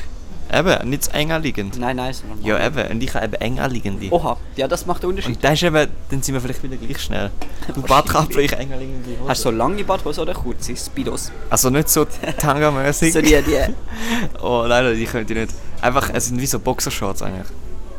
Eben, 0.52 0.90
nicht 0.90 1.04
zu 1.04 1.12
eng 1.14 1.32
anliegend. 1.32 1.78
Nein, 1.78 1.96
nein, 1.96 2.12
so 2.12 2.26
normal. 2.26 2.44
Ja, 2.46 2.66
eben. 2.66 2.90
Und 2.92 3.02
ich 3.02 3.14
habe 3.14 3.24
eben 3.24 3.34
eng 3.34 3.58
anliegende. 3.58 4.12
Oha, 4.12 4.36
ja, 4.56 4.68
das 4.68 4.84
macht 4.86 5.02
den 5.02 5.10
Unterschied. 5.10 5.36
Und 5.36 5.44
dann, 5.44 5.54
ist 5.54 5.62
eben, 5.62 5.88
dann 6.10 6.22
sind 6.22 6.34
wir 6.34 6.40
vielleicht 6.40 6.62
wieder 6.62 6.76
gleich 6.76 7.00
schnell. 7.00 7.30
Du 7.74 7.80
Badkappe, 7.82 8.42
ich 8.42 8.52
eng 8.52 8.72
anliegende 8.72 9.10
Hose. 9.20 9.28
Hast 9.28 9.40
du 9.44 9.48
so 9.48 9.50
lange 9.50 9.82
Badhose 9.84 10.20
oder 10.22 10.34
kurze? 10.34 10.76
Speedos. 10.76 11.32
Also 11.50 11.70
nicht 11.70 11.88
so 11.88 12.04
Tanga-mäßig. 12.38 13.12
So 13.12 13.20
die, 13.22 13.28
die. 13.42 13.74
Oh 14.42 14.64
nein, 14.68 14.94
die 14.96 15.04
könnte 15.06 15.32
ich 15.32 15.40
nicht. 15.40 15.54
Einfach, 15.80 16.10
es 16.12 16.26
sind 16.26 16.40
wie 16.40 16.46
so 16.46 16.58
Boxershorts 16.58 17.22
eigentlich. 17.22 17.46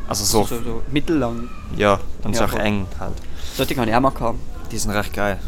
Also 0.08 0.24
so, 0.24 0.44
So, 0.46 0.62
so 0.64 0.82
mittellang. 0.92 1.50
ja, 1.76 2.00
und 2.24 2.36
Ja, 2.36 2.42
ist 2.42 2.42
auch 2.42 2.50
voll. 2.52 2.62
eng 2.62 2.86
halt. 3.00 3.14
Solche 3.56 3.76
habe 3.76 3.90
ich 3.90 3.96
auch 3.96 4.00
mal 4.02 4.12
gehabt. 4.12 4.38
Die 4.72 4.78
sind 4.78 4.92
recht 4.92 5.14
geil. 5.14 5.40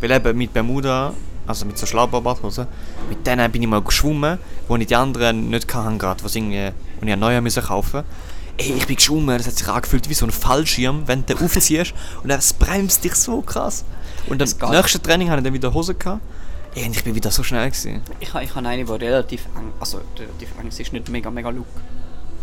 Weil 0.00 0.10
eben 0.12 0.36
mit 0.36 0.52
Bermuda, 0.52 1.14
also 1.48 1.64
mit 1.64 1.78
so 1.78 1.86
Schlabberbadhosen, 1.86 2.66
mit 3.08 3.26
denen 3.26 3.50
bin 3.50 3.62
ich 3.62 3.68
mal 3.68 3.80
geschwommen, 3.82 4.38
wo 4.68 4.76
ich 4.76 4.86
die 4.86 4.94
anderen 4.94 5.48
nicht 5.50 5.72
hatten 5.74 5.98
gerade, 5.98 6.22
was 6.22 6.36
irgendwie, 6.36 6.70
ich 7.00 7.02
einen 7.02 7.20
neuen 7.20 7.42
müssen 7.42 7.62
kaufen 7.62 8.04
Ey, 8.58 8.72
ich 8.72 8.86
bin 8.86 8.96
geschwommen, 8.96 9.38
das 9.38 9.46
hat 9.46 9.54
sich 9.54 9.68
angefühlt 9.68 10.08
wie 10.08 10.14
so 10.14 10.26
ein 10.26 10.32
Fallschirm, 10.32 11.06
wenn 11.06 11.24
du 11.24 11.34
den 11.34 11.44
aufziehst 11.44 11.94
und 12.22 12.30
es 12.30 12.52
bremst 12.52 13.04
dich 13.04 13.14
so 13.14 13.40
krass. 13.40 13.84
Und 14.26 14.42
Es 14.42 14.58
dann 14.58 14.70
geht. 14.70 14.78
nächste 14.78 15.00
Training 15.00 15.30
hatte 15.30 15.38
ich 15.38 15.44
dann 15.44 15.54
wieder 15.54 15.72
Hose 15.72 15.94
gehabt. 15.94 16.20
Ey, 16.74 16.84
und 16.84 16.96
ich 16.96 17.04
bin 17.04 17.14
wieder 17.14 17.30
so 17.30 17.42
schnell 17.42 17.70
gewesen. 17.70 18.02
Ich, 18.20 18.34
ich 18.34 18.54
habe 18.54 18.68
eine, 18.68 18.84
die 18.84 18.92
relativ 18.92 19.46
eng, 19.56 19.72
also 19.78 20.00
relativ 20.18 20.48
eng, 20.58 20.70
sie 20.70 20.82
ist 20.82 20.92
nicht 20.92 21.08
mega, 21.08 21.30
mega 21.30 21.50
look. 21.50 21.66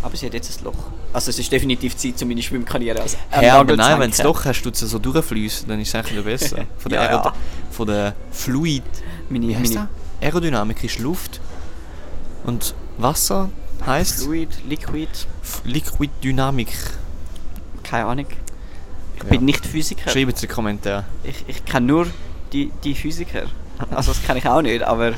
Aber 0.06 0.16
sie 0.16 0.28
hat 0.28 0.34
jetzt 0.36 0.60
ein 0.62 0.66
Loch. 0.66 0.76
Also 1.14 1.32
es 1.32 1.40
ist 1.40 1.52
definitiv 1.52 1.98
Zeit, 1.98 2.22
um 2.22 2.28
meine 2.28 2.42
Schwimmkarriere 2.44 3.02
als 3.02 3.18
Hey, 3.32 3.50
aber 3.50 3.76
nein, 3.76 4.00
wenn 4.00 4.12
es 4.12 4.18
du 4.18 4.24
Loch 4.24 4.46
hast, 4.46 4.62
tut 4.62 4.76
es 4.76 4.82
so 4.82 5.00
durchfließen, 5.00 5.68
dann 5.68 5.80
ist 5.80 5.88
es 5.90 5.96
eigentlich 5.96 6.24
besser. 6.24 6.66
Von 6.78 6.92
der, 6.92 7.04
Ja, 7.04 7.12
ja. 7.12 7.34
Von 7.72 7.88
der 7.88 8.14
Fluid. 8.32 8.84
Meine, 9.30 9.48
meine 9.48 9.68
das? 9.68 9.88
Aerodynamik 10.22 10.84
ist 10.84 11.00
Luft. 11.00 11.42
Und 12.46 12.76
Wasser 13.00 13.50
heißt 13.84 14.24
Fluid, 14.26 14.50
Liquid, 14.70 15.10
F- 15.42 15.62
Liquid 15.66 16.12
Dynamik. 16.24 16.70
keine 17.82 18.06
Ahnung. 18.06 18.28
Ich 19.18 19.24
Ja. 19.24 19.30
bin 19.30 19.46
nicht 19.46 19.66
Physiker. 19.66 20.12
Schreibt 20.12 20.38
es 20.38 20.44
in 20.44 20.48
die 20.50 20.54
Kommentare. 20.54 21.06
Ich, 21.24 21.44
ich 21.48 21.66
kenne 21.66 21.88
nur 21.88 22.08
die, 22.54 22.72
die 22.84 22.94
Physiker. 22.94 23.44
Also 23.90 24.14
das 24.14 24.22
kenne 24.24 24.38
ich 24.40 24.48
auch 24.48 24.62
nicht, 24.62 24.84
aber 24.84 25.14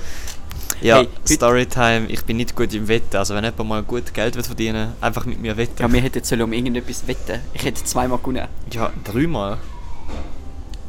Ja, 0.81 0.97
Hey, 0.97 1.07
Storytime, 1.25 2.05
ich 2.07 2.23
bin 2.23 2.37
nicht 2.37 2.55
gut 2.55 2.73
im 2.73 2.87
Wetten. 2.87 3.17
Also 3.17 3.33
wenn 3.33 3.43
jemand 3.43 3.67
mal 3.67 3.83
gut 3.83 4.13
Geld 4.13 4.35
will 4.35 4.43
verdienen 4.43 4.93
einfach 5.01 5.25
mit 5.25 5.41
mir 5.41 5.57
wetten. 5.57 5.81
ja, 5.81 5.91
wir 5.91 6.01
hätten 6.01 6.17
jetzt 6.17 6.31
um 6.31 6.53
irgendetwas 6.53 7.07
wetten. 7.07 7.41
Ich 7.53 7.63
hätte 7.63 7.83
zweimal 7.83 8.19
gewonnen. 8.19 8.47
Ja, 8.71 8.91
dreimal. 9.03 9.57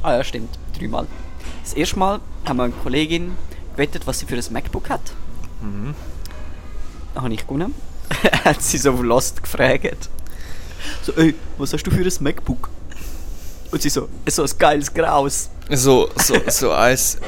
Ah 0.02 0.16
ja, 0.16 0.24
stimmt. 0.24 0.58
Dreimal. 0.78 1.06
Das 1.62 1.72
erste 1.72 1.98
Mal 1.98 2.20
haben 2.44 2.56
wir 2.58 2.64
eine 2.64 2.72
Kollegin 2.72 3.32
gewettet, 3.72 4.06
was 4.06 4.18
sie 4.18 4.26
für 4.26 4.36
ein 4.36 4.44
MacBook 4.50 4.90
hat. 4.90 5.12
Mhm. 5.62 5.94
Dann 7.14 7.24
habe 7.24 7.34
ich 7.34 7.46
gewonnen. 7.46 7.74
hat 8.44 8.62
sie 8.62 8.78
so 8.78 8.90
Lost 9.02 9.42
gefragt. 9.42 10.08
So, 11.02 11.12
ey, 11.12 11.34
was 11.56 11.72
hast 11.72 11.82
du 11.84 11.90
für 11.90 12.02
ein 12.02 12.12
MacBook? 12.20 12.68
Und 13.70 13.82
sie 13.82 13.88
so, 13.88 14.08
so 14.26 14.42
ein 14.42 14.50
geiles 14.58 14.92
Graus. 14.92 15.50
So, 15.70 16.08
so, 16.16 16.36
so 16.48 16.72
als 16.72 17.18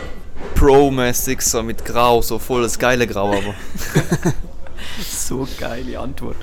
Pro-mäßig, 0.60 1.40
so 1.40 1.62
mit 1.62 1.82
Grau, 1.86 2.20
so 2.20 2.38
volles 2.38 2.78
geile 2.78 3.06
Grau 3.06 3.28
aber. 3.32 3.54
So 5.00 5.48
geile 5.58 5.98
Antwort. 5.98 6.36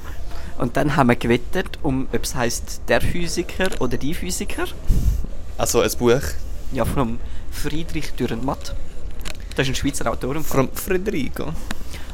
Und 0.57 0.75
dann 0.75 0.95
haben 0.95 1.09
wir 1.09 1.15
gewettet, 1.15 1.77
um 1.83 2.07
ob 2.11 2.23
es 2.23 2.33
heißt 2.33 2.81
der 2.87 2.99
Physiker 2.99 3.69
oder 3.79 3.95
die 3.97 4.15
Physiker. 4.15 4.65
Also 5.55 5.81
ein 5.81 5.91
Buch 5.99 6.21
Ja, 6.71 6.83
von 6.83 7.19
Friedrich 7.51 8.13
Dürrenmatt. 8.13 8.73
Das 9.55 9.67
ist 9.67 9.73
ein 9.73 9.75
Schweizer 9.75 10.11
Autor. 10.11 10.41
von 10.41 10.69
Federico. 10.73 11.53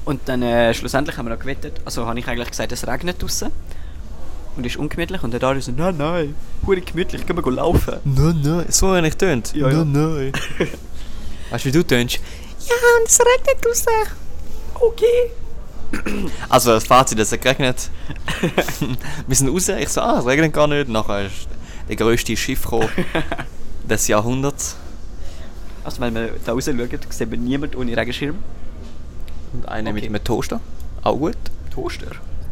Und 0.03 0.19
dann 0.25 0.41
äh, 0.41 0.73
schlussendlich 0.73 1.15
haben 1.15 1.27
wir 1.27 1.35
noch 1.35 1.39
gewettet. 1.39 1.79
Also 1.85 2.05
habe 2.05 2.19
ich 2.19 2.27
eigentlich 2.27 2.49
gesagt, 2.49 2.73
es 2.73 2.85
regnet 2.85 3.21
draußen. 3.21 3.49
Und 4.57 4.65
ist 4.65 4.75
ungemütlich. 4.75 5.23
Und 5.23 5.31
der 5.31 5.39
Dario 5.39 5.61
so, 5.61 5.71
nein, 5.71 5.95
nein, 5.97 6.35
hure 6.67 6.81
gemütlich, 6.81 7.25
gehen 7.25 7.37
wir 7.37 7.51
laufen. 7.51 7.95
Nein, 8.03 8.41
nein. 8.43 8.65
So 8.67 8.93
habe 8.93 9.07
ich 9.07 9.15
tönt. 9.15 9.53
Ja, 9.55 9.69
ja. 9.69 9.85
Nein, 9.85 10.31
nein. 10.59 10.67
Weißt 11.49 11.65
du, 11.65 11.69
wie 11.69 11.71
du 11.71 11.83
tönst? 11.83 12.15
Ja, 12.67 12.75
und 12.99 13.07
es 13.07 13.19
regnet 13.19 13.63
draußen. 13.63 13.87
Okay. 14.75 15.31
Also 16.49 16.71
das 16.71 16.85
Fazit, 16.85 17.19
es 17.19 17.31
hat 17.31 17.41
geregnet. 17.41 17.89
Wir 19.27 19.35
sind 19.35 19.49
raus, 19.49 19.67
ich 19.69 19.89
so, 19.89 20.01
ah, 20.01 20.19
es 20.19 20.25
regnet 20.25 20.53
gar 20.53 20.67
nicht. 20.67 20.89
Nachher 20.89 21.27
ist 21.27 21.47
der 21.87 21.95
grösste 21.95 22.35
Schiff 22.35 22.67
des 23.83 24.07
Jahrhunderts. 24.07 24.75
Also 25.83 26.01
wenn 26.01 26.15
wir 26.15 26.31
da 26.45 26.53
raus 26.53 26.65
schauen, 26.65 26.89
sehen 27.09 27.31
wir 27.31 27.37
niemanden 27.37 27.75
ohne 27.75 27.95
Regenschirm. 27.95 28.37
Und 29.51 29.67
einer 29.67 29.93
mit 29.93 30.03
Okay. 30.03 30.09
einem 30.15 30.23
Toaster. 30.23 30.59
Auch 31.03 31.17
gut. 31.17 31.37
Toaster? 31.73 32.07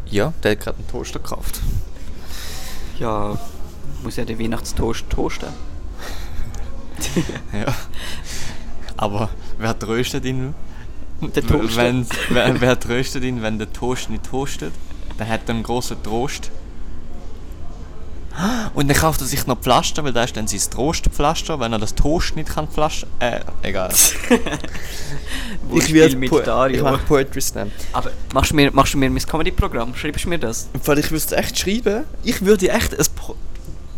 Ja, 0.06 0.32
der 0.42 0.52
hat 0.52 0.60
gerade 0.60 0.78
einen 0.78 0.88
Toaster 0.88 1.18
gekauft. 1.18 1.60
Ja, 2.98 3.38
muss 4.02 4.16
ja 4.16 4.24
der 4.24 4.38
Weihnachtstoast 4.38 5.04
toasten. 5.10 5.48
Ja. 7.52 7.74
Aber 9.02 9.30
wer 9.58 9.76
tröstet 9.76 10.24
ihn? 10.24 10.54
Der. 11.20 11.42
Wenn, 11.76 12.06
wer, 12.30 12.60
wer 12.60 12.78
tröstet 12.78 13.24
ihn, 13.24 13.42
wenn 13.42 13.58
der 13.58 13.72
Toast 13.72 14.10
nicht 14.10 14.24
toastet? 14.24 14.72
Dann 15.18 15.28
hat 15.28 15.40
er 15.46 15.54
einen 15.54 15.64
grossen 15.64 15.96
Trost. 16.04 16.50
Und 18.74 18.88
dann 18.88 18.96
kauft 18.96 19.20
er 19.20 19.26
sich 19.26 19.46
noch 19.46 19.58
Pflaster, 19.58 20.04
weil 20.04 20.12
da 20.12 20.22
ist 20.24 20.36
dann 20.36 20.46
sein 20.46 20.60
Trostpflaster, 20.70 21.58
wenn 21.60 21.72
er 21.72 21.78
das 21.80 21.94
Toast 21.94 22.34
nicht 22.36 22.48
kann 22.48 22.66
pflastern. 22.68 23.10
Äh, 23.18 23.40
egal. 23.62 23.90
Wortspiel 25.68 26.16
mit 26.16 26.30
Po- 26.30 26.40
Dario. 26.40 26.76
Ich 26.76 26.82
mache 26.82 27.02
Poetry 27.04 27.40
Slam. 27.40 27.70
Aber 27.92 28.10
machst 28.32 28.52
du 28.52 28.56
mir, 28.56 28.70
machst 28.72 28.94
du 28.94 28.98
mir 28.98 29.10
mein 29.10 29.22
Comedy-Programm? 29.22 29.94
Schreibst 29.96 30.24
du 30.24 30.28
mir 30.28 30.38
das? 30.38 30.68
Im 30.72 30.80
Fall, 30.80 30.98
ich 30.98 31.10
würde 31.10 31.24
es 31.24 31.32
echt 31.32 31.58
schreiben. 31.58 32.04
Ich 32.22 32.40
würde 32.42 32.70
echt 32.70 32.98
ein 32.98 33.06
Pro 33.16 33.34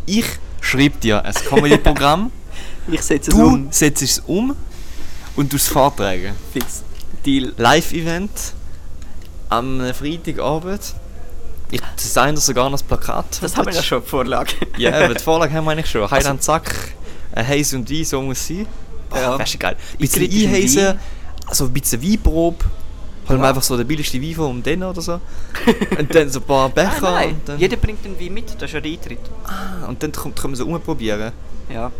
Ich 0.06 0.26
schreibe 0.60 0.98
dir 0.98 1.22
ein 1.24 1.34
Comedy-Programm. 1.34 2.30
Ich 2.86 3.00
setze 3.00 3.30
es 3.30 3.36
du 3.36 3.46
um. 3.46 3.68
setzt 3.70 4.02
es 4.02 4.18
um 4.26 4.54
und 5.36 5.52
du 5.52 5.56
es 5.56 5.68
vortragen. 5.68 6.34
Fix. 6.52 6.82
Deal. 7.24 7.52
Live-Event 7.56 8.30
am 9.48 9.80
Freitagabend. 9.94 10.80
Ich 11.70 11.80
designe 11.98 12.36
sogar 12.36 12.64
noch 12.66 12.72
das 12.72 12.82
Plakat. 12.82 13.24
Das 13.40 13.56
haben 13.56 13.66
wir 13.66 13.74
ja 13.74 13.82
schon, 13.82 14.02
die 14.02 14.08
Vorlage. 14.08 14.52
Ja, 14.76 14.92
aber 15.04 15.14
die 15.14 15.22
Vorlage 15.24 15.52
haben 15.54 15.64
wir 15.64 15.72
eigentlich 15.72 15.90
schon. 15.90 16.08
Heiland 16.10 16.42
Zack, 16.42 16.94
ein 17.32 17.46
Heiß 17.46 17.74
und 17.74 17.90
Wein, 17.90 18.04
so 18.04 18.20
muss 18.22 18.38
es 18.40 18.48
sein. 18.48 18.66
Boah, 19.08 19.18
Ja. 19.18 19.38
das 19.38 19.50
ist 19.50 19.58
geil. 19.60 19.76
Ein 19.92 19.98
bisschen 19.98 20.28
krieg 20.28 20.32
ein 20.48 20.54
einheizen, 20.54 20.86
Wein. 20.86 20.98
also 21.46 21.64
ein 21.64 21.72
bisschen 21.72 22.02
Weinprobe. 22.02 22.64
Holen 23.28 23.40
wir 23.40 23.48
einfach 23.48 23.62
so 23.62 23.76
den 23.76 23.86
billigsten 23.86 24.20
Wein 24.22 24.34
von 24.34 24.44
um 24.50 24.62
den 24.62 24.82
oder 24.82 25.00
so. 25.00 25.18
und 25.98 26.14
dann 26.14 26.28
so 26.28 26.40
ein 26.40 26.44
paar 26.44 26.68
Becher. 26.74 27.00
Nein, 27.00 27.40
nein. 27.46 27.58
Jeder 27.58 27.76
bringt 27.78 28.04
einen 28.04 28.20
Wein 28.20 28.34
mit, 28.34 28.50
das 28.54 28.64
ist 28.64 28.72
ja 28.74 28.80
der 28.80 28.92
Eintritt. 28.92 29.18
Ah, 29.46 29.86
und 29.88 30.02
dann 30.02 30.12
können 30.12 30.34
wir 30.52 30.56
so 30.56 30.64
rumprobieren. 30.64 31.32
Ja. 31.72 31.90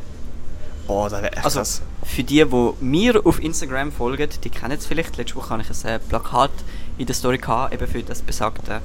Boah, 0.87 1.09
das 1.09 1.23
wäre 1.23 1.33
echt 1.33 1.45
Also, 1.45 1.61
krass. 1.61 1.83
für 2.05 2.23
die, 2.25 2.45
die 2.45 2.71
mir 2.81 3.25
auf 3.25 3.43
Instagram 3.43 3.91
folgen, 3.93 4.29
die 4.43 4.51
kennen 4.51 4.79
es 4.79 4.87
vielleicht. 4.87 5.17
Letzte 5.17 5.37
Woche 5.37 5.51
habe 5.51 5.63
ich 5.63 5.71
ein 5.85 5.91
äh, 5.91 5.99
Plakat 5.99 6.51
in 6.99 7.07
der 7.07 7.15
Story 7.15 7.39
gehabt, 7.39 7.73
eben 7.73 7.87
für 7.87 8.03
das 8.03 8.23
besagte 8.23 8.83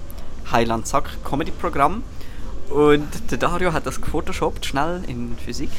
Highland 0.51 0.87
Sack 0.87 1.09
Comedy 1.23 1.51
Programm. 1.51 2.03
Und 2.69 3.07
der 3.31 3.37
Dario 3.37 3.73
hat 3.73 3.85
das 3.85 3.99
gefotoshoppt, 3.99 4.65
schnell 4.65 5.03
in 5.07 5.35
Physik. 5.43 5.71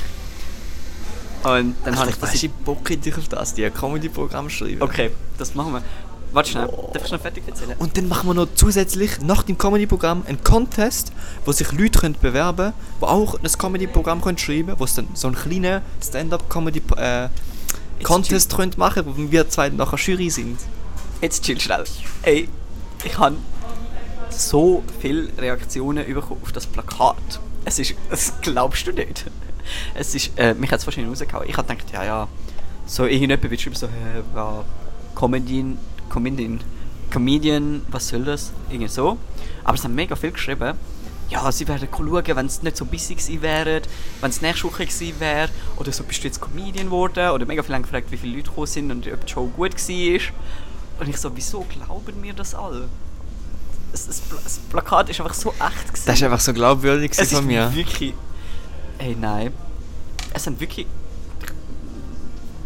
Und 1.42 1.76
dann 1.84 1.96
habe 1.98 2.10
ich 2.10 2.16
das. 2.16 2.34
Ich 2.34 2.50
Bock 2.50 2.90
hätte 2.90 3.08
ich 3.08 3.16
auf 3.16 3.28
das, 3.28 3.54
die 3.54 3.68
Comedy-Programm 3.70 4.50
schreiben. 4.50 4.82
Okay, 4.82 5.10
das 5.38 5.54
machen 5.54 5.72
wir. 5.72 5.82
Warte 6.32 6.50
schnell, 6.50 6.68
darf 6.92 7.04
ich 7.04 7.10
noch 7.10 7.20
fertig 7.20 7.42
erzählen? 7.46 7.74
Und 7.78 7.96
dann 7.96 8.06
machen 8.06 8.28
wir 8.28 8.34
noch 8.34 8.46
zusätzlich 8.54 9.18
nach 9.20 9.42
dem 9.42 9.56
Comedy-Programm 9.58 10.22
einen 10.28 10.44
Contest, 10.44 11.10
wo 11.44 11.50
sich 11.52 11.72
Leute 11.72 11.98
können 11.98 12.14
bewerben 12.20 12.72
können, 12.72 12.74
die 13.00 13.04
auch 13.04 13.34
ein 13.34 13.50
Comedy-Programm 13.50 14.22
können 14.22 14.38
schreiben 14.38 14.66
können, 14.66 14.80
wo 14.80 14.84
es 14.84 14.94
dann 14.94 15.08
so 15.14 15.26
einen 15.26 15.34
kleinen 15.36 15.82
Stand-up-Comedy-Contest 16.02 18.54
können 18.54 18.74
machen 18.76 19.06
wo 19.06 19.14
wir 19.16 19.48
zwei 19.48 19.70
nachher 19.70 19.98
Jury 19.98 20.30
sind. 20.30 20.60
Jetzt 21.20 21.42
chill 21.42 21.60
schnell. 21.60 21.82
Ey, 22.22 22.48
ich 23.04 23.18
habe 23.18 23.34
so 24.30 24.84
viele 25.00 25.36
Reaktionen 25.36 26.06
bekommen 26.06 26.40
auf 26.42 26.52
das 26.52 26.66
Plakat. 26.66 27.40
Es 27.64 27.80
ist, 27.80 27.94
das 28.08 28.34
glaubst 28.40 28.86
du 28.86 28.92
nicht. 28.92 29.24
Es 29.94 30.14
ist, 30.14 30.30
äh, 30.36 30.54
mich 30.54 30.70
hat 30.70 30.78
es 30.80 30.86
wahrscheinlich 30.86 31.10
rausgehauen. 31.10 31.48
Ich 31.48 31.56
habe 31.56 31.66
gedacht, 31.68 31.92
ja, 31.92 32.04
ja, 32.04 32.28
so 32.86 33.04
irgendjemand 33.04 33.50
wird 33.50 33.60
schreiben, 33.60 33.76
so, 33.76 33.86
äh, 33.86 33.90
ja, 34.34 34.64
Comedian, 35.14 35.78
Comedian, 36.10 36.60
Comedian, 37.10 37.82
was 37.88 38.08
soll 38.08 38.24
das? 38.24 38.52
Irgendwie 38.68 38.88
so. 38.88 39.16
Aber 39.64 39.76
es 39.76 39.84
haben 39.84 39.94
mega 39.94 40.14
viel 40.16 40.32
geschrieben. 40.32 40.76
Ja, 41.30 41.50
sie 41.52 41.66
werden 41.68 41.88
schauen, 41.90 42.36
wenn 42.36 42.46
es 42.46 42.62
nicht 42.62 42.76
so 42.76 42.84
busy 42.84 43.14
gewesen 43.14 43.40
wären, 43.40 43.82
wenn 44.20 44.30
es 44.30 44.42
nächste 44.42 44.64
Woche 44.64 44.84
gewesen 44.84 45.20
wäre, 45.20 45.48
oder 45.76 45.92
so 45.92 46.02
bist 46.02 46.22
du 46.22 46.26
jetzt 46.26 46.40
Comedian 46.40 46.86
geworden, 46.86 47.30
oder 47.30 47.46
mega 47.46 47.62
viele 47.62 47.76
haben 47.76 47.82
gefragt, 47.82 48.10
wie 48.10 48.16
viele 48.16 48.36
Leute 48.36 48.48
gekommen 48.50 48.66
sind 48.66 48.90
und 48.90 49.06
ob 49.06 49.24
die 49.24 49.32
Show 49.32 49.46
gut 49.46 49.72
war. 49.74 50.20
Und 51.00 51.08
ich 51.08 51.16
so, 51.16 51.30
wieso 51.34 51.60
glauben 51.60 52.20
mir 52.20 52.34
das 52.34 52.54
alle? 52.54 52.88
Das, 53.92 54.06
das, 54.06 54.22
das 54.44 54.58
Plakat 54.58 55.08
ist 55.08 55.20
einfach 55.20 55.34
so 55.34 55.50
echt 55.50 55.88
gewesen. 55.88 56.02
Das 56.06 56.16
ist 56.16 56.22
einfach 56.22 56.40
so 56.40 56.52
glaubwürdig 56.52 57.12
es 57.16 57.30
von 57.30 57.38
ist 57.38 57.46
mir. 57.46 57.74
wirklich... 57.74 58.14
Ey, 58.98 59.16
nein. 59.18 59.52
Es 60.34 60.44
sind 60.44 60.60
wirklich... 60.60 60.86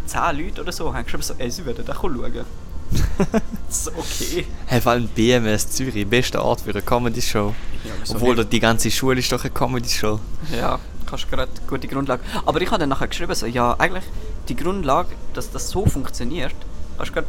10 0.07 0.21
Leute 0.37 0.63
oder 0.63 0.73
so 0.73 0.93
haben 0.93 1.05
geschrieben, 1.05 1.23
so, 1.23 1.35
ey, 1.39 1.51
sie 1.51 1.65
werden 1.65 1.85
da 1.85 1.95
schauen. 1.95 2.45
so, 3.69 3.91
okay. 3.93 4.47
Hey, 4.67 4.81
vor 4.81 4.93
allem 4.93 5.09
BMS 5.09 5.71
Zürich, 5.71 6.07
beste 6.07 6.43
Ort 6.43 6.61
für 6.61 6.71
eine 6.71 6.83
Comedy-Show. 6.83 7.55
Ja, 7.85 7.91
Obwohl 8.15 8.45
die 8.45 8.61
ganze 8.61 8.91
Schule 8.91 9.19
ist 9.21 9.31
doch 9.33 9.43
eine 9.43 9.51
Comedy-Show. 9.53 10.21
Ja, 10.57 10.79
kannst 11.07 11.31
gerade 11.31 11.51
gute 11.69 11.89
Grundlage. 11.89 12.23
Aber 12.47 12.61
ich 12.61 12.69
habe 12.71 12.79
dann 12.81 12.89
nachher 12.89 13.09
geschrieben, 13.09 13.35
so, 13.35 13.47
ja, 13.47 13.75
eigentlich 13.79 14.05
die 14.49 14.57
Grundlage, 14.57 15.09
dass 15.33 15.51
das 15.51 15.69
so 15.71 15.87
funktioniert, 15.87 16.55
kannst 16.97 17.11
du 17.11 17.15
gerade 17.15 17.27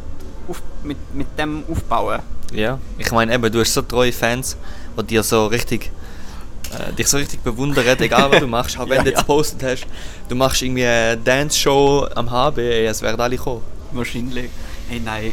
mit, 0.84 0.96
mit 1.14 1.26
dem 1.38 1.64
aufbauen. 1.70 2.20
Ja. 2.52 2.78
Ich 2.98 3.10
meine 3.10 3.34
eben, 3.34 3.50
du 3.50 3.60
hast 3.60 3.74
so 3.74 3.82
treue 3.82 4.12
Fans, 4.12 4.56
die 4.98 5.02
dir 5.04 5.22
so 5.22 5.46
richtig, 5.46 5.90
äh, 6.72 6.92
dich 6.92 7.08
so 7.08 7.16
richtig 7.16 7.40
bewundern, 7.42 7.84
egal 7.98 8.30
was 8.30 8.40
du 8.40 8.46
machst. 8.46 8.78
Auch 8.78 8.88
wenn 8.88 8.98
Ja, 8.98 9.02
du 9.02 9.08
jetzt 9.08 9.16
ja. 9.16 9.22
gepostet 9.22 9.62
hast, 9.62 9.86
du 10.28 10.34
machst 10.36 10.62
irgendwie 10.62 10.84
eine 10.86 11.16
Dance-Show 11.16 12.06
am 12.14 12.30
HB, 12.30 12.58
ey, 12.58 12.86
es 12.86 13.02
werden 13.02 13.20
alle 13.20 13.36
kommen. 13.36 13.62
Wahrscheinlich. 13.92 14.50
Ey, 14.90 15.00
nein. 15.00 15.32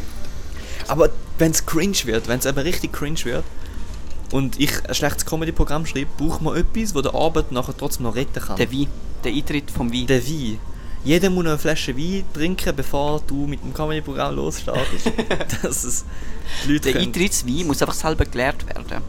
Aber 0.88 1.10
wenn 1.38 1.50
es 1.50 1.64
cringe 1.66 1.96
wird, 2.04 2.28
wenn 2.28 2.38
es 2.38 2.46
eben 2.46 2.58
richtig 2.58 2.92
cringe 2.92 3.24
wird 3.24 3.44
und 4.32 4.58
ich 4.60 4.70
ein 4.88 4.94
schlechtes 4.94 5.26
Comedy-Programm 5.26 5.86
schreibe, 5.86 6.10
braucht 6.16 6.42
man 6.42 6.56
etwas, 6.56 6.94
wo 6.94 7.00
der 7.02 7.14
Arbeit 7.14 7.52
nachher 7.52 7.76
trotzdem 7.76 8.04
noch 8.04 8.14
retten 8.16 8.40
kann. 8.42 8.56
Der 8.56 8.70
Wein. 8.72 8.88
Der 9.22 9.32
Eintritt 9.32 9.70
vom 9.70 9.92
Wein. 9.92 10.06
Der 10.06 10.24
Wein. 10.26 10.58
Jeder 11.04 11.28
muss 11.30 11.44
noch 11.44 11.50
eine 11.52 11.58
Flasche 11.58 11.96
Wein 11.96 12.24
trinken, 12.32 12.74
bevor 12.74 13.20
du 13.26 13.46
mit 13.46 13.62
dem 13.62 13.74
Comedy-Programm 13.74 14.36
losstartest. 14.36 15.10
Dass 15.62 15.84
es 15.84 16.04
die 16.64 16.72
Leute 16.72 16.80
Der 16.84 16.92
können- 16.94 17.04
Eintrittswein 17.06 17.66
muss 17.66 17.82
einfach 17.82 17.94
selber 17.94 18.24
gelehrt 18.24 18.66
werden. 18.66 19.02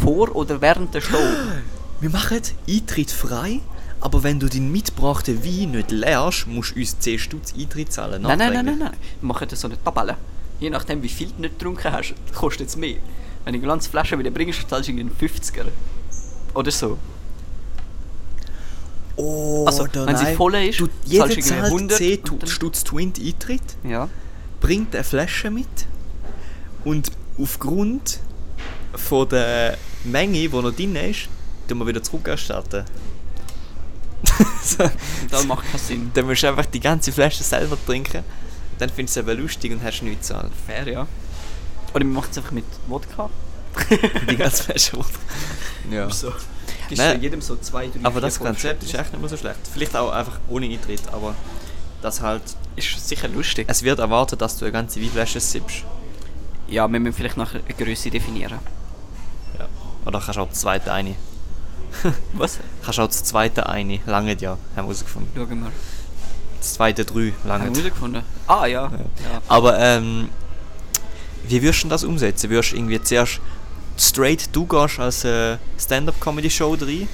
Vor 0.00 0.34
oder 0.36 0.60
während 0.60 0.94
der 0.94 1.00
Show. 1.00 1.16
Wir 2.00 2.10
machen 2.10 2.40
Eintritt 2.68 3.10
frei, 3.10 3.60
aber 4.00 4.22
wenn 4.22 4.38
du 4.38 4.48
deinen 4.48 4.70
mitgebrachten 4.70 5.42
Wein 5.42 5.70
nicht 5.70 5.90
leerst, 5.90 6.46
musst 6.46 6.76
du 6.76 6.80
uns 6.80 6.98
10 6.98 7.18
Stutz 7.18 7.54
Eintritt 7.58 7.90
zahlen. 7.92 8.20
Nein, 8.22 8.38
nein, 8.38 8.52
nein, 8.52 8.66
nein, 8.66 8.78
nein. 8.78 8.96
Wir 9.20 9.26
machen 9.26 9.48
so 9.50 9.66
eine 9.66 9.82
Tabelle. 9.82 10.16
Je 10.60 10.70
nachdem, 10.70 11.02
wie 11.02 11.08
viel 11.08 11.28
du 11.28 11.42
nicht 11.42 11.58
getrunken 11.58 11.92
hast, 11.92 12.14
kostet 12.34 12.68
es 12.68 12.76
mehr. 12.76 12.96
Wenn 13.44 13.52
du 13.54 13.58
eine 13.60 13.66
ganze 13.66 13.90
Flasche 13.90 14.18
wieder 14.18 14.30
bringst, 14.30 14.68
zahlst 14.68 14.88
du 14.88 14.92
irgendwie 14.92 15.10
einen 15.22 15.30
50er. 15.30 15.66
Oder 16.54 16.70
so. 16.70 16.98
Oh, 19.16 19.64
Also, 19.66 19.86
wenn 19.94 20.16
sie 20.16 20.24
nein. 20.24 20.36
voll 20.36 20.54
ist, 20.56 20.78
du, 20.80 20.86
zahlst 20.86 21.06
du 21.06 21.14
irgendwie 21.16 21.40
zahlt 21.42 21.64
100 21.72 21.98
10 21.98 22.20
und 22.30 22.42
dann- 22.42 22.50
Stutz 22.50 22.84
Twint 22.84 23.18
Eintritt, 23.18 23.62
Ja. 23.82 24.08
bringt 24.60 24.94
eine 24.94 25.04
Flasche 25.04 25.50
mit 25.50 25.66
und 26.84 27.10
aufgrund 27.40 28.18
von 28.94 29.26
der 29.28 29.78
Menge, 30.04 30.32
die 30.38 30.48
noch 30.48 30.70
drin 30.74 30.96
ist, 30.96 31.28
tun 31.66 31.78
wir 31.78 31.86
wieder 31.86 32.02
zurückerstatten. 32.02 32.84
so, 34.62 34.84
Das 35.30 35.46
macht 35.46 35.64
keinen 35.70 35.78
Sinn. 35.80 36.10
dann 36.12 36.26
musst 36.26 36.42
du 36.42 36.48
einfach 36.48 36.66
die 36.66 36.80
ganze 36.80 37.10
Flasche 37.10 37.42
selber 37.42 37.76
trinken. 37.86 38.22
Dann 38.78 38.90
findest 38.90 39.16
du 39.16 39.20
es 39.20 39.26
eben 39.28 39.42
lustig 39.42 39.72
und 39.72 39.82
hast 39.82 40.02
nichts 40.02 40.28
zahlen. 40.28 40.50
Fair, 40.66 40.86
ja. 40.88 41.06
Oder 41.94 42.04
wir 42.04 42.12
machen 42.12 42.28
es 42.30 42.38
einfach 42.38 42.52
mit 42.52 42.64
Wodka. 42.88 43.30
Die 44.30 44.36
ganze 44.36 44.64
Flasche. 44.64 44.98
Ja. 45.88 46.10
So. 46.10 46.32
Gibst 46.88 46.98
Nein, 46.98 47.18
du 47.18 47.22
jedem 47.22 47.40
so 47.40 47.54
zwei, 47.56 47.86
drei, 47.86 48.04
aber 48.04 48.20
das 48.20 48.40
Konzept 48.40 48.82
ist 48.82 48.92
echt 48.92 49.12
nicht 49.12 49.20
mehr 49.20 49.28
so 49.28 49.36
schlecht. 49.36 49.60
Vielleicht 49.72 49.94
auch 49.94 50.10
einfach 50.10 50.40
ohne 50.48 50.66
Eintritt, 50.66 51.02
aber 51.12 51.36
das 52.02 52.20
halt. 52.20 52.42
Ist 52.74 53.08
sicher 53.08 53.28
lustig. 53.28 53.66
Es 53.68 53.82
wird 53.82 54.00
erwartet, 54.00 54.40
dass 54.40 54.58
du 54.58 54.64
eine 54.64 54.72
ganze 54.72 55.00
Weinflasche 55.00 55.40
sippst. 55.40 55.84
Ja, 56.68 56.88
wir 56.88 57.00
müssen 57.00 57.14
vielleicht 57.14 57.36
nachher 57.36 57.60
eine 57.64 57.74
Größe 57.74 58.10
definieren. 58.10 58.58
Ja. 59.58 59.68
Oder 60.04 60.20
kannst 60.20 60.38
auch 60.38 60.48
das 60.48 60.60
zweite 60.60 60.92
eine. 60.92 61.14
Was? 62.34 62.58
Kannst 62.84 63.00
auch 63.00 63.06
das 63.06 63.24
zweite 63.24 63.68
eine. 63.68 64.00
Lange 64.06 64.36
ja, 64.36 64.50
haben 64.50 64.58
wir 64.74 64.82
herausgefunden. 64.82 65.30
Schauen 65.34 65.60
wir. 65.62 65.72
Das 66.58 66.74
zweite 66.74 67.04
Haben 67.06 67.32
lange. 67.44 67.64
wir 67.64 67.82
herausgefunden? 67.82 68.22
Ah, 68.46 68.66
ja. 68.66 68.84
ja. 68.84 68.90
Aber 69.48 69.78
ähm, 69.78 70.28
wie 71.48 71.62
wirst 71.62 71.84
du 71.84 71.88
das 71.88 72.04
umsetzen? 72.04 72.50
Wirst 72.50 72.72
du 72.72 72.76
irgendwie 72.76 73.00
zuerst 73.00 73.40
straight, 73.98 74.48
du 74.52 74.66
gehst 74.66 74.98
als 74.98 75.24
äh, 75.24 75.58
Stand-Up-Comedy-Show 75.78 76.76
rein 76.80 77.08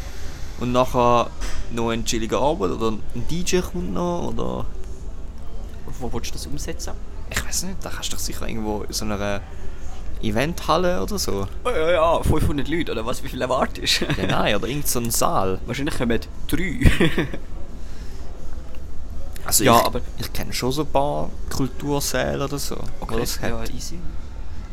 und 0.61 0.73
nachher 0.73 1.31
noch 1.71 1.91
ein 1.91 2.05
chilliger 2.05 2.41
Abend 2.41 2.73
oder 2.73 2.93
ein 2.93 3.29
DJ 3.29 3.61
kommt 3.61 3.93
noch 3.93 4.29
oder... 4.29 4.67
Wo 5.99 6.13
willst 6.13 6.31
du 6.31 6.35
das 6.35 6.47
umsetzen? 6.47 6.93
Ich 7.31 7.45
weiß 7.45 7.65
nicht, 7.65 7.77
da 7.83 7.91
kannst 7.91 8.13
du 8.13 8.17
doch 8.17 8.23
sicher 8.23 8.49
irgendwo 8.49 8.83
in 8.83 8.93
so 8.93 9.05
einer 9.05 9.41
Eventhalle 10.23 11.03
oder 11.03 11.19
so. 11.19 11.47
Oh, 11.65 11.71
ja, 11.71 11.93
ja, 11.93 12.23
500 12.23 12.69
Leute, 12.69 12.93
oder 12.93 13.05
was? 13.05 13.23
Wie 13.23 13.29
viel 13.29 13.41
erwartest 13.41 14.03
du? 14.03 14.05
Ja, 14.21 14.27
nein, 14.27 14.57
oder 14.57 14.69
irgend 14.69 14.87
so 14.87 15.03
Saal. 15.11 15.61
Wahrscheinlich 15.67 15.97
kommen 15.97 16.21
drei. 16.49 16.81
Also 19.53 19.65
Ja, 19.65 19.81
ich, 19.81 19.85
aber- 19.85 20.01
ich 20.19 20.33
kenne 20.33 20.51
schon 20.55 20.73
so 20.73 20.81
ein 20.83 20.89
paar 20.89 21.29
Kultursäle 21.55 22.43
oder 22.45 22.59
so. 22.59 22.75
wo 23.01 23.19
das 23.19 23.39
ja, 23.43 23.63
easy. 23.65 23.99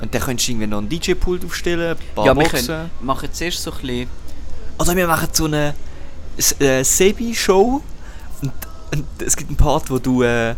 Und 0.01 0.13
dann 0.15 0.21
könntest 0.21 0.47
du 0.47 0.53
irgendwie 0.53 0.67
noch 0.67 0.77
einen 0.77 0.87
DJ-Pult 0.87 1.43
aufstellen, 1.43 1.97
ein 1.97 2.15
paar 2.15 2.25
Ja, 2.25 2.33
wir 2.33 2.43
Boxen. 2.43 2.65
können 2.67 2.89
machen 3.01 3.27
zuerst 3.33 3.61
so 3.61 3.71
ein 3.73 3.77
bisschen... 3.81 4.07
Oder 4.77 4.95
wir 4.95 5.05
machen 5.07 5.27
so 5.33 5.43
eine 5.45 5.75
S- 6.37 6.55
äh, 6.61 6.81
Sebi-Show 6.83 7.81
und, 8.41 8.51
und 8.93 9.05
es 9.21 9.35
gibt 9.35 9.49
einen 9.49 9.57
Part, 9.57 9.91
wo 9.91 9.99
du 9.99 10.23
äh, 10.23 10.55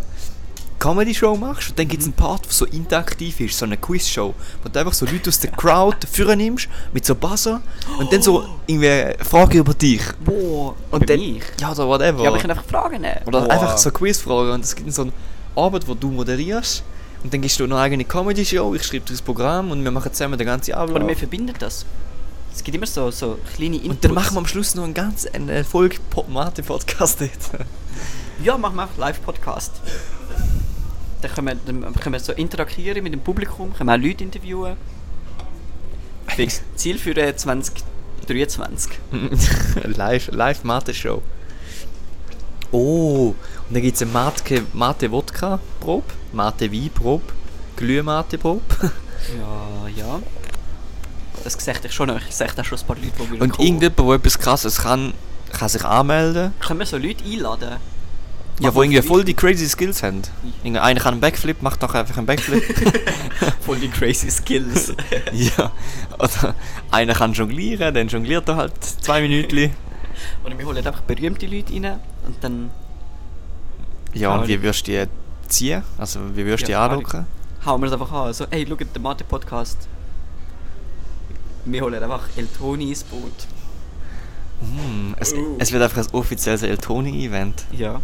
Comedy-Show 0.81 1.35
machst 1.37 1.69
und 1.69 1.79
dann 1.79 1.87
gibt 1.87 2.01
es 2.01 2.07
einen 2.07 2.13
Part, 2.15 2.45
der 2.45 2.51
so 2.51 2.65
interaktiv 2.65 3.39
ist, 3.39 3.57
so 3.57 3.65
eine 3.65 3.77
Quiz-Show, 3.77 4.33
wo 4.63 4.69
du 4.69 4.79
einfach 4.79 4.93
so 4.93 5.05
Leute 5.05 5.29
aus 5.29 5.39
der 5.39 5.51
Crowd 5.51 6.07
führen 6.11 6.39
nimmst 6.39 6.67
mit 6.91 7.05
so 7.05 7.13
Buzzer 7.15 7.61
und 7.99 8.11
dann 8.11 8.21
so 8.21 8.45
irgendwie 8.65 9.23
Fragen 9.23 9.59
über 9.59 9.73
dich. 9.75 10.01
Boah, 10.25 10.75
Und 10.89 11.09
dann, 11.09 11.19
mich? 11.19 11.43
ja, 11.59 11.71
oder 11.71 11.87
whatever. 11.87 12.23
Ja, 12.23 12.27
aber 12.29 12.37
ich 12.37 12.41
kann 12.41 12.51
einfach 12.51 12.65
Fragen 12.65 13.01
nehmen. 13.01 13.21
oder 13.27 13.41
Boah. 13.41 13.51
einfach 13.51 13.77
so 13.77 13.91
Quizfragen 13.91 14.51
und 14.53 14.65
es 14.65 14.75
gibt 14.75 14.91
so 14.91 15.03
einen 15.03 15.13
Abend, 15.55 15.87
wo 15.87 15.93
du 15.93 16.09
moderierst 16.09 16.83
und 17.23 17.31
dann 17.31 17.41
gibst 17.41 17.59
du 17.59 17.63
eine 17.65 17.77
eigene 17.77 18.03
Comedy-Show, 18.03 18.73
ich 18.73 18.83
schreibe 18.83 19.05
das 19.07 19.21
Programm 19.21 19.69
und 19.71 19.83
wir 19.83 19.91
machen 19.91 20.11
zusammen 20.11 20.37
den 20.37 20.47
ganzen 20.47 20.73
Abend. 20.73 20.95
Oder 20.95 21.07
wir 21.07 21.15
verbinden 21.15 21.53
das. 21.59 21.85
Es 22.53 22.63
gibt 22.63 22.75
immer 22.75 22.87
so, 22.87 23.11
so 23.11 23.37
kleine 23.55 23.75
Inputs. 23.75 23.89
Und 23.91 24.03
dann 24.03 24.13
machen 24.13 24.33
wir 24.35 24.39
am 24.39 24.47
Schluss 24.47 24.75
noch 24.75 24.83
einen 24.83 24.93
ganz 24.93 25.25
eine 25.25 25.63
Folge 25.63 25.97
Mate-Podcast 26.27 27.21
dort. 27.21 27.65
Ja, 28.43 28.57
machen 28.57 28.75
wir 28.75 28.85
auch 28.85 28.97
Live-Podcast. 28.97 29.71
Dann 31.21 31.31
können, 31.31 31.47
wir, 31.47 31.55
dann 31.83 31.95
können 31.95 32.13
wir 32.13 32.19
so 32.19 32.33
interagieren 32.33 33.03
mit 33.03 33.13
dem 33.13 33.21
Publikum, 33.21 33.73
können 33.75 33.89
wir 33.89 33.95
auch 33.95 33.99
Leute 33.99 34.23
interviewen. 34.23 34.75
Fix. 36.27 36.61
Ziel 36.75 36.97
für 36.97 37.15
äh, 37.17 37.35
2023. 37.35 38.91
live, 39.95 40.29
live 40.31 40.63
Mate-Show. 40.63 41.21
Oh, 42.71 43.35
und 43.67 43.73
dann 43.75 43.81
gibt 43.81 43.95
es 43.97 44.01
eine 44.01 44.11
Mate, 44.11 44.63
Mate 44.73 45.11
Wodka 45.11 45.59
Probe, 45.81 46.05
Mate 46.31 46.71
Wein 46.71 46.89
Probe, 46.93 47.23
Glühmate 47.75 48.37
Probe. 48.37 48.61
Ja, 49.37 49.87
ja. 49.95 50.19
Das 51.43 51.53
sehe 51.53 51.75
ich 51.83 51.91
schon 51.93 52.07
noch. 52.07 52.19
Ich 52.27 52.35
sehe 52.35 52.47
da 52.55 52.63
schon 52.63 52.79
ein 52.79 52.85
paar 52.87 52.95
Leute, 52.95 53.11
die 53.17 53.39
Und 53.39 53.51
kommen. 53.51 53.67
irgendjemand, 53.67 53.99
der 53.99 54.15
etwas 54.15 54.39
krasses 54.39 54.77
kann, 54.81 55.13
kann 55.51 55.69
sich 55.69 55.85
anmelden. 55.85 56.53
Können 56.59 56.79
wir 56.79 56.87
so 56.87 56.97
Leute 56.97 57.23
einladen? 57.23 57.77
Ja, 58.61 58.73
wo 58.75 58.83
irgendwie 58.83 59.01
voll 59.01 59.23
die 59.23 59.33
crazy 59.33 59.67
Skills 59.67 60.03
haben. 60.03 60.21
Irgendwie 60.63 60.79
Einer 60.79 60.99
kann 60.99 61.13
einen 61.15 61.21
Backflip, 61.21 61.61
macht 61.61 61.81
doch 61.81 61.93
einfach 61.93 62.17
einen 62.17 62.25
Backflip. 62.27 62.63
Voll 63.61 63.77
die 63.79 63.87
crazy 63.89 64.29
Skills. 64.29 64.93
ja. 65.33 65.71
Oder 66.19 66.55
einer 66.91 67.13
kann 67.13 67.33
jonglieren, 67.33 67.93
dann 67.93 68.07
jongliert 68.07 68.47
er 68.49 68.55
halt 68.57 68.73
zwei 68.83 69.21
Minuten. 69.21 69.71
Oder 70.45 70.57
wir 70.57 70.65
holen 70.65 70.77
einfach 70.85 71.01
berühmte 71.01 71.45
Leute 71.47 71.73
rein 71.73 71.99
und 72.27 72.35
dann 72.41 72.69
Ja, 74.13 74.35
und 74.35 74.47
wie 74.47 74.61
wirst 74.61 74.87
du 74.87 74.91
die 74.91 75.05
ziehen? 75.47 75.83
Also, 75.97 76.19
wie 76.35 76.45
wirst 76.45 76.67
du 76.67 76.71
Ja, 76.71 76.87
die 76.87 76.93
andrücken? 76.93 77.25
hauen 77.65 77.81
wir 77.81 77.87
es 77.87 77.93
einfach 77.93 78.11
an. 78.11 78.33
So, 78.33 78.45
hey, 78.49 78.65
schau, 78.67 78.75
der 78.75 79.01
Mathe-Podcast. 79.01 79.87
Wir 81.65 81.81
holen 81.81 82.01
einfach 82.03 82.23
El 82.35 82.47
Toni 82.47 82.89
ins 82.89 83.03
Boot. 83.03 83.47
Mm, 84.61 85.13
es, 85.19 85.33
Oh. 85.33 85.55
es 85.59 85.71
wird 85.71 85.81
einfach 85.83 85.97
ein 85.97 86.07
offizielles 86.13 86.63
Eltoni-Event. 86.63 87.65
Ja. 87.71 87.99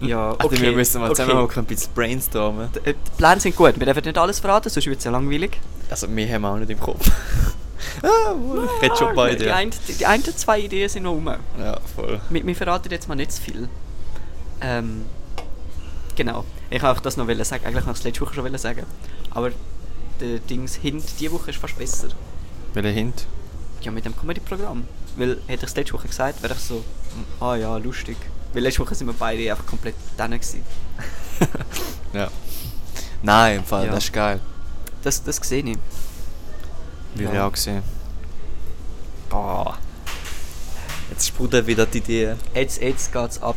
Ja, 0.00 0.30
Also 0.38 0.46
okay. 0.48 0.60
wir 0.62 0.72
müssen 0.72 1.00
mal 1.00 1.10
okay. 1.10 1.30
und 1.32 1.56
ein 1.56 1.64
bisschen 1.64 1.92
brainstormen. 1.94 2.68
Äh, 2.84 2.94
Die 2.94 3.10
Pläne 3.16 3.40
sind 3.40 3.56
gut, 3.56 3.78
wir 3.78 3.86
dürfen 3.86 4.04
nicht 4.04 4.18
alles 4.18 4.40
verraten, 4.40 4.68
sonst 4.68 4.86
wird 4.86 4.98
es 4.98 5.04
ja 5.04 5.10
langweilig. 5.10 5.58
Also 5.90 6.06
wir 6.14 6.32
haben 6.32 6.44
auch 6.44 6.56
nicht 6.56 6.70
im 6.70 6.80
Kopf. 6.80 7.08
ah, 8.02 8.34
ich 8.76 8.82
rede 8.82 8.96
schon 8.96 9.08
Die, 9.10 9.14
beide. 9.14 9.54
ein, 9.54 9.70
die, 9.88 9.92
die 9.94 10.06
einen 10.06 10.24
zwei 10.24 10.60
Ideen 10.60 10.88
sind 10.88 11.04
noch 11.04 11.12
rum. 11.12 11.26
Ja, 11.58 11.78
voll. 11.94 12.20
Wir, 12.30 12.46
wir 12.46 12.56
verraten 12.56 12.90
jetzt 12.90 13.08
mal 13.08 13.14
nicht 13.14 13.32
zu 13.32 13.42
viel. 13.42 13.68
Ähm, 14.60 15.04
genau. 16.14 16.44
Ich 16.70 16.82
wollte 16.82 16.98
auch 16.98 17.02
das 17.02 17.16
noch 17.16 17.26
sagen, 17.44 17.64
eigentlich 17.64 17.84
noch 17.84 17.92
das 17.94 18.04
letzte 18.04 18.22
Woche 18.22 18.34
schon 18.34 18.58
sagen. 18.58 18.84
Aber 19.30 19.50
der 20.20 20.38
Dings 20.40 20.76
Hint 20.76 21.04
diese 21.20 21.32
Woche 21.32 21.50
ist 21.50 21.58
fast 21.58 21.78
besser. 21.78 22.08
Welcher 22.74 22.90
Hint? 22.90 23.26
Ja, 23.82 23.92
mit 23.92 24.04
dem 24.04 24.16
Comedy-Programm. 24.16 24.84
Weil, 25.16 25.38
hätte 25.46 25.64
ich 25.64 25.70
es 25.70 25.76
letzte 25.76 25.94
Woche 25.94 26.08
gesagt, 26.08 26.42
wäre 26.42 26.54
ich 26.54 26.60
so, 26.60 26.84
ah 27.40 27.54
ja, 27.54 27.76
lustig. 27.76 28.16
Weil 28.52 28.62
letzte 28.62 28.80
Woche 28.80 28.94
sind 28.94 29.06
wir 29.06 29.14
beide 29.14 29.50
einfach 29.50 29.66
komplett 29.66 29.94
dann 30.16 30.30
gewesen. 30.32 30.62
Ja. 32.12 32.28
Nein, 33.22 33.56
im 33.58 33.64
Fall, 33.64 33.86
Ja. 33.86 33.92
das 33.92 34.04
ist 34.04 34.12
geil. 34.12 34.40
Das, 35.02 35.22
das 35.22 35.36
sehe 35.36 35.62
ich. 35.62 35.76
Wie 37.14 37.24
Ja. 37.24 37.32
wir 37.32 37.44
auch 37.46 37.52
gesehen. 37.52 37.82
Boah. 39.28 39.76
Jetzt 41.10 41.26
sprudelt 41.28 41.66
wieder 41.66 41.84
die 41.86 41.98
Idee. 41.98 42.34
Jetzt, 42.54 42.80
jetzt 42.80 43.12
geht's 43.12 43.42
ab. 43.42 43.56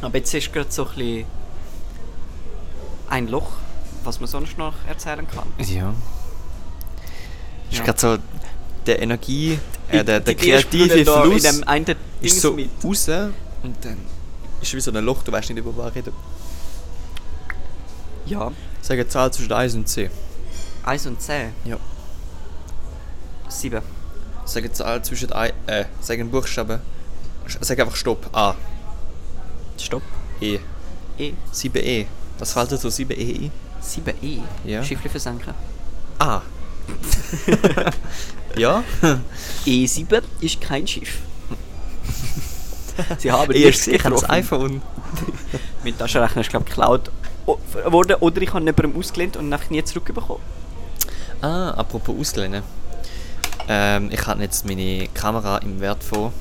Aber 0.00 0.16
jetzt 0.16 0.32
ist 0.32 0.50
gerade 0.52 0.70
so 0.70 0.84
ein 0.86 0.94
bisschen 0.94 1.24
ein 3.10 3.28
Loch, 3.28 3.50
was 4.04 4.20
man 4.20 4.28
sonst 4.28 4.56
noch 4.56 4.74
erzählen 4.88 5.26
kann. 5.28 5.48
Ja. 5.58 5.92
Ist 7.70 7.78
Ja. 7.78 7.84
gerade 7.84 7.98
so 8.00 8.18
der 8.86 9.02
Energie, 9.02 9.58
äh, 9.90 10.04
der, 10.04 10.20
der 10.20 10.34
kreative 10.34 11.04
da 11.04 11.22
Fluss 11.22 11.44
In 11.44 11.56
dem 11.60 11.68
einen 11.68 11.96
ist 12.22 12.40
so 12.40 12.52
mit. 12.52 12.70
raus 12.82 13.08
und 13.62 13.84
dann 13.84 13.98
ist 14.60 14.74
wie 14.74 14.80
so 14.80 14.90
ein 14.90 15.04
Loch, 15.04 15.22
du 15.22 15.32
weißt 15.32 15.50
nicht, 15.50 15.58
über 15.58 15.76
was 15.76 15.94
reden. 15.94 16.12
Ja. 18.26 18.52
Sag 18.82 18.94
eine 18.94 19.08
Zahl 19.08 19.32
zwischen 19.32 19.52
1 19.52 19.74
und 19.74 19.88
10. 19.88 20.10
1 20.84 21.06
und 21.06 21.20
10. 21.20 21.52
Ja. 21.64 21.78
7. 23.48 23.80
Sag 24.44 24.64
eine 24.64 24.72
Zahl 24.72 25.04
zwischen 25.04 25.32
ein, 25.32 25.52
äh, 25.66 25.84
sag 26.00 26.18
einen 26.18 26.30
Buchstaben. 26.30 26.80
Sag 27.60 27.80
einfach 27.80 27.96
Stopp. 27.96 28.28
A. 28.34 28.54
Stopp. 29.78 30.02
E. 30.40 30.58
E. 31.18 31.32
7E. 31.52 32.06
Was 32.38 32.52
fällt 32.52 32.70
dir 32.70 32.76
so 32.76 32.88
7E 32.88 33.44
ein? 33.44 33.52
7E. 33.82 34.42
Ja. 34.64 34.84
Schiffli 34.84 35.08
versenken. 35.08 35.54
A. 36.18 36.42
ja? 38.56 38.82
E7 39.66 40.22
ist 40.40 40.60
kein 40.60 40.86
Schiff. 40.86 41.18
Sie 43.18 43.30
haben 43.30 43.52
ich 43.52 44.04
habe 44.04 44.10
das 44.14 44.28
iPhone. 44.28 44.82
Mein 45.84 45.96
Taschenrechner 45.96 46.40
ist, 46.42 46.50
glaube 46.50 46.64
ich, 46.66 46.74
geklaut 46.74 47.10
worden 47.86 48.16
oder 48.20 48.42
ich 48.42 48.48
habe 48.52 48.60
ihn 48.60 48.66
jemandem 48.66 48.96
ausgelehnt 48.96 49.36
und 49.36 49.52
einfach 49.52 49.70
nie 49.70 49.82
zurückbekommen. 49.82 50.42
Ah, 51.40 51.70
apropos 51.70 52.16
Ausgelehnt. 52.18 52.62
Ähm, 53.68 54.10
ich 54.10 54.26
habe 54.26 54.42
jetzt 54.42 54.66
meine 54.66 55.08
Kamera 55.08 55.58
im 55.58 55.80
Wert 55.80 56.02
von. 56.02 56.32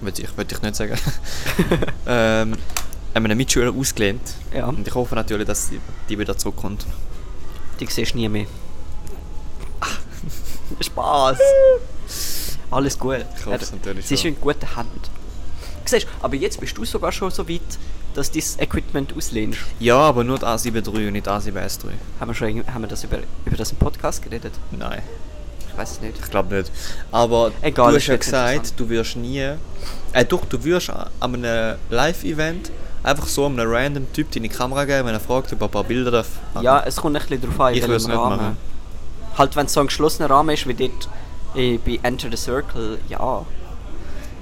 Würde 0.00 0.22
ich, 0.22 0.36
würde 0.36 0.54
ich 0.54 0.62
nicht 0.62 0.76
sagen. 0.76 0.96
ähm, 2.06 2.56
an 3.14 3.24
einem 3.24 3.38
Mitschüler 3.38 3.72
ausgelehnt. 3.74 4.34
Ja. 4.54 4.66
Und 4.66 4.86
ich 4.86 4.94
hoffe 4.94 5.14
natürlich, 5.14 5.46
dass 5.46 5.70
die, 6.08 6.18
wieder 6.18 6.36
zurückkommt. 6.36 6.86
Die 7.80 7.86
siehst 7.86 8.12
du 8.12 8.18
nie 8.18 8.28
mehr. 8.28 8.46
Spaß. 10.80 11.38
Alles 12.70 12.98
gut. 12.98 13.24
Ich 13.38 13.46
hoffe 13.46 13.58
es 13.62 13.72
natürlich 13.72 14.06
Sie 14.06 14.14
ist 14.14 14.20
schon. 14.20 14.34
in 14.34 14.40
guter 14.40 14.76
Hand. 14.76 15.10
Siehst, 15.86 16.06
aber 16.22 16.34
jetzt 16.36 16.60
bist 16.60 16.76
du 16.76 16.84
sogar 16.84 17.12
schon 17.12 17.30
so 17.30 17.48
weit, 17.48 17.60
dass 18.14 18.30
du 18.30 18.38
das 18.38 18.58
Equipment 18.58 19.14
auslehnst. 19.16 19.58
Ja, 19.78 19.98
aber 19.98 20.24
nur 20.24 20.38
die 20.38 20.44
A73 20.44 20.88
und 20.88 21.12
nicht 21.12 21.26
die 21.26 21.30
A7S3. 21.30 21.84
Haben 22.20 22.28
wir 22.30 22.34
schon 22.34 22.64
haben 22.72 22.82
wir 22.82 22.88
das 22.88 23.04
über, 23.04 23.18
über 23.44 23.56
das 23.56 23.70
im 23.72 23.78
Podcast 23.78 24.22
geredet? 24.22 24.52
Nein, 24.72 25.02
Ich 25.70 25.78
weiß 25.78 25.90
es 25.92 26.00
nicht. 26.00 26.18
ich 26.18 26.30
glaube 26.30 26.54
nicht. 26.56 26.72
Aber 27.12 27.52
Egal, 27.62 27.90
du 27.92 27.96
hast 27.98 28.06
ja 28.06 28.16
gesagt, 28.16 28.72
du 28.78 28.88
wirst 28.88 29.16
nie. 29.16 29.40
Äh, 30.12 30.24
doch, 30.26 30.44
du 30.46 30.62
wirst 30.64 30.90
an 30.90 31.08
einem 31.20 31.76
Live-Event 31.90 32.70
einfach 33.02 33.26
so 33.28 33.46
einem 33.46 33.60
random 33.70 34.12
Typ 34.12 34.32
deine 34.32 34.48
Kamera 34.48 34.84
geben, 34.86 35.06
wenn 35.06 35.14
er 35.14 35.20
fragt, 35.20 35.52
ob 35.52 35.60
er 35.60 35.68
ein 35.68 35.70
paar 35.70 35.84
Bilder 35.84 36.10
darf. 36.10 36.28
machen. 36.54 36.64
Ja, 36.64 36.82
es 36.84 36.96
kommt 36.96 37.14
ein 37.16 37.22
bisschen 37.22 37.40
darauf 37.42 37.60
an, 37.60 37.74
Ich 37.74 37.82
würde 37.82 37.96
es 37.96 38.06
nicht 38.06 38.16
Rahmen. 38.16 38.36
machen. 38.36 38.56
Halt, 39.38 39.54
wenn 39.54 39.66
es 39.66 39.72
so 39.74 39.80
ein 39.80 39.86
geschlossener 39.86 40.30
Rahmen 40.30 40.50
ist, 40.54 40.66
wie 40.66 40.74
dort 40.74 41.08
Eh, 41.54 41.78
bei 41.78 41.98
Enter 42.02 42.28
the 42.30 42.36
Circle, 42.36 42.98
ja. 43.08 43.44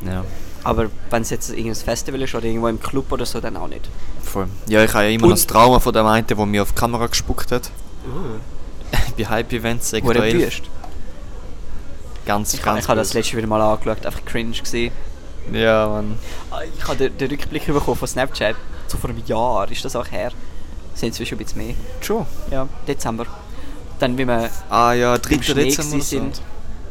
Ja, 0.05 0.25
Aber 0.65 0.87
wenn 1.11 1.23
es 1.23 1.31
jetzt 1.31 1.51
irgendein 1.51 1.75
Festival 1.75 2.23
ist 2.23 2.35
oder 2.35 2.45
irgendwo 2.47 2.69
im 2.69 2.81
Club 2.81 3.13
oder 3.13 3.27
so, 3.27 3.41
dann 3.41 3.57
auch 3.57 3.69
nicht. 3.69 3.89
voll. 4.23 4.47
Ja, 4.67 4.83
ich 4.83 4.93
habe 4.95 5.05
ja 5.05 5.11
immer 5.11 5.27
noch 5.27 5.35
das 5.35 5.43
Und- 5.43 5.51
Trauma 5.51 5.79
von 5.79 5.93
dem 5.93 6.07
einen, 6.07 6.27
der 6.27 6.37
mir 6.47 6.63
auf 6.63 6.71
die 6.71 6.75
Kamera 6.75 7.07
gespuckt 7.07 7.53
hat. 7.53 7.71
bei 9.19 9.25
Hype-Events, 9.27 9.91
Sektor 9.91 10.15
er 10.17 10.25
11. 10.25 10.47
wüst. 10.47 10.63
Ganz, 12.27 12.55
Ich, 12.55 12.63
ganz 12.63 12.83
ich 12.85 12.89
habe 12.89 12.99
das 12.99 13.13
letzte 13.13 13.37
wieder 13.37 13.47
mal 13.47 13.61
angeschaut, 13.61 14.05
einfach 14.07 14.25
cringe 14.25 14.53
gesehen. 14.57 14.93
Ja, 15.53 15.87
Mann. 15.89 16.19
Ah, 16.51 16.61
Ich 16.77 16.85
habe 16.89 16.97
den, 16.97 17.19
den 17.19 17.31
Rückblick 17.31 17.67
bekommen 17.67 17.97
von 17.99 18.09
Snapchat, 18.09 18.57
so 18.87 18.97
vor 18.97 19.11
einem 19.11 19.23
Jahr 19.27 19.71
ist 19.71 19.85
das 19.85 19.95
auch 19.95 20.11
her. 20.11 20.31
Sind 20.95 21.09
inzwischen 21.09 21.35
ein 21.35 21.45
bisschen 21.45 21.67
mehr. 21.67 21.75
Schon? 22.01 22.25
Ja, 22.51 22.67
Dezember. 22.89 23.27
Dann, 23.99 24.17
wie 24.17 24.27
wir 24.27 24.49
Ah 24.71 24.93
ja, 24.95 25.19
3. 25.19 25.43
Schnee 25.43 25.65
Dezember 25.65 26.01
sind. 26.01 26.41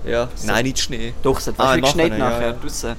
Ja, 0.05 0.27
nein, 0.45 0.65
nicht 0.65 0.79
Schnee. 0.79 1.13
Doch, 1.23 1.39
es 1.39 1.47
hat 1.47 1.55
Ah, 1.57 1.77
geschneit 1.77 2.17
nachher, 2.17 2.41
ja, 2.41 2.47
ja. 2.47 2.53
draussen. 2.53 2.95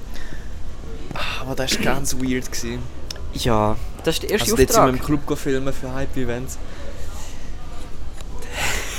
Aber 1.40 1.54
das 1.54 1.76
war 1.76 1.84
ganz 1.84 2.14
weird. 2.14 2.50
Gewesen. 2.50 2.78
Ja, 3.34 3.76
das 4.04 4.16
ist 4.16 4.22
der 4.24 4.30
erste 4.30 4.44
Also 4.52 4.56
dort 4.56 4.72
sind 4.72 4.82
wir 4.82 4.88
im 4.90 4.94
Auftrag. 5.00 5.26
Club 5.26 5.38
filmen 5.38 5.72
für 5.72 5.92
Hype-Events. 5.92 6.58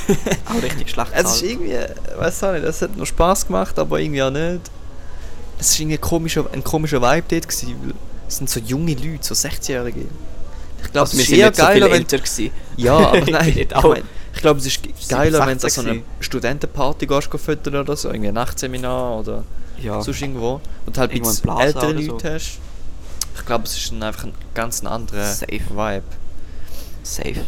Auch 0.46 0.62
richtig 0.62 0.90
schlecht 0.90 1.12
Es 1.14 1.36
ist 1.36 1.42
gezahlt. 1.42 1.52
irgendwie, 1.52 2.20
weiß 2.20 2.44
auch 2.44 2.52
nicht, 2.54 2.64
es 2.64 2.82
hat 2.82 2.96
noch 2.96 3.06
Spaß 3.06 3.48
gemacht, 3.48 3.80
aber 3.80 4.00
irgendwie 4.00 4.22
auch 4.22 4.30
nicht. 4.30 4.62
Es 5.58 5.74
war 5.74 5.80
irgendwie 5.82 5.98
ein 5.98 6.02
komischer, 6.02 6.46
ein 6.54 6.64
komischer 6.64 7.02
Vibe 7.02 7.24
dort, 7.30 7.48
gewesen, 7.48 7.76
weil 7.84 7.94
es 8.28 8.38
sind 8.38 8.50
so 8.50 8.60
junge 8.60 8.94
Leute, 8.94 9.20
so 9.22 9.34
16-Jährige. 9.34 10.02
Ich 10.84 10.92
glaube, 10.92 11.00
Also, 11.00 11.18
es 11.18 11.24
ist 11.24 11.32
eher 11.32 11.48
nicht 11.48 11.56
so 11.58 11.64
geiler, 11.64 11.90
wenn... 11.92 12.06
gewesen. 12.06 12.52
Ja, 12.78 12.98
aber 12.98 13.20
nein, 13.32 13.50
Ich 13.50 13.58
ich, 13.62 13.74
mein, 13.84 14.04
ich 14.34 14.42
glaube, 14.42 14.60
es 14.60 14.66
ist 14.68 14.84
ge- 14.84 14.94
geiler, 15.10 15.40
wenn 15.40 15.46
du 15.48 15.52
an 15.54 15.60
so 15.60 15.68
16 15.70 15.88
eine 15.90 16.02
Studentenparty 16.20 17.08
gehst, 17.08 17.30
füttern 17.38 17.76
oder 17.78 17.96
so, 17.96 18.10
irgendwie 18.10 18.28
ein 18.28 18.34
Nachtseminar 18.36 19.20
oder 19.22 19.44
Ja. 19.82 20.02
sonst 20.02 20.22
irgendwo. 20.22 20.62
Und 20.86 20.98
halt 20.98 21.12
Irgendwo 21.12 21.30
bisschen 21.32 21.58
ältere 21.58 21.90
oder 21.90 22.02
so. 22.02 22.12
Leute 22.14 22.34
hast. 22.34 22.60
Ich 23.36 23.46
glaube, 23.46 23.66
es 23.66 23.76
ist 23.78 23.92
dann 23.92 24.04
einfach 24.04 24.24
ein 24.26 24.34
ganz 24.54 24.84
anderer 24.84 25.26
Safe. 25.26 25.52
Vibe. 25.70 26.04
Safe. 27.04 27.46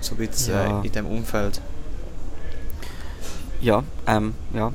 So 0.00 0.14
ein 0.14 0.18
bisschen 0.18 0.54
Ja. 0.54 0.80
äh, 0.82 0.86
in 0.86 0.92
dem 0.92 1.06
Umfeld. 1.06 1.60
Ja, 3.60 3.82
ähm, 4.06 4.34
ja. 4.54 4.72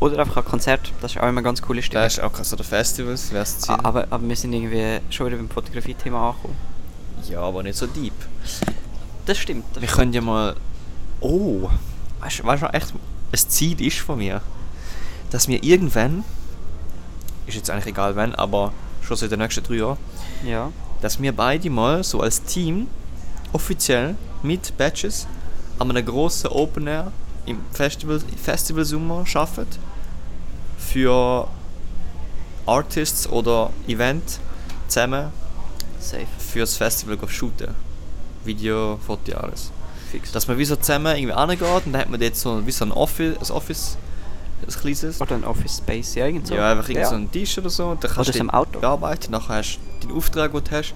Oder 0.00 0.18
einfach 0.20 0.38
ein 0.38 0.44
Konzert, 0.44 0.92
das 1.02 1.12
ist 1.12 1.18
auch 1.18 1.22
immer 1.24 1.28
eine 1.28 1.42
ganz 1.42 1.60
coole 1.60 1.82
Stimmung. 1.82 2.02
Da 2.02 2.06
ist 2.06 2.20
auch 2.20 2.34
so 2.42 2.56
der 2.56 2.64
Festivals, 2.64 3.30
wär's. 3.32 3.68
Ah, 3.68 3.78
aber, 3.82 4.06
aber 4.10 4.26
wir 4.26 4.34
sind 4.36 4.52
irgendwie 4.54 5.00
schon 5.10 5.26
wieder 5.26 5.36
beim 5.36 5.50
Fotografie-Thema 5.50 6.30
angekommen. 6.30 6.56
Ja, 7.28 7.40
aber 7.42 7.62
nicht 7.62 7.76
so 7.76 7.86
deep. 7.86 8.14
Das 9.26 9.36
stimmt. 9.38 9.64
Das 9.74 9.82
Wir 9.82 9.88
stimmt. 9.88 9.98
können 9.98 10.12
ja 10.14 10.20
mal. 10.22 10.56
Oh! 11.20 11.68
Weißt 12.20 12.38
du, 12.40 12.42
du, 12.44 12.66
echt, 12.72 12.94
ein 12.94 13.36
Ziel 13.36 13.80
ist 13.86 13.98
von 13.98 14.18
mir, 14.18 14.40
dass 15.30 15.48
wir 15.48 15.62
irgendwann. 15.62 16.24
Ist 17.46 17.56
jetzt 17.56 17.70
eigentlich 17.70 17.86
egal 17.86 18.16
wann, 18.16 18.34
aber 18.34 18.72
schon 19.02 19.16
seit 19.16 19.30
den 19.32 19.38
nächsten 19.40 19.64
drei 19.64 19.74
Jahren, 19.76 19.98
Ja. 20.44 20.70
dass 21.00 21.20
wir 21.20 21.32
beide 21.32 21.70
mal 21.70 22.04
so 22.04 22.20
als 22.20 22.42
Team 22.42 22.86
offiziell 23.52 24.16
mit 24.42 24.76
Badges 24.76 25.26
an 25.78 25.90
einem 25.90 26.04
grossen 26.04 26.48
Open 26.48 26.86
Air 26.86 27.12
im 27.46 27.58
Festival, 27.72 28.20
Festival 28.42 28.84
Sommer 28.84 29.24
arbeiten. 29.34 29.66
Für 30.78 31.48
Artists 32.66 33.28
oder 33.28 33.70
Event 33.88 34.38
zusammen 34.88 35.30
Safe. 35.98 36.26
fürs 36.38 36.76
Festival 36.76 37.16
go 37.16 37.26
shooten. 37.26 37.74
Video, 38.44 38.98
Foto, 39.06 39.32
alles. 39.36 39.70
Fix. 40.10 40.32
Dass 40.32 40.46
man 40.48 40.58
wie 40.58 40.64
so 40.64 40.76
zusammen 40.76 41.14
irgendwie 41.16 41.32
angeht 41.34 41.60
und 41.62 41.92
dann 41.92 42.00
hat 42.02 42.10
man 42.10 42.20
dort 42.20 42.36
so 42.36 42.64
wie 42.66 42.70
so 42.70 42.84
ein 42.84 42.92
Office, 42.92 43.36
ein 43.50 43.56
Office, 43.56 43.96
ein 44.66 44.80
kleines. 44.80 45.20
Oder 45.20 45.34
ein 45.36 45.44
Office 45.44 45.78
Space, 45.78 46.14
ja, 46.14 46.26
irgend 46.26 46.46
so. 46.46 46.54
Ja, 46.54 46.72
einfach 46.72 46.88
irgend 46.88 47.02
Ja. 47.04 47.08
so 47.10 47.14
ein 47.16 47.30
Tisch 47.30 47.58
oder 47.58 47.70
so. 47.70 47.88
Und 47.88 48.02
dann 48.04 48.10
kannst 48.12 48.28
Oder 48.30 48.38
du 48.38 48.44
im 48.44 48.50
Auto. 48.50 48.80
bearbeiten, 48.80 49.32
nachher 49.32 49.56
hast 49.56 49.78
du 50.00 50.06
deinen 50.08 50.16
Auftrag, 50.16 50.52
den 50.52 50.64
du 50.64 50.70
hast. 50.70 50.94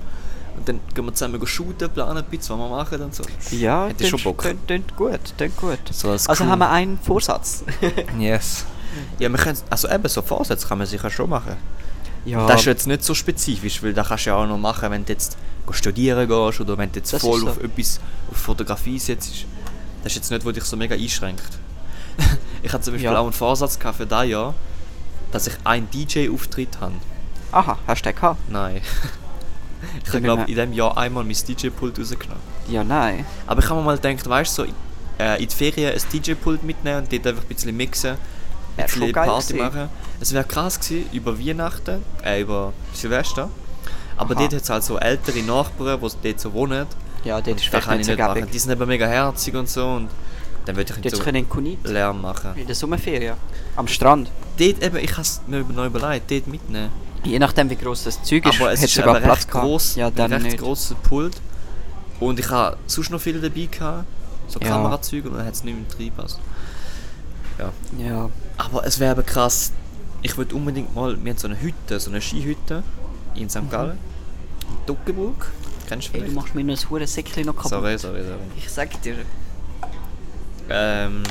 Und 0.57 0.69
dann 0.69 0.81
gehen 0.95 1.05
wir 1.05 1.13
zusammen 1.13 1.45
shooten, 1.47 1.91
planen 1.91 2.19
ein 2.19 2.25
bisschen, 2.25 2.57
was 2.59 2.69
wir 2.71 2.77
machen 2.77 3.03
und 3.03 3.15
so. 3.15 3.25
Ja, 3.51 3.87
Hätte 3.89 4.05
ich 4.05 4.11
schon 4.11 4.23
Bock. 4.23 4.43
Tönt, 4.69 4.97
gut, 4.97 5.19
tönt 5.37 5.57
gut. 5.57 5.79
So 5.91 6.11
als 6.11 6.29
also 6.29 6.45
Crew. 6.45 6.51
haben 6.51 6.59
wir 6.61 6.71
einen 6.71 6.99
Vorsatz. 6.99 7.65
Yes. 8.19 8.65
Ja, 9.19 9.29
wir 9.29 9.39
können, 9.39 9.59
also 9.71 9.89
eben 9.91 10.09
so 10.09 10.23
Vorsätze 10.23 10.69
kann 10.69 10.79
man 10.79 10.87
sicher 10.87 11.11
schon 11.11 11.29
machen. 11.29 11.57
ja, 12.25 12.47
Das 12.47 12.61
ist 12.61 12.67
jetzt 12.67 12.87
nicht 12.87 13.03
so 13.03 13.13
spezifisch, 13.15 13.83
weil 13.83 13.93
das 13.93 14.07
kannst 14.07 14.27
du 14.27 14.31
ja 14.31 14.37
auch 14.37 14.47
noch 14.47 14.57
machen, 14.59 14.89
wenn 14.93 15.05
du 15.05 15.13
jetzt 15.13 15.37
studieren 15.73 16.29
gehst 16.29 16.61
oder 16.61 16.79
wenn 16.79 16.93
du 16.93 17.01
jetzt 17.01 17.13
Das 17.13 17.21
voll 17.23 17.41
so. 17.41 17.49
auf 17.49 17.61
etwas, 17.61 17.99
auf 18.31 18.37
Fotografie 18.37 19.01
setzt. 19.01 19.47
Das 20.05 20.13
ist 20.13 20.17
jetzt 20.17 20.31
nicht, 20.31 20.45
was 20.45 20.53
dich 20.53 20.63
so 20.65 20.77
mega 20.77 20.95
einschränkt. 20.95 21.43
ich 22.65 22.73
hatte 22.73 22.85
zum 22.85 22.95
Beispiel 22.95 23.11
Ja. 23.13 23.19
auch 23.19 23.25
einen 23.25 23.33
Vorsatz 23.33 23.77
für 23.77 24.07
dieses 24.07 24.27
Jahr, 24.29 24.55
dass 25.33 25.47
ich 25.47 25.55
einen 25.65 25.89
DJ-Auftritt 25.91 26.81
habe. 26.81 26.95
Aha, 27.53 27.79
hast 27.87 28.05
du 28.05 28.09
den 28.11 28.17
gehabt? 28.17 28.51
Nein. 28.51 28.81
ich 30.05 30.09
habe 30.09 30.21
glaube 30.23 30.43
in 30.43 30.47
diesem 30.49 30.73
Jahr 30.73 30.97
einmal 30.97 31.25
mein 31.25 31.37
DJ-Pult 31.37 31.99
rausgenommen. 31.99 32.43
Ja, 32.69 32.83
nein. 32.83 33.27
Aber 33.47 33.63
ich 33.63 33.69
habe 33.69 33.81
mir 33.81 33.87
mal 33.87 33.99
gedacht, 33.99 34.29
weißt 34.29 34.59
du, 34.59 34.63
so, 34.65 34.69
äh, 35.19 35.41
in 35.43 35.49
die 35.49 35.55
Ferien 35.55 35.93
ein 35.93 36.03
DJ-Pult 36.13 36.63
mitnehmen 36.65 36.99
und 37.03 37.13
dort 37.13 37.27
einfach 37.27 37.43
ein 37.43 37.49
bisschen 37.49 37.77
mixen, 37.77 38.17
ein 38.77 38.85
bisschen 38.87 39.13
Party 39.13 39.53
gewesen. 39.53 39.59
machen. 39.75 39.89
Es 40.21 40.33
wäre 40.33 40.45
krass 40.45 40.81
gewesen, 40.81 41.09
über 41.13 41.39
Weihnachten, 41.39 42.03
äh, 42.25 42.41
über 42.41 42.73
Silvester. 42.93 43.51
Aber 44.17 44.35
Aha. 44.35 44.41
dort 44.43 44.55
hat 44.55 44.63
es 44.63 44.71
halt 44.71 44.85
so 44.85 44.99
ältere 44.99 45.41
Nachbarn, 45.43 46.01
die 46.01 46.29
dort 46.29 46.41
so 46.41 46.53
wohnen. 46.53 46.87
Ja, 47.25 47.37
dort 47.37 47.49
Und 47.49 47.61
ist 47.61 47.73
das 47.73 47.85
kann 47.85 47.99
nicht 47.99 48.09
ich 48.09 48.15
so 48.17 48.23
nicht 48.23 48.27
machen. 48.29 48.49
Die 48.53 48.59
sind 48.59 48.73
eben 48.73 48.87
mega 48.89 49.07
herzig 49.07 49.55
und 49.55 49.69
so. 49.69 49.87
Und 49.87 50.09
dann 50.65 50.77
würde 50.77 50.93
ich 50.97 51.05
Jetzt 51.05 51.17
so 51.17 51.23
können 51.23 51.49
Kunit. 51.49 51.85
Lärm 51.85 52.21
machen. 52.23 52.51
In 52.57 52.67
der 52.67 52.75
Sommerferien. 52.75 53.37
Am 53.77 53.87
Strand. 53.89 54.31
Dort 54.59 54.83
eben, 54.83 54.97
ich 54.97 55.11
habe 55.13 55.23
es 55.23 55.41
mir 55.47 55.61
über- 55.61 55.73
noch 55.73 55.87
überlegt, 55.87 56.31
dort 56.31 56.47
mitnehmen. 56.47 56.91
Je 57.25 57.39
nachdem, 57.39 57.71
wie 57.71 57.77
groß 57.77 58.05
das 58.05 58.23
Zeug 58.23 58.45
ist, 58.47 58.61
Aber 58.61 58.73
es 58.73 58.81
hat 58.81 58.87
ist 58.89 58.95
sogar 58.95 59.21
Platz 59.21 59.39
recht 59.39 59.51
gross, 59.51 59.95
Ja, 59.97 60.09
ein 60.09 60.15
dann 60.15 60.33
recht 60.33 60.45
nicht. 60.45 60.59
grosser 60.59 60.95
Pult. 60.97 61.41
Und 62.21 62.39
ich 62.39 62.49
habe 62.51 62.77
sonst 62.87 63.11
noch 63.11 63.21
viel 63.21 63.41
dabei 63.41 63.67
gehabt. 63.71 64.05
So 64.47 64.61
Ja. 64.61 64.69
Kamerazüge 64.69 65.29
und 65.31 65.37
dann 65.39 65.47
hat 65.47 65.55
es 65.55 65.65
nicht 65.65 65.75
mehr 65.77 65.99
reingepasst. 65.99 66.39
Ja. 67.59 67.73
Ja. 67.99 68.31
Aber 68.59 68.87
es 68.87 69.01
wäre 69.01 69.13
aber 69.13 69.23
krass. 69.23 69.73
Ich 70.23 70.37
würde 70.37 70.55
unbedingt 70.55 70.95
mal, 70.95 71.17
wir 71.23 71.31
haben 71.31 71.39
so 71.39 71.49
eine 71.49 71.61
Hütte, 71.61 71.99
so 72.01 72.11
eine 72.11 72.21
Skihütte 72.21 72.83
in 73.35 73.49
St. 73.49 73.71
Gallen. 73.71 73.93
In 74.63 74.87
Duckenburg. 74.87 75.51
Kennst 75.89 76.09
du 76.09 76.11
Mhm. 76.11 76.13
Hey, 76.13 76.21
du 76.21 76.27
vielleicht? 76.27 76.35
machst 76.37 76.55
mir 76.55 76.65
noch 76.65 77.01
ein 77.01 77.07
Säckchen 77.07 77.47
noch 77.47 77.57
kaputt. 77.57 77.71
Sorry, 77.71 77.99
sorry, 77.99 78.23
sorry. 78.23 78.39
Ich 78.57 78.71
sag 78.71 79.01
dir, 79.03 79.17
Ähm, 80.71 81.23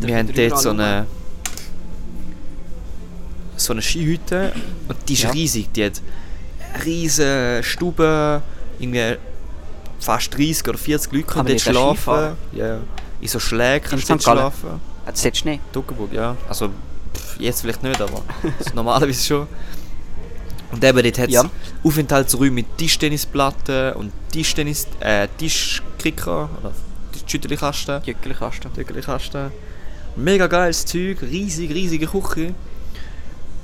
wir 0.00 0.16
haben 0.16 0.32
dort 0.34 0.60
so 0.60 0.70
eine 0.70 1.06
so 3.56 3.72
eine 3.72 3.82
Skihütte 3.82 4.52
und 4.88 4.96
die 5.08 5.14
ist 5.14 5.22
Ja. 5.24 5.30
riesig. 5.30 5.72
Die 5.72 5.84
hat 5.84 6.00
riesige 6.84 7.60
Stube, 7.64 8.40
irgendwie 8.78 9.16
fast 9.98 10.32
30 10.36 10.68
oder 10.68 10.78
40 10.78 11.12
Leute 11.12 11.24
können 11.26 11.46
dort 11.48 11.66
dort 11.66 11.76
schlafen. 11.76 12.36
Ja. 12.52 12.78
In 13.20 13.28
so 13.28 13.40
Schlägen 13.40 13.84
kannst 13.88 14.08
du 14.08 14.12
dort 14.14 14.22
schlafen. 14.22 14.80
Hat 15.06 15.14
es 15.16 15.24
jetzt 15.24 15.38
Schnee? 15.38 15.58
Duckenburg, 15.72 16.12
ja. 16.12 16.36
Also 16.48 16.68
pff, 16.68 17.40
jetzt 17.40 17.62
vielleicht 17.62 17.82
nicht, 17.82 18.00
aber 18.00 18.22
normalerweise 18.74 19.24
schon. 19.24 19.46
Und 20.70 20.84
eben 20.84 21.02
dort 21.02 21.18
hat 21.18 21.28
es 21.28 21.34
Ja. 21.34 21.50
Aufenthaltsräume 21.82 22.50
mit 22.52 22.76
Tischtennisplatten 22.78 23.94
und 23.94 24.12
Tischtennis, 24.30 24.86
äh, 25.00 25.26
Tischkicker 25.38 26.48
Schüttelkasten. 27.28 28.02
Jückelkasten. 28.04 28.72
Töckelkasten. 28.72 29.50
Mega 30.16 30.46
geiles 30.46 30.84
Zeug, 30.84 31.22
riesig, 31.22 31.70
riesige 31.72 32.06
Küche. 32.06 32.54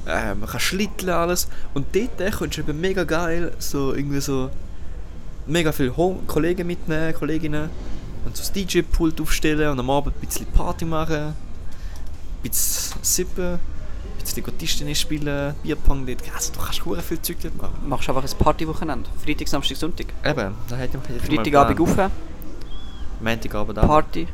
Äh, 0.07 0.35
man 0.35 0.49
kann 0.49 0.61
schlitteln 0.61 1.11
alles. 1.11 1.49
Und 1.73 1.87
dort 1.95 2.21
äh, 2.21 2.31
kannst 2.31 2.59
du 2.59 2.63
eben 2.63 2.81
mega 2.81 3.05
geil 3.05 3.53
so 3.59 3.95
irgendwie 3.95 4.21
so 4.21 4.51
mega 5.47 5.73
viele 5.73 5.97
Home 5.97 6.21
Kollegen 6.27 6.67
mitnehmen, 6.67 7.15
Kolleginnen. 7.15 7.71
Und 8.25 8.37
so 8.37 8.43
das 8.43 8.53
DJ-Pult 8.53 9.21
aufstellen 9.21 9.71
und 9.71 9.81
am 9.81 9.91
Abend 9.91 10.17
ein 10.17 10.27
bisschen 10.27 10.47
Party 10.47 10.85
machen. 10.85 11.17
Ein 11.17 11.35
bisschen 12.43 12.99
sippen. 13.03 13.55
Ein 13.55 14.21
bisschen 14.21 14.59
Tischtennis 14.59 15.01
spielen, 15.01 15.55
Bierpong 15.63 16.07
dort. 16.07 16.23
Also 16.35 16.53
du 16.53 16.61
kannst 16.61 16.85
hure 16.85 17.03
viel 17.03 17.21
Zeug 17.21 17.37
dort 17.43 17.57
machen. 17.61 17.89
Machst 17.89 18.09
einfach 18.09 18.25
ein 18.25 18.39
Partywochenende. 18.39 19.09
Freitag, 19.23 19.49
Samstag, 19.49 19.77
Sonntag. 19.77 20.07
Eben, 20.25 20.55
da 20.69 20.77
hätte 20.77 20.99
ich 21.15 21.23
Freitagabend 21.23 21.77
geplant. 21.77 22.13
Montagabend 23.25 23.79
auch. 23.79 23.87
Party. 23.87 24.29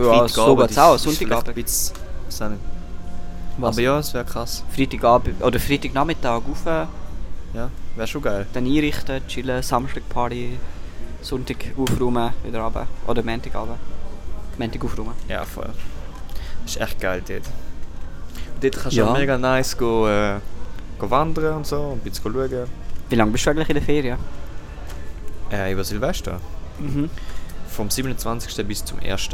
Ja, 0.00 0.28
so 0.28 0.56
geht's 0.56 0.78
auch. 0.78 0.96
Sonntagabend. 0.98 1.54
Bisschen, 1.54 1.96
weiß 2.26 2.42
auch 2.42 2.48
nicht. 2.50 2.60
Was? 3.58 3.74
Aber 3.76 3.82
ja, 3.82 3.98
es 3.98 4.14
wäre 4.14 4.24
krass. 4.24 4.62
Freitagabend 4.74 5.42
oder 5.42 5.58
Freitagnachmittag 5.60 6.30
rauf, 6.48 6.64
Ja, 7.54 7.70
wäre 7.96 8.06
schon 8.06 8.22
geil. 8.22 8.46
dann 8.52 8.64
einrichten, 8.64 9.26
chillen, 9.26 9.62
Samstag 9.62 10.08
Party, 10.08 10.58
Sonntag 11.20 11.56
aufräumen, 11.76 12.30
wieder 12.44 12.60
runter. 12.60 12.86
Oder 13.06 13.22
Montagabend. 13.22 13.76
Montag 14.58 14.84
aufräumen. 14.84 15.12
Ja, 15.28 15.44
voll. 15.44 15.70
ist 16.64 16.80
echt 16.80 17.00
geil 17.00 17.22
dort. 17.26 17.42
Und 18.54 18.64
dort 18.64 18.76
kannst 18.82 18.96
du 18.96 19.00
Ja. 19.00 19.08
auch 19.08 19.16
mega 19.18 19.36
nice 19.36 19.76
go, 19.76 20.06
äh, 20.08 20.36
go 20.98 21.10
wandern 21.10 21.56
und 21.56 21.66
so, 21.66 21.80
und 21.80 21.92
ein 22.06 22.10
bisschen 22.10 22.32
schauen. 22.32 22.66
Wie 23.08 23.14
lange 23.16 23.30
bist 23.32 23.44
du 23.46 23.50
eigentlich 23.50 23.68
in 23.68 23.74
der 23.74 23.82
Ferien? 23.82 24.18
Äh, 25.50 25.72
über 25.72 25.82
Silvester. 25.82 26.40
Mhm. 26.80 27.10
Vom 27.68 27.90
27. 27.90 28.66
bis 28.66 28.84
zum 28.84 28.98
1. 29.00 29.28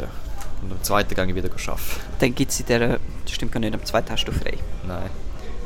Und 0.61 0.71
am 0.71 0.83
zweiten 0.83 1.13
gehe 1.15 1.25
ich 1.25 1.35
wieder 1.35 1.49
arbeiten. 1.49 1.81
Dann 2.19 2.35
gibt 2.35 2.51
es 2.51 2.59
in 2.59 2.65
der. 2.67 2.99
Das 3.25 3.33
stimmt 3.33 3.51
gar 3.51 3.59
nicht, 3.59 3.73
am 3.73 3.83
zweiten 3.85 4.11
hast 4.11 4.25
du 4.25 4.31
frei. 4.31 4.57
Nein. 4.87 5.09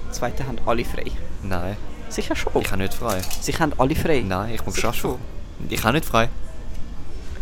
Am 0.08 0.14
zweiten 0.14 0.46
haben 0.48 0.58
alle 0.66 0.84
frei. 0.86 1.06
Nein. 1.44 1.78
Sicher 2.10 2.36
schon. 2.36 2.52
Ich 2.62 2.68
habe 2.72 2.82
nicht 2.82 2.94
frei. 2.94 3.22
Sie 3.40 3.54
haben 3.54 3.72
alle 3.78 3.96
frei. 3.96 4.22
Nein, 4.26 4.54
ich 4.56 4.66
muss 4.66 4.76
Sicher 4.76 4.88
arbeiten. 4.90 5.02
schon. 5.02 5.18
Ich 5.70 5.84
habe 5.84 5.94
nicht 5.94 6.06
frei. 6.06 6.30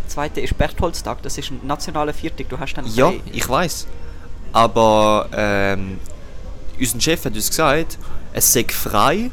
Der 0.04 0.08
zweite 0.10 0.42
ist 0.42 0.58
Bertholdstag, 0.58 1.22
das 1.22 1.38
ist 1.38 1.52
ein 1.52 1.62
nationaler 1.66 2.14
Viertag, 2.14 2.50
du 2.50 2.60
hast 2.60 2.74
dann 2.74 2.86
Ja, 2.88 3.08
frei. 3.10 3.22
ich 3.32 3.48
weiß. 3.48 3.88
Aber 4.54 5.30
ähm, 5.34 6.00
unser 6.80 7.00
Chef 7.00 7.26
hat 7.26 7.36
uns 7.36 7.50
gesagt, 7.50 7.98
es 8.34 8.52
sei 8.52 8.66
frei, 8.68 9.30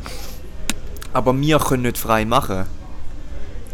aber 1.14 1.38
wir 1.38 1.58
können 1.58 1.82
nicht 1.84 1.96
frei 1.98 2.24
machen. 2.26 2.66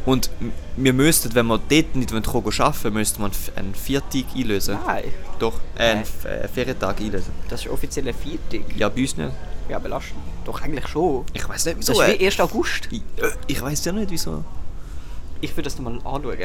Und 0.04 0.30
wir 0.76 0.92
müssten, 0.92 1.34
wenn 1.34 1.46
wir 1.46 1.58
dort 1.58 1.94
nicht 1.94 2.12
wollen 2.12 2.24
arbeiten 2.60 2.92
müssten 2.92 3.20
wir 3.22 3.26
einen 3.26 3.34
einen 3.56 3.74
Viertag 3.74 4.24
einlösen. 4.36 4.78
Nein, 4.86 5.04
Doch, 5.38 5.60
äh, 5.76 5.82
einen 5.82 6.04
Nein. 6.24 6.32
Äh, 6.32 6.48
Ferientag 6.48 7.00
einlösen. 7.00 7.32
das 7.48 7.64
ist 7.64 7.70
offiziell 7.70 8.08
ein 8.08 8.14
Viertag. 8.14 8.76
Ja, 8.76 8.88
bei 8.88 9.02
uns 9.02 9.16
nicht. 9.16 9.30
Ja, 9.68 9.78
belastend. 9.78 10.18
Doch, 10.44 10.60
eigentlich 10.60 10.88
schon. 10.88 11.24
Ich 11.32 11.48
weiß 11.48 11.66
nicht, 11.66 11.78
Das 11.78 11.88
wieso. 11.90 12.02
ist 12.02 12.08
äh, 12.08 12.18
wie 12.20 12.24
1. 12.26 12.40
August. 12.40 12.88
ich 12.90 13.00
äh, 13.16 13.30
ich 13.46 13.62
weiß 13.62 13.84
ja 13.84 13.92
nicht, 13.92 14.10
wieso. 14.10 14.44
Ich 15.40 15.52
würde 15.52 15.62
das 15.62 15.78
nochmal 15.78 15.94
anschauen. 16.04 16.36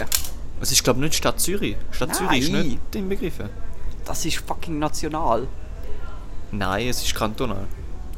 Es 0.61 0.71
ist, 0.71 0.83
glaube 0.83 0.99
ich, 0.99 1.03
nicht 1.05 1.15
Stadt 1.15 1.39
Zürich. 1.39 1.75
Stadt 1.91 2.15
Zürich 2.15 2.43
ist 2.43 2.51
Nein. 2.51 2.67
nicht 2.67 2.93
den 2.93 3.09
Begriffen. 3.09 3.49
Das 4.05 4.23
ist 4.25 4.37
fucking 4.37 4.77
national. 4.79 5.47
Nein, 6.51 6.87
es 6.87 7.03
ist 7.03 7.13
kantonal. 7.13 7.67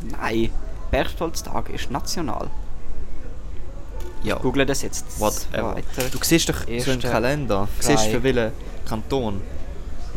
Nein, 0.04 0.50
Bertholdstag 0.92 1.70
ist 1.70 1.90
national. 1.92 2.50
Ja. 4.24 4.36
Google 4.38 4.66
das 4.66 4.82
jetzt. 4.82 5.20
Whatever. 5.20 5.76
weiter. 5.76 6.10
Du 6.12 6.18
siehst 6.22 6.50
doch 6.50 6.62
so 6.66 6.68
Erste 6.72 6.98
Kalender. 7.00 7.68
Du 7.80 7.86
siehst 7.86 8.06
für 8.08 8.22
welchen 8.24 8.52
Kanton. 8.88 9.42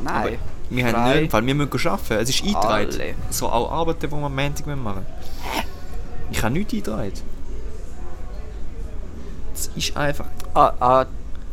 Aber 0.05 0.30
Nein. 0.30 0.38
wir 0.70 0.84
haben 0.86 0.92
frei. 0.94 1.20
nicht, 1.20 1.32
weil 1.32 1.46
wir 1.46 1.55
müssen 1.55 1.88
arbeiten. 1.88 2.14
Es 2.22 2.30
ist 2.30 2.42
eingetragen. 2.42 3.14
So 3.30 3.48
auch 3.48 3.70
Arbeiten, 3.70 4.00
die 4.00 4.11
wir 4.11 4.16
am 4.26 4.34
Montag 4.34 4.66
machen 4.66 4.76
müssen. 4.76 5.07
Ich 6.30 6.42
habe 6.42 6.53
nichts 6.53 6.72
eingetragen. 6.72 7.12
Es 9.55 9.70
ist 9.76 9.96
einfach 9.96 10.26
Ah, 10.55 10.72
ah, 10.80 11.05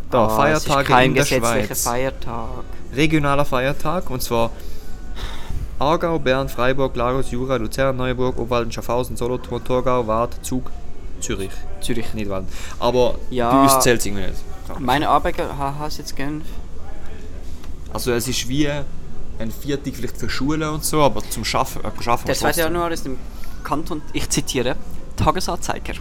Da, 0.10 0.28
ah, 0.28 0.48
ist 0.50 0.68
kein 0.68 1.10
in 1.10 1.14
der 1.16 1.24
gesetzlicher 1.24 1.66
Schweiz. 1.68 1.84
Feiertag. 1.84 2.64
regionaler 2.94 3.46
Feiertag 3.46 4.10
und 4.10 4.24
zwar 4.24 4.50
Aargau, 5.78 6.20
Bern, 6.20 6.50
Freiburg, 6.50 6.94
Glarus, 6.94 7.32
Jura, 7.32 7.56
Luzern, 7.56 7.96
Neuburg, 7.96 8.38
Obwalden, 8.38 8.72
Schaffhausen, 8.72 9.16
Solothurn, 9.16 9.64
Thurgau, 9.64 10.08
Waadt, 10.08 10.44
Zug, 10.44 10.70
Zürich. 11.22 11.52
Zürich. 11.82 12.14
Nicht 12.14 12.30
Walden. 12.30 12.48
Aber 12.80 13.16
Ja. 13.30 13.52
bei 13.52 13.64
uns 13.64 13.80
zählt 13.84 14.00
es 14.00 14.06
irgendwie 14.06 14.26
nicht. 14.28 14.38
Meine 14.80 15.10
Arbeiter 15.10 15.58
ha- 15.58 15.76
hast 15.80 15.98
jetzt 15.98 16.16
gern. 16.16 16.44
Also 17.94 18.12
es 18.12 18.28
ist 18.28 18.48
wie 18.48 18.68
ein 18.70 19.52
Viertag 19.52 19.96
vielleicht 19.96 20.18
für 20.18 20.30
Schulen 20.30 20.70
und 20.70 20.84
so, 20.86 21.02
aber 21.02 21.24
zum 21.30 21.44
Schaffen, 21.46 21.84
äh, 21.84 22.04
Schaffen 22.04 22.28
Der 22.28 22.36
2. 22.36 22.48
trotzdem. 22.50 22.64
Januar 22.66 22.92
ist 22.92 23.06
im 23.06 23.18
Kanton, 23.64 24.02
ich 24.14 24.30
zitiere, 24.30 24.76
Tagesanzeiger. 25.16 25.94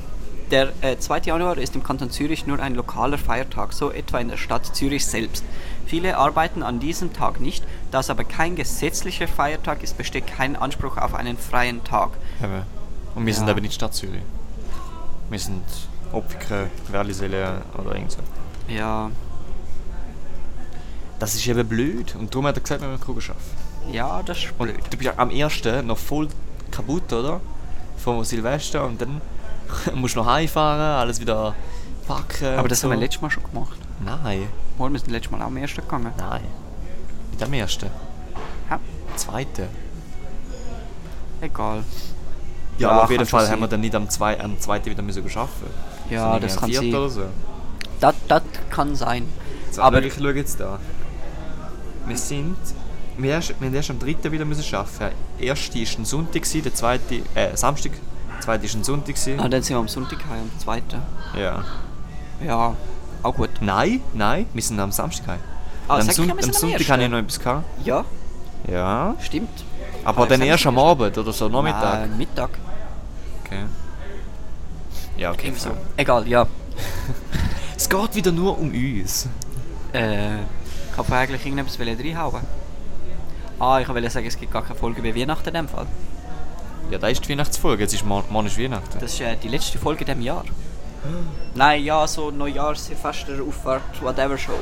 Der 0.51 0.73
äh, 0.81 0.99
2. 0.99 1.21
Januar 1.21 1.59
ist 1.59 1.75
im 1.75 1.83
Kanton 1.83 2.11
Zürich 2.11 2.47
nur 2.47 2.59
ein 2.61 2.75
lokaler 2.75 3.19
Feiertag, 3.19 3.73
so 3.73 3.91
etwa 3.91 4.19
in 4.19 4.29
der 4.29 4.37
Stadt 4.39 4.75
Zürich 4.75 5.07
selbst. 5.07 5.45
Viele 5.87 6.17
arbeiten 6.19 6.63
an 6.63 6.81
diesem 6.81 7.13
Tag 7.13 7.41
nicht, 7.41 7.65
da 7.91 8.01
es 8.01 8.11
aber 8.11 8.25
kein 8.25 8.57
gesetzlicher 8.57 9.29
Feiertag 9.29 9.83
ist, 9.83 9.97
besteht 9.97 10.27
kein 10.27 10.57
Anspruch 10.57 10.97
auf 10.99 11.15
einen 11.15 11.39
freien 11.39 11.83
Tag. 11.85 12.11
Und 13.15 13.25
wir 13.27 13.35
sind 13.35 13.47
Ja. 13.47 13.53
eben 13.53 13.63
nicht 13.63 13.75
Stadt 13.75 13.95
Zürich. 13.95 14.23
Wir 15.31 15.39
sind 15.39 15.63
Opfiken, 16.13 16.71
Werlisele 16.91 17.63
oder 17.77 17.95
irgend 17.95 18.13
so. 18.13 18.19
Ja, 18.69 19.11
Das 21.19 21.35
ist 21.35 21.47
eben 21.47 21.67
blöd. 21.69 22.15
Und 22.15 22.33
darum 22.35 22.47
hat 22.47 22.57
er 22.57 22.63
gesagt, 22.63 22.81
wir 22.81 22.89
müssen 22.89 23.03
Kugeln 23.05 23.25
arbeiten. 23.29 23.93
ja, 23.95 24.23
das 24.23 24.39
ist 24.39 24.51
Und 24.59 24.67
blöd. 24.69 24.85
du 24.91 24.97
bist 24.97 25.03
ja 25.03 25.13
am 25.17 25.31
ersten 25.31 25.87
noch 25.87 25.99
voll 25.99 26.29
kaputt, 26.71 27.13
oder? 27.13 27.41
Vom 27.99 28.23
Silvester 28.25 28.85
und 28.87 29.01
dann 29.01 29.21
musst 29.95 30.15
du 30.17 30.21
noch 30.21 30.27
heimfahren, 30.27 30.81
alles 31.01 31.21
wieder 31.21 31.55
packen. 32.07 32.47
Aber 32.55 32.63
und 32.63 32.71
das 32.71 32.81
so. 32.81 32.89
haben 32.89 32.93
wir 32.97 33.01
letztes 33.01 33.21
Mal 33.21 33.31
schon 33.31 33.43
gemacht. 33.43 33.77
Nein, 34.05 34.49
Mal, 34.79 34.93
wir 34.93 34.99
sind 35.01 35.11
letztes 35.11 35.31
Mal 35.33 35.43
auch 35.43 35.47
am 35.47 35.57
ersten 35.57 35.81
gegangen. 35.83 36.13
nein. 36.17 36.43
Nicht 37.33 37.43
am 37.43 37.53
ersten. 37.53 37.91
Ja, 38.71 38.79
Zweiten. 39.17 39.67
egal. 41.41 41.83
Ja, 42.79 42.91
aber 42.91 43.05
auf 43.05 43.11
jeden 43.11 43.27
Fall 43.27 43.49
haben 43.51 43.61
wir 43.61 43.69
dann 43.69 43.81
nicht 43.81 43.95
am, 43.95 44.09
zwei, 44.09 44.39
am 44.41 44.59
zweiten 44.61 44.87
wieder 44.91 45.03
müssen 45.03 45.25
arbeiten. 45.25 45.51
Ja, 46.11 46.23
Sondern 46.23 46.43
das 46.43 46.55
am 46.57 46.61
kann 46.61 46.73
sein. 46.73 46.95
oder 46.95 47.09
so. 47.09 47.23
Das, 48.01 48.15
das 48.29 48.43
kann 48.71 48.95
sein. 48.97 49.27
So, 49.71 49.83
aber 49.83 50.03
ich 50.03 50.15
schaue 50.15 50.33
jetzt 50.35 50.61
da. 50.61 50.79
Wir 52.07 52.17
sind. 52.17 52.57
Wir, 53.19 53.33
erst, 53.33 53.49
wir 53.61 53.67
haben 53.67 53.75
erst 53.75 53.91
am 53.91 53.99
dritten 53.99 54.31
wieder 54.31 54.45
müssen 54.45 54.75
arbeiten. 54.75 55.15
Der 55.41 55.47
erste 55.49 55.75
war 55.75 55.99
ein 55.99 56.05
Sonntag, 56.05 56.43
der 56.53 56.75
zweite. 56.75 57.15
Äh, 57.35 57.57
Samstag. 57.57 57.93
Der 58.37 58.41
zweite 58.41 58.65
war 58.69 58.75
ein 58.81 58.85
Sonntag. 58.85 59.15
ah, 59.39 59.49
dann 59.49 59.63
sind 59.63 59.75
wir 59.75 59.81
am 59.81 59.89
Sonntag 59.89 60.19
heim, 60.31 60.43
am 60.53 60.59
zweiten. 60.61 61.03
Ja. 61.37 61.65
Ja, 62.45 62.77
auch 63.25 63.35
gut. 63.35 63.51
Nein, 63.61 64.01
nein, 64.15 64.47
wir 64.55 64.63
sind 64.63 64.79
am 64.79 64.93
Samstag 64.93 65.27
heim. 65.27 65.41
Ah, 65.89 65.97
am, 65.99 66.03
Son 66.11 66.31
am 66.31 66.41
Sonntag 66.41 66.89
hatte 66.89 67.03
ich 67.03 67.09
noch 67.11 67.19
etwas. 67.19 67.41
Gehabt. 67.41 67.65
Ja, 67.85 68.05
Ja. 68.71 69.17
stimmt. 69.21 69.65
Aber 70.05 70.23
Ah, 70.23 70.27
dann 70.27 70.41
erst 70.43 70.65
am. 70.67 70.79
Abend 70.79 71.19
oder 71.19 71.33
so, 71.33 71.49
Nachmittag. 71.49 72.01
Nein, 72.09 72.17
Mittag. 72.17 72.51
Okay. 73.49 73.65
Ja, 75.17 75.33
okay. 75.33 75.53
So. 75.57 75.71
Egal, 75.97 76.29
ja. 76.29 76.47
Es 77.77 77.89
geht 77.89 78.15
wieder 78.17 78.33
nur 78.33 78.59
um 78.59 78.71
uns. 78.71 79.29
Äh, 79.95 80.37
ich 80.41 80.97
habe 80.97 81.17
eigentlich 81.17 81.47
irgendetwas 81.47 81.79
reinhauen. 81.79 82.43
Ah, 83.61 83.81
ich 83.81 83.89
wollte 83.89 84.11
sagen, 84.11 84.27
es 84.27 84.37
gibt 84.39 84.53
gar 84.53 84.63
keine 84.63 84.79
Folge 84.79 85.01
bei 85.01 85.15
Weihnachten 85.15 85.49
in 85.49 85.55
dem 85.55 85.69
Fall. 85.69 85.87
Ja, 86.91 86.99
da 86.99 87.07
ist 87.07 87.25
die 87.25 87.31
Weihnachtsfolge. 87.31 87.85
Jetzt 87.85 87.95
ist 87.95 88.05
morgen, 88.05 88.33
morgen 88.33 88.49
ist 88.49 88.59
Weihnachten. 88.59 88.99
Das 88.99 89.13
ist 89.13 89.21
äh, 89.21 89.37
die 89.37 89.49
letzte 89.49 89.79
Folge 89.79 90.01
in 90.01 90.07
diesem 90.07 90.23
Jahr. 90.23 90.45
Nein, 91.55 91.85
ja, 91.85 92.07
so 92.07 92.31
Neujahrs, 92.31 92.87
Silvester, 92.87 93.41
Auffahrt, 93.47 94.03
whatever 94.03 94.37
Show. 94.37 94.59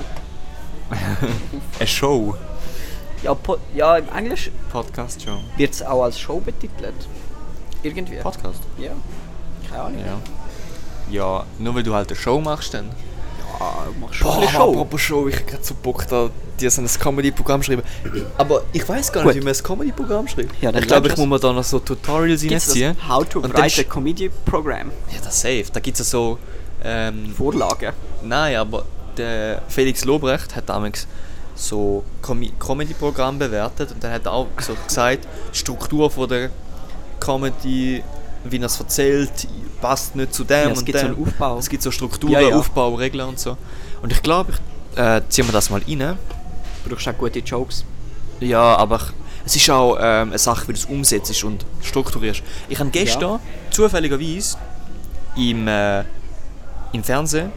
Eine 1.78 1.86
Show. 1.86 2.36
Ja, 3.22 3.34
po 3.34 3.56
ja 3.74 3.96
im 3.96 4.08
Englisch 4.14 4.50
Podcast-Show. 4.70 5.38
wird 5.56 5.72
es 5.72 5.82
auch 5.82 6.04
als 6.04 6.18
Show 6.18 6.38
betitelt. 6.38 6.94
Irgendwie. 7.86 8.16
Podcast? 8.16 8.60
Ja. 8.78 8.90
Keine 9.68 9.82
Ahnung. 9.82 9.98
Ja. 10.04 10.18
Ja, 11.08 11.44
nur 11.58 11.74
weil 11.74 11.82
du 11.82 11.94
halt 11.94 12.08
eine 12.08 12.16
Show 12.18 12.40
machst 12.40 12.74
dann. 12.74 12.90
Du 13.58 14.00
machst 14.00 14.16
schon 14.16 14.26
Boah, 14.26 14.34
ein 14.34 14.40
bisschen 14.40 14.52
Show. 14.56 14.70
apropos 14.72 15.00
Show, 15.00 15.28
ich 15.28 15.36
hab 15.36 15.46
grad 15.46 15.64
so 15.64 15.74
Bock 15.82 16.06
da, 16.08 16.28
dir 16.60 16.70
so 16.70 16.82
ein 16.82 16.88
Comedy-Programm 16.88 17.62
schreiben. 17.62 17.82
Aber 18.36 18.62
ich 18.72 18.86
weiß 18.86 19.12
gar 19.12 19.22
nicht, 19.24 19.32
Gut. 19.34 19.40
wie 19.42 19.44
man 19.46 19.54
ein 19.54 19.62
Comedy-Programm 19.62 20.28
schreibt. 20.28 20.60
Ja, 20.60 20.74
ich 20.74 20.86
glaube, 20.86 21.08
ich 21.08 21.16
muss 21.16 21.26
mir 21.26 21.38
da 21.38 21.52
noch 21.52 21.64
so 21.64 21.78
Tutorials 21.78 22.42
reinziehen. 22.44 22.96
How 23.08 23.26
to 23.26 23.42
write 23.42 23.56
a 23.62 23.64
sch- 23.66 23.84
Comedy 23.84 24.30
Program. 24.44 24.90
Ja, 25.10 25.18
das 25.24 25.40
safe. 25.40 25.64
Da 25.72 25.80
gibt 25.80 25.98
es 25.98 26.06
ja 26.06 26.10
so... 26.18 26.38
Ähm, 26.84 27.32
Vorlage. 27.34 27.94
nein, 28.22 28.56
aber 28.56 28.84
der 29.16 29.62
Felix 29.68 30.04
Lobrecht 30.04 30.54
hat 30.54 30.68
damals 30.68 31.06
so 31.54 32.04
Com 32.20 32.44
Comedy-Programm 32.58 33.38
bewertet 33.38 33.90
und 33.92 34.04
dann 34.04 34.12
hat 34.12 34.26
er 34.26 34.32
auch 34.32 34.46
so 34.60 34.74
gesagt, 34.86 35.26
die 35.54 35.58
Struktur 35.58 36.10
von 36.10 36.28
der 36.28 36.50
Comedy, 37.20 38.02
wie 38.44 38.58
er 38.58 38.64
es 38.64 38.78
erzählt, 38.78 39.48
passt 39.80 40.16
nicht 40.16 40.34
zu 40.34 40.44
dem 40.44 40.56
Ja, 40.56 40.70
es 40.70 40.78
und 40.78 40.84
gibt 40.84 40.98
so 40.98 41.06
einen 41.06 41.22
Aufbau. 41.22 41.58
Es 41.58 41.68
gibt 41.68 41.82
so 41.82 41.90
Strukturen, 41.90 42.32
Ja, 42.32 42.40
ja. 42.40 42.56
Aufbau, 42.56 42.94
Regeln 42.94 43.28
und 43.28 43.38
so. 43.38 43.56
Und 44.02 44.12
ich 44.12 44.22
glaube, 44.22 44.52
ich 44.52 44.98
äh, 44.98 45.22
ziehen 45.28 45.46
wir 45.46 45.52
das 45.52 45.70
mal 45.70 45.82
rein. 45.86 46.18
Du 46.84 46.90
brauchst 46.90 47.08
auch 47.08 47.18
gute 47.18 47.40
Jokes. 47.40 47.84
Ja, 48.40 48.76
aber 48.76 49.00
es 49.44 49.56
ist 49.56 49.68
auch 49.70 49.96
ähm, 50.00 50.28
eine 50.28 50.38
Sache, 50.38 50.68
wie 50.68 50.72
du 50.72 50.78
es 50.78 50.84
umsetzt 50.84 51.44
und 51.44 51.64
strukturierst. 51.82 52.42
Ich 52.68 52.78
habe 52.78 52.90
gestern 52.90 53.40
zufälligerweise 53.70 54.56
im, 55.36 55.68
äh, 55.68 56.00
im 56.92 57.02
Fernsehen 57.04 57.52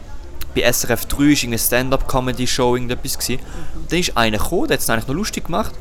bei 0.55 0.72
SRF 0.72 1.05
3 1.05 1.24
ist 1.26 1.43
eine 1.43 1.57
Stand-up-Comedy-Show 1.57 2.76
irgendetwas 2.76 3.18
gewesen. 3.18 3.41
Da 3.89 3.95
ist 3.95 4.18
einer 4.18 4.38
gekommen, 4.38 4.68
der 4.68 4.76
hat 4.76 4.82
es 4.82 4.89
eigentlich 4.89 5.07
noch 5.07 5.16
lustig 5.16 5.45
gemacht 5.45 5.74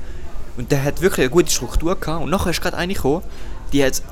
und 0.57 0.70
der 0.70 0.85
hat 0.85 1.01
wirklich 1.01 1.24
eine 1.24 1.31
gute 1.31 1.51
Struktur 1.51 1.99
gehabt 1.99 2.22
und 2.22 2.31
nachher 2.31 2.51
ist 2.51 2.61
gerade 2.61 2.76
eine 2.76 2.93
gekommen, 2.93 3.22
die 3.73 3.85
hat 3.85 4.03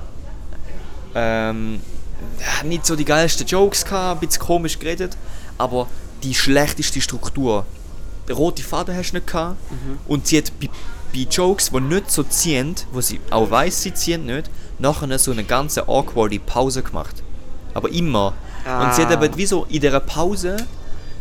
ähm, 1.15 1.81
ja, 2.41 2.67
nicht 2.67 2.87
so 2.87 2.97
die 2.97 3.05
geilsten 3.05 3.47
Jokes 3.47 3.85
gehabt, 3.85 4.23
ein 4.23 4.27
bisschen 4.27 4.43
komisch 4.43 4.79
geredet, 4.79 5.17
aber 5.59 5.87
die 6.23 6.35
schlechteste 6.35 7.01
Struktur. 7.01 7.65
Den 8.29 8.37
roten 8.37 8.63
Faden 8.63 8.97
hast 8.97 9.13
du 9.13 9.17
nicht 9.17 9.27
gehabt 9.29 9.57
und 10.09 10.27
sie 10.27 10.39
hat 10.39 10.53
bei, 10.61 10.69
bei 11.13 11.21
Jokes, 11.31 11.71
die 11.71 11.81
nicht 11.81 12.11
so 12.11 12.23
ziehen, 12.25 12.75
wo 12.93 13.01
sie 13.01 13.21
auch 13.31 13.51
weiss, 13.51 13.83
sie 13.83 13.95
ziehen 13.95 14.27
nicht, 14.27 14.51
nachher 14.79 15.19
so 15.19 15.31
eine 15.31 15.45
ganze 15.45 15.89
awkwarde 15.89 16.39
Pause 16.41 16.83
gemacht. 16.83 17.23
Aber 17.73 17.89
immer. 17.91 18.33
Und 18.65 18.95
sie 18.95 19.03
hat 19.03 19.17
Ah. 19.17 19.23
eben 19.25 19.37
wie 19.37 19.47
so 19.47 19.65
in 19.69 19.81
dieser 19.81 20.01
Pause 20.01 20.57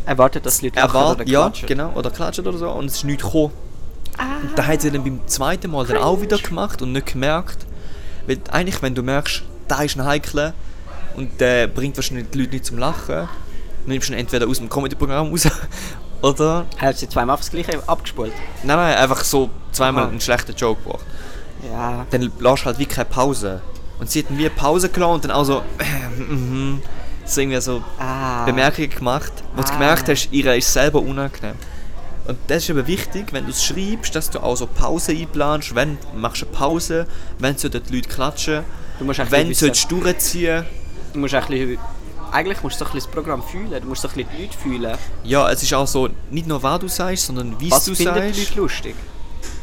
Erwartet, 0.08 0.46
dass 0.46 0.60
die 0.60 0.68
Leute 0.68 0.80
erwartet, 0.80 1.22
oder 1.22 1.32
ja, 1.32 1.42
klatschen. 1.42 1.68
genau, 1.68 1.92
oder 1.94 2.12
klatschen 2.12 2.46
oder 2.48 2.58
so 2.58 2.70
und 2.72 2.86
es 2.86 2.98
ist 2.98 3.04
nichts 3.06 3.24
gekommen. 3.24 3.52
Und 4.18 4.58
da 4.58 4.66
hat 4.66 4.82
sie 4.82 4.92
dann 4.92 5.04
beim 5.04 5.20
zweiten 5.28 5.72
Mal 5.72 5.86
dann 5.86 5.98
auch 5.98 6.22
wieder 6.22 6.38
gemacht 6.38 6.82
und 6.82 6.92
nicht 6.92 7.08
gemerkt. 7.14 7.66
Weil 8.28 8.40
eigentlich, 8.52 8.82
wenn 8.82 8.96
du 8.96 9.04
merkst, 9.04 9.44
da 9.68 9.82
ist 9.82 9.96
ein 9.98 10.06
Heikler 10.06 10.54
und 11.16 11.40
der 11.40 11.68
bringt 11.68 11.96
wahrscheinlich 11.98 12.28
die 12.32 12.40
Leute 12.40 12.52
nicht 12.52 12.66
zum 12.66 12.78
Lachen, 12.78 13.16
dann 13.16 13.30
nimmst 13.86 14.10
du 14.10 14.14
ihn 14.14 14.20
entweder 14.20 14.48
aus 14.48 14.58
dem 14.58 14.70
Comedy-Programm 14.70 15.30
raus 15.30 15.48
Oder? 16.22 16.66
Hat 16.78 16.98
sie 16.98 17.08
zweimal 17.08 17.36
aufs 17.36 17.52
Gleiche 17.52 17.82
abgespult? 17.88 18.32
Nein, 18.64 18.78
nein, 18.78 18.98
einfach 18.98 19.24
so 19.24 19.50
zweimal 19.72 20.04
Aha. 20.04 20.10
einen 20.12 20.22
schlechten 20.22 20.56
Joke 20.56 20.82
gebracht. 20.84 21.06
Ja. 21.72 22.06
Dann 22.10 22.22
lässt 22.22 22.62
du 22.62 22.66
halt 22.66 22.80
wie 22.80 22.86
keine 22.86 23.06
Pause. 23.06 23.62
Und 24.00 24.10
sie 24.10 24.20
hat 24.24 24.32
eine 24.32 24.50
Pause 24.50 24.90
gelassen 24.90 25.14
und 25.14 25.24
dann 25.26 25.32
auch 25.32 25.44
so, 25.44 25.62
mhm, 26.18 26.82
so 27.26 27.42
irgendwie 27.42 27.62
so 27.62 27.84
Ah. 28.00 28.46
Bemerkungen 28.46 28.90
gemacht. 28.90 29.32
Wo 29.56 29.62
du 29.62 29.68
Ah. 29.68 29.72
gemerkt 29.74 30.10
hast, 30.10 30.30
ihr 30.32 30.56
ist 30.56 30.72
selber 30.74 31.00
unangenehm. 31.00 31.56
Und 32.28 32.38
das 32.48 32.64
ist 32.64 32.72
aber 32.72 32.88
wichtig, 32.88 33.32
wenn 33.34 33.46
du 33.46 33.52
es 33.52 33.64
schreibst, 33.64 34.16
dass 34.16 34.30
du 34.30 34.40
auch 34.40 34.56
so 34.56 34.66
Pause 34.66 35.12
einplanst, 35.12 35.76
wenn 35.76 35.98
machst 36.16 36.42
du 36.42 36.48
eine 36.48 36.56
Pause, 36.56 37.08
wenn 37.40 37.58
sollten 37.58 37.84
die 37.84 37.96
Leute 37.98 38.10
klatschen, 38.10 38.64
Du 38.98 39.06
musst 39.06 39.20
wenn 39.30 39.54
sollst 39.54 39.92
du 39.92 40.00
durchziehen. 40.00 40.64
Du 41.14 41.20
musst 41.20 41.34
ein 41.36 41.46
bisschen, 41.48 41.78
eigentlich 42.32 42.64
musst 42.64 42.80
du 42.80 42.86
so 42.86 42.90
ein 42.90 42.94
bisschen 42.94 43.12
das 43.12 43.24
Programm 43.24 43.44
fühlen. 43.44 43.82
Du 43.82 43.88
musst 43.88 44.02
so 44.02 44.08
ein 44.08 44.14
bisschen 44.16 44.30
die 44.38 44.44
Leute 44.44 44.58
fühlen. 44.58 44.98
Ja, 45.24 45.52
es 45.52 45.62
ist 45.62 45.74
auch 45.74 45.86
so, 45.88 46.10
nicht 46.32 46.48
nur 46.48 46.64
was 46.64 46.80
du 46.80 46.88
sagst, 46.88 47.28
sondern 47.28 47.60
wie 47.60 47.70
Was 47.72 47.86
du 47.86 47.94
finden 47.94 48.16
die 48.16 48.34
sagst 48.34 48.40
Leute 48.50 48.62
lustig? 48.62 48.96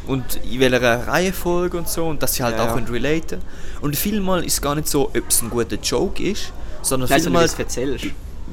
und 0.07 0.37
in 0.45 0.59
welcher 0.59 1.07
Reihenfolge 1.07 1.79
und 1.79 1.89
so 1.89 2.07
und 2.09 2.23
dass 2.23 2.35
sie 2.35 2.43
halt 2.43 2.57
Ja, 2.57 2.65
auch 2.65 2.69
ja. 2.69 2.75
können 2.75 2.89
relaten 2.89 3.41
Und 3.81 3.97
vielmal 3.97 4.45
ist 4.45 4.55
es 4.55 4.61
gar 4.61 4.75
nicht 4.75 4.89
so, 4.89 5.07
ob 5.07 5.29
es 5.29 5.43
ein 5.43 5.49
guter 5.51 5.77
Joke 5.77 6.23
ist, 6.23 6.53
sondern 6.83 7.09
Nein, 7.09 7.21
vielmal 7.23 7.45
wie 7.45 7.47
du 7.47 7.53
es 7.53 7.59
erzählst. 7.59 8.07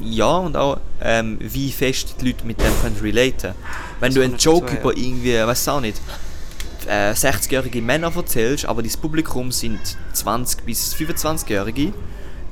Ja, 0.04 0.38
und 0.38 0.56
auch 0.58 0.78
ähm, 1.02 1.38
wie 1.40 1.72
fest 1.72 2.16
die 2.22 2.28
Leute 2.28 2.46
mit 2.46 2.60
dem 2.60 2.72
können 2.82 2.98
relaten. 3.02 3.54
Wenn 4.00 4.14
du 4.14 4.22
einen 4.22 4.38
Joke 4.38 4.76
über 4.76 4.96
irgendwie, 4.96 5.36
weiß 5.36 5.68
auch 5.70 5.82
nicht, 5.82 6.00
äh, 6.88 7.12
60-jährige 7.12 7.82
Männer 7.82 8.12
erzählst, 8.16 8.66
aber 8.66 8.82
dein 8.82 8.92
Publikum 8.94 9.52
sind 9.52 9.80
20 10.14 10.66
bis 10.66 10.94
25-jährige, 10.96 11.94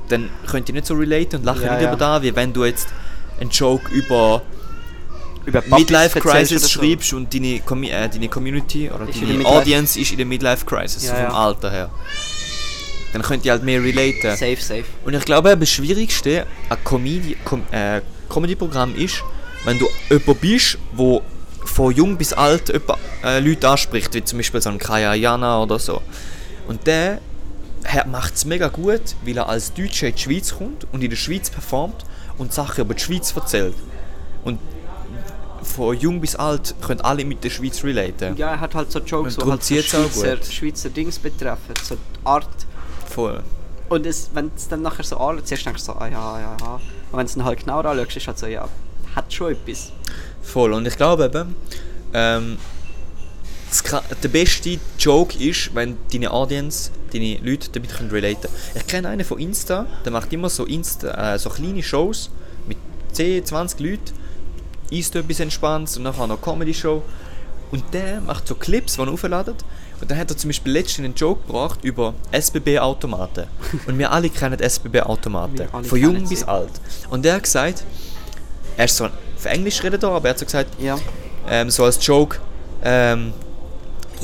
dann 0.08 0.30
könnt 0.46 0.68
ihr 0.68 0.74
nicht 0.74 0.86
so 0.86 0.94
relaten 0.94 1.36
und 1.36 1.44
lachen 1.44 1.62
Ja, 1.62 1.72
nicht 1.74 1.82
ja. 1.82 1.88
über 1.88 1.96
da, 1.96 2.22
wie 2.22 2.34
wenn 2.34 2.52
du 2.52 2.64
jetzt 2.64 2.88
einen 3.40 3.50
Joke 3.50 3.90
über 3.92 4.42
Über 5.44 5.62
Midlife 5.66 6.20
Crisis 6.20 6.62
so. 6.62 6.68
schreibst 6.68 7.12
und 7.14 7.32
deine, 7.32 7.56
äh, 7.56 8.08
deine 8.08 8.28
Community 8.28 8.90
oder 8.90 9.08
Ist 9.08 9.20
deine 9.22 9.44
Audience 9.46 9.98
ist 9.98 10.10
in 10.10 10.18
der 10.18 10.26
Midlife 10.26 10.64
Crisis, 10.66 11.06
Ja, 11.06 11.14
vom. 11.26 11.34
Alter 11.34 11.70
her. 11.70 11.90
Dann 13.12 13.22
könnt 13.22 13.44
ihr 13.44 13.52
halt 13.52 13.62
mehr 13.62 13.82
relaten. 13.82 14.36
Safe, 14.36 14.56
safe. 14.56 14.84
Und 15.04 15.14
ich 15.14 15.24
glaube, 15.24 15.56
das 15.56 15.70
Schwierigste 15.70 16.46
an 16.68 16.78
Comedy, 16.84 17.36
Com 17.44 17.62
äh, 17.70 18.02
Comedy-Programm 18.28 18.94
ist, 18.94 19.22
wenn 19.64 19.78
du 19.78 19.88
jemand 20.10 20.40
bist, 20.40 20.78
wo 20.92 21.22
von 21.64 21.94
jung 21.94 22.16
bis 22.16 22.32
alt 22.32 22.68
jemand, 22.68 22.98
äh, 23.24 23.40
Leute 23.40 23.68
anspricht, 23.68 24.12
wie 24.14 24.22
zum 24.22 24.38
Beispiel 24.38 24.60
so 24.60 24.70
ein 24.70 24.78
Kaya 24.78 25.14
Jana 25.14 25.62
oder 25.62 25.78
so. 25.78 26.02
Und 26.66 26.86
der 26.86 27.20
macht 28.06 28.34
es 28.34 28.44
mega 28.44 28.68
gut, 28.68 29.00
weil 29.24 29.36
er 29.36 29.48
als 29.48 29.72
Deutscher 29.72 30.08
in 30.08 30.14
die 30.14 30.20
Schweiz 30.20 30.54
kommt 30.54 30.86
und 30.92 31.02
in 31.02 31.10
der 31.10 31.16
Schweiz 31.16 31.48
performt 31.48 32.04
und 32.36 32.52
Sachen 32.52 32.84
über 32.84 32.94
die 32.94 33.02
Schweiz 33.02 33.34
erzählt. 33.34 33.74
Und 34.44 34.58
von 35.62 35.96
jung 35.98 36.20
bis 36.20 36.36
alt 36.36 36.74
können 36.80 37.00
alle 37.00 37.24
mit 37.24 37.42
der 37.44 37.50
Schweiz 37.50 37.82
relaten. 37.84 38.36
Ja, 38.36 38.50
er 38.52 38.60
hat 38.60 38.74
halt 38.74 38.90
so 38.90 39.00
Jokes, 39.00 39.36
die 39.36 39.42
halt 39.42 39.62
so 39.62 39.80
Schweizer. 39.80 40.38
Schweizer 40.50 40.90
Dings 40.90 41.18
betreffen. 41.18 41.74
So 41.82 41.94
die 41.94 42.26
Art. 42.26 42.48
Voll. 43.08 43.42
Und 43.88 44.04
wenn 44.34 44.50
es 44.54 44.68
dann 44.68 44.82
nachher 44.82 45.02
so 45.02 45.16
anschaut, 45.16 45.46
zuerst 45.48 45.64
denkst 45.66 45.80
du 45.86 45.92
so, 45.92 45.98
ah 45.98 46.06
ja, 46.08 46.40
ja, 46.40 46.56
ja. 46.60 46.74
Und 46.74 46.80
wenn 47.12 47.20
du 47.20 47.24
es 47.26 47.34
dann 47.34 47.44
halt 47.44 47.60
genau 47.60 47.80
anschaust, 47.80 48.16
ist 48.16 48.26
halt 48.26 48.38
so, 48.38 48.46
ja, 48.46 48.68
hat 49.16 49.32
schon 49.32 49.52
etwas. 49.52 49.92
Voll. 50.42 50.72
Und 50.74 50.86
ich 50.86 50.96
glaube 50.96 51.24
eben, 51.24 51.56
ähm, 52.12 52.58
Kra- 53.72 54.02
der 54.22 54.28
beste 54.28 54.78
Joke 54.98 55.38
ist, 55.38 55.74
wenn 55.74 55.96
deine 56.12 56.30
Audience, 56.30 56.90
deine 57.12 57.36
Leute 57.38 57.68
damit 57.70 57.90
können 57.94 58.10
relaten 58.10 58.48
Ich 58.74 58.86
kenne 58.86 59.08
einen 59.08 59.24
von 59.24 59.38
Insta, 59.38 59.86
der 60.04 60.12
macht 60.12 60.32
immer 60.32 60.48
so, 60.48 60.64
Insta, 60.64 61.34
äh, 61.34 61.38
so 61.38 61.50
kleine 61.50 61.82
Shows 61.82 62.30
mit 62.66 62.78
10, 63.12 63.44
20 63.44 63.80
Leuten, 63.80 64.12
isst 64.90 65.14
etwas 65.16 65.40
entspannt 65.40 65.94
und 65.96 66.02
nachher 66.02 66.26
noch 66.26 66.36
eine 66.36 66.42
Comedy-Show. 66.42 67.02
Und 67.70 67.84
der 67.92 68.22
macht 68.22 68.48
so 68.48 68.54
Clips, 68.54 68.94
die 68.94 69.00
er 69.02 69.08
aufladet. 69.12 69.56
Und 70.00 70.10
dann 70.10 70.18
hat 70.18 70.30
er 70.30 70.36
zum 70.36 70.48
Beispiel 70.48 70.72
letztens 70.72 71.04
einen 71.04 71.14
Joke 71.14 71.46
gebracht 71.46 71.80
über 71.82 72.14
SBB-Automaten. 72.32 73.44
Und 73.86 73.98
wir 73.98 74.10
alle 74.12 74.28
kennen 74.30 74.58
SBB-Automaten. 74.60 75.68
Von 75.84 75.98
jung 75.98 76.28
bis 76.28 76.44
alt. 76.44 76.70
Und 77.10 77.24
der 77.24 77.34
hat 77.34 77.42
gesagt, 77.44 77.84
er 78.76 78.84
ist 78.84 78.96
so 78.96 79.06
auf 79.06 79.44
Englisch 79.44 79.82
redet 79.82 80.02
er, 80.02 80.10
aber 80.10 80.28
er 80.28 80.30
hat 80.30 80.38
so 80.38 80.44
gesagt, 80.44 80.70
Ja. 80.80 80.98
ähm, 81.48 81.70
so 81.70 81.84
als 81.84 82.04
Joke, 82.04 82.38
ähm, 82.82 83.32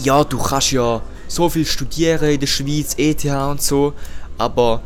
ja, 0.02 0.24
du 0.24 0.38
kannst 0.38 0.72
ja 0.72 1.00
so 1.28 1.48
viel 1.48 1.64
studieren 1.64 2.30
in 2.30 2.40
der 2.40 2.46
Schweiz, 2.46 2.94
ETH 2.98 3.24
und 3.24 3.62
so, 3.62 3.92
aber 4.38 4.82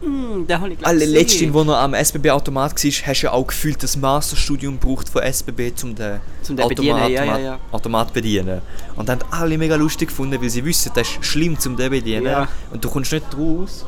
Hm, 0.00 0.46
den 0.46 0.60
habe 0.60 0.72
ich 0.72 0.86
alle 0.86 1.04
letzten, 1.04 1.52
wo 1.52 1.62
er 1.62 1.78
am 1.78 1.94
SBB-Automat 1.94 2.72
war, 2.72 2.90
hast 2.90 3.22
du 3.22 3.26
ja 3.26 3.32
auch 3.32 3.46
gefühlt 3.46 3.82
das 3.82 3.96
Masterstudium 3.96 4.78
gebraucht 4.78 5.08
von 5.08 5.22
SBB, 5.22 5.72
um 5.82 5.94
den, 5.94 6.20
Zum 6.42 6.56
den 6.56 6.68
bedienen, 6.68 7.10
ja, 7.10 7.24
ja, 7.24 7.38
ja. 7.38 7.60
Automat 7.72 8.12
bedienen. 8.12 8.60
Und 8.96 9.08
dann 9.08 9.20
haben 9.20 9.32
alle 9.32 9.58
mega 9.58 9.74
lustig 9.74 10.08
gefunden, 10.08 10.40
weil 10.40 10.50
sie 10.50 10.64
wissen, 10.64 10.92
das 10.94 11.08
ist 11.08 11.24
schlimm 11.24 11.58
zum 11.58 11.76
den 11.76 11.90
bedienen 11.90 12.26
Ja. 12.26 12.48
und 12.70 12.84
du 12.84 12.88
kommst 12.88 13.12
nicht 13.12 13.26
raus. 13.36 13.84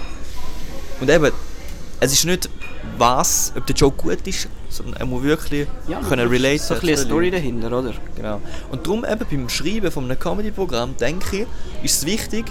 Und 1.00 1.08
eben, 1.11 1.30
es 2.00 2.12
ist 2.12 2.24
nicht 2.24 2.48
was, 2.98 3.52
ob 3.56 3.66
der 3.66 3.76
Joke 3.76 4.02
gut 4.02 4.26
ist, 4.26 4.48
sondern 4.68 4.96
er 4.96 5.06
muss 5.06 5.22
wirklich 5.22 5.68
ja, 5.86 6.00
können 6.00 6.28
relaten. 6.28 6.58
So 6.58 6.74
ein 6.74 6.80
eine 6.80 6.96
Story 6.96 7.30
dahinter, 7.30 7.66
oder? 7.78 7.94
Genau. 8.16 8.40
Und 8.70 8.86
darum 8.86 9.04
eben 9.04 9.26
beim 9.30 9.48
Schreiben 9.48 9.90
von 9.90 10.04
einem 10.04 10.18
Comedy-Programm, 10.18 10.96
denke 10.96 11.42
ich, 11.42 11.46
ist 11.84 11.98
es 11.98 12.06
wichtig, 12.06 12.46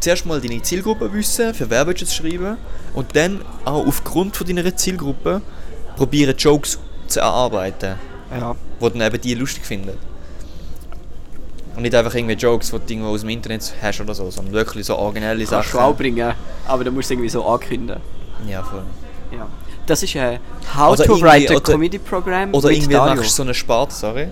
zuerst 0.00 0.26
mal 0.26 0.40
deine 0.40 0.60
Zielgruppe 0.62 1.12
wissen, 1.12 1.54
für 1.54 1.68
wer 1.70 1.86
willst 1.86 2.02
du 2.02 2.04
es 2.06 2.14
schreiben, 2.14 2.56
und 2.94 3.14
dann 3.16 3.40
auch 3.64 3.86
aufgrund 3.86 4.36
von 4.36 4.46
deiner 4.46 4.74
Zielgruppe 4.76 5.42
probieren 5.96 6.36
Jokes 6.36 6.78
zu 7.08 7.20
erarbeiten, 7.20 7.94
Ja. 8.38 8.54
die 8.80 8.90
dann 8.90 9.00
eben 9.02 9.20
die 9.20 9.34
lustig 9.34 9.64
finden. 9.64 9.96
Und 11.74 11.82
nicht 11.82 11.94
einfach 11.94 12.14
irgendwie 12.14 12.34
Jokes, 12.34 12.70
die 12.70 12.78
du 12.78 12.82
irgendwo 12.88 13.10
aus 13.10 13.20
dem 13.20 13.28
Internet 13.30 13.74
hast 13.82 14.00
oder 14.00 14.14
so, 14.14 14.30
sondern 14.30 14.54
wirklich 14.54 14.86
so 14.86 14.96
originelle 14.96 15.44
Kannst 15.44 15.68
du 15.68 15.76
Sachen. 15.76 15.80
auch 15.80 15.94
bringen, 15.96 16.32
aber 16.66 16.84
du 16.84 16.90
musst 16.90 17.06
es 17.06 17.10
irgendwie 17.10 17.28
so 17.28 17.46
ankündigen. 17.46 18.00
Ja, 18.48 18.62
voll. 18.62 18.82
Ja. 19.30 19.46
Das 19.84 20.02
ist 20.02 20.16
ein 20.16 20.38
How 20.74 20.92
Oder 20.94 21.04
to 21.04 21.12
irgendwie- 21.12 21.22
Write 21.22 21.52
a 21.52 21.56
oder- 21.56 21.72
Comedy 21.72 21.98
Program 21.98 22.54
Oder 22.54 22.68
mit 22.68 22.76
irgendwie 22.78 22.94
Dario. 22.94 23.14
machst 23.16 23.30
du 23.30 23.34
so 23.36 23.42
eine 23.42 23.54
Sparte, 23.54 23.94
sorry. 23.94 24.28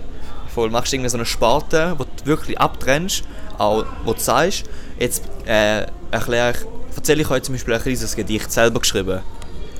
Voll, 0.53 0.69
machst 0.71 0.91
du 0.91 0.95
irgendwie 0.95 1.09
so 1.09 1.17
eine 1.17 1.25
Sparte, 1.25 1.93
wo 1.97 2.03
du 2.03 2.25
wirklich 2.25 2.59
abtrennst, 2.59 3.23
auch 3.59 3.85
wo 4.03 4.13
du 4.13 4.19
sagst, 4.19 4.63
jetzt 4.99 5.23
äh, 5.45 5.85
erkläre 6.11 6.51
ich, 6.51 6.95
erzähle 6.95 7.21
ich 7.21 7.29
euch 7.29 7.43
zum 7.43 7.55
Beispiel 7.55 7.73
ein 7.73 7.81
kleines 7.81 8.15
Gedicht 8.15 8.51
selber 8.51 8.79
geschrieben. 8.79 9.21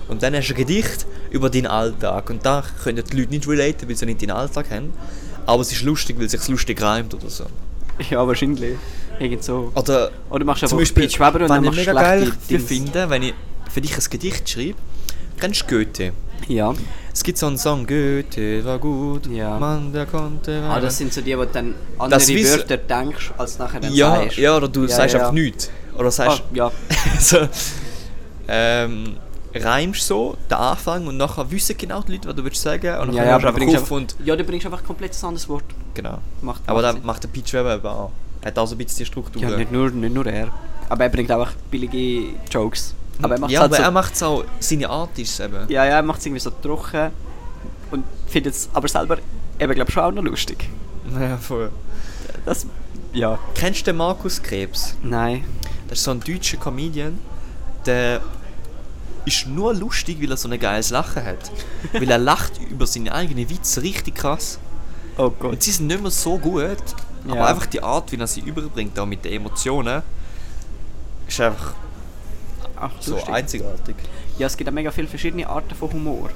Und 0.07 0.21
dann 0.21 0.35
hast 0.35 0.47
du 0.49 0.53
ein 0.53 0.57
Gedicht 0.57 1.05
über 1.31 1.49
deinen 1.49 1.67
Alltag. 1.67 2.29
Und 2.29 2.45
da 2.45 2.63
können 2.83 3.03
die 3.03 3.17
Leute 3.17 3.31
nicht 3.31 3.47
relaten, 3.47 3.89
weil 3.89 3.95
sie 3.95 4.05
nicht 4.05 4.21
deinen 4.21 4.31
Alltag 4.31 4.69
haben. 4.69 4.93
Aber 5.45 5.61
es 5.61 5.71
ist 5.71 5.83
lustig, 5.83 6.17
weil 6.17 6.25
es 6.25 6.31
sich 6.31 6.47
lustig 6.47 6.81
reimt 6.81 7.13
oder 7.13 7.29
so. 7.29 7.45
Ja, 8.09 8.27
wahrscheinlich. 8.27 8.75
Irgend 9.19 9.43
so. 9.43 9.71
Oder 9.73 10.11
Oder 10.29 10.43
machst 10.45 10.63
du 10.63 10.67
zum 10.67 10.79
Beispiel, 10.79 11.09
Schweber 11.09 11.41
und 11.41 11.47
dann 11.47 11.63
machst 11.63 11.79
du 11.87 11.93
geil 11.93 12.23
schlechte 12.23 12.47
Dings. 12.49 12.63
finde, 12.67 13.09
wenn 13.09 13.23
ich 13.23 13.33
für 13.71 13.81
dich 13.81 13.95
ein 13.95 14.03
Gedicht 14.09 14.49
schreibe, 14.49 14.75
kennst 15.39 15.61
du 15.61 15.77
Goethe? 15.77 16.11
Ja. 16.47 16.73
Es 17.15 17.23
gibt 17.23 17.37
so 17.37 17.47
einen 17.47 17.57
Song, 17.57 17.87
Goethe 17.87 18.63
war 18.65 18.77
gut, 18.77 19.27
Ja. 19.27 19.57
Mann, 19.57 19.93
der 19.93 20.05
konnte 20.05 20.61
Ah, 20.69 20.81
das 20.81 20.97
sind 20.97 21.13
so 21.13 21.21
die, 21.21 21.35
wo 21.37 21.43
du 21.45 21.49
dann 21.53 21.73
andere 21.97 22.19
Das 22.19 22.27
Wörter 22.29 22.75
denkst, 22.75 23.31
als 23.37 23.57
nachher 23.57 23.79
dann 23.79 23.93
Ja, 23.93 24.15
sagst. 24.17 24.37
ja, 24.37 24.57
oder 24.57 24.67
du 24.67 24.81
Ja, 24.81 24.87
sagst 24.89 25.13
ja. 25.13 25.19
einfach 25.21 25.31
nichts. 25.31 25.71
Oder 25.97 26.11
sagst, 26.11 26.41
Ah, 26.41 26.53
ja. 26.53 26.71
so, 27.21 27.37
ähm, 28.49 29.15
reimst 29.53 30.05
so 30.05 30.35
den 30.49 30.57
Anfang 30.57 31.07
und 31.07 31.15
nachher 31.15 31.49
wissen 31.49 31.77
genau 31.77 32.01
die 32.01 32.11
Leute, 32.13 32.27
was 32.27 32.35
du 32.35 32.43
willst 32.43 32.61
sagen 32.61 32.99
und 32.99 33.07
dann 33.07 33.15
Ja, 33.15 33.23
ja, 33.23 33.29
du 33.39 33.47
einfach 33.47 33.53
bringst 33.57 33.75
einfach, 33.77 33.91
und 33.95 34.15
ja, 34.25 34.35
du 34.35 34.43
bringst 34.43 34.65
einfach 34.65 34.83
komplett 34.83 35.13
ein 35.13 35.25
anderes 35.25 35.47
Wort. 35.47 35.63
genau. 35.93 36.17
Macht, 36.41 36.63
Aber 36.67 36.81
da 36.81 36.93
macht 37.01 37.23
der 37.23 37.29
Peach 37.29 37.53
Weber 37.53 37.75
eben 37.75 37.87
auch. 37.87 38.11
Er 38.41 38.47
hat 38.47 38.59
auch 38.59 38.67
so 38.67 38.75
ein 38.75 38.77
bisschen 38.77 38.97
die 38.99 39.05
Struktur. 39.05 39.41
Ja, 39.41 39.55
nicht 39.55 39.71
nur, 39.71 39.89
nicht 39.89 40.13
nur 40.13 40.25
er. 40.27 40.49
Aber 40.89 41.05
er 41.05 41.09
bringt 41.09 41.31
auch 41.31 41.47
billige 41.71 42.33
Jokes. 42.51 42.93
Aber 43.21 43.35
er 43.35 43.39
macht 43.39 43.51
ja, 43.51 43.59
halt 43.61 43.71
aber 43.71 43.77
so, 43.77 43.83
er 43.83 43.91
macht 43.91 44.13
es 44.15 44.23
auch, 44.23 44.43
seine 44.59 44.89
Art 44.89 45.17
ist 45.19 45.39
eben. 45.39 45.69
Ja, 45.69 45.85
ja, 45.85 45.95
er 45.97 46.03
macht 46.03 46.19
es 46.19 46.25
irgendwie 46.25 46.41
so 46.41 46.49
trocken 46.49 47.11
und 47.91 48.03
findet 48.27 48.53
es 48.53 48.69
aber 48.73 48.87
selber 48.87 49.17
eben, 49.59 49.73
glaube 49.73 49.91
schon 49.91 50.03
auch 50.03 50.11
noch 50.11 50.23
lustig. 50.23 50.69
Ja, 51.19 51.37
voll. 51.37 51.69
Das, 52.45 52.65
ja. 53.13 53.37
Kennst 53.53 53.81
du 53.81 53.85
den 53.85 53.97
Markus 53.97 54.41
Krebs? 54.41 54.95
Nein. 55.03 55.45
Das 55.87 55.99
ist 55.99 56.03
so 56.05 56.11
ein 56.11 56.19
deutscher 56.19 56.57
Comedian, 56.57 57.19
der 57.85 58.21
ist 59.23 59.45
nur 59.47 59.73
lustig, 59.75 60.17
weil 60.21 60.31
er 60.31 60.37
so 60.37 60.49
ein 60.49 60.59
geiles 60.59 60.89
Lachen 60.89 61.23
hat. 61.23 61.51
weil 61.93 62.09
er 62.09 62.17
lacht 62.17 62.53
über 62.69 62.87
seine 62.87 63.13
eigenen 63.13 63.47
Witze 63.49 63.81
richtig 63.83 64.15
krass. 64.15 64.57
Oh 65.17 65.25
Und 65.25 65.39
Gott. 65.39 65.63
sie 65.63 65.71
sind 65.71 65.87
nicht 65.87 66.01
mehr 66.01 66.11
so 66.11 66.37
gut, 66.39 66.77
aber 67.27 67.35
Ja. 67.35 67.45
einfach 67.45 67.67
die 67.67 67.81
Art, 67.81 68.11
wie 68.11 68.17
er 68.17 68.27
sie 68.27 68.41
überbringt, 68.41 68.99
auch 68.99 69.05
mit 69.05 69.23
den 69.23 69.33
Emotionen, 69.33 70.01
ist 71.27 71.39
einfach 71.39 71.73
Ach, 72.77 72.91
so 72.99 73.15
lustig. 73.15 73.33
einzigartig. 73.33 73.95
Ja, 74.37 74.47
es 74.47 74.57
gibt 74.57 74.69
auch 74.69 74.73
mega 74.73 74.91
viele 74.91 75.07
verschiedene 75.07 75.47
Arten 75.47 75.73
von 75.75 75.91
Humor. 75.93 76.29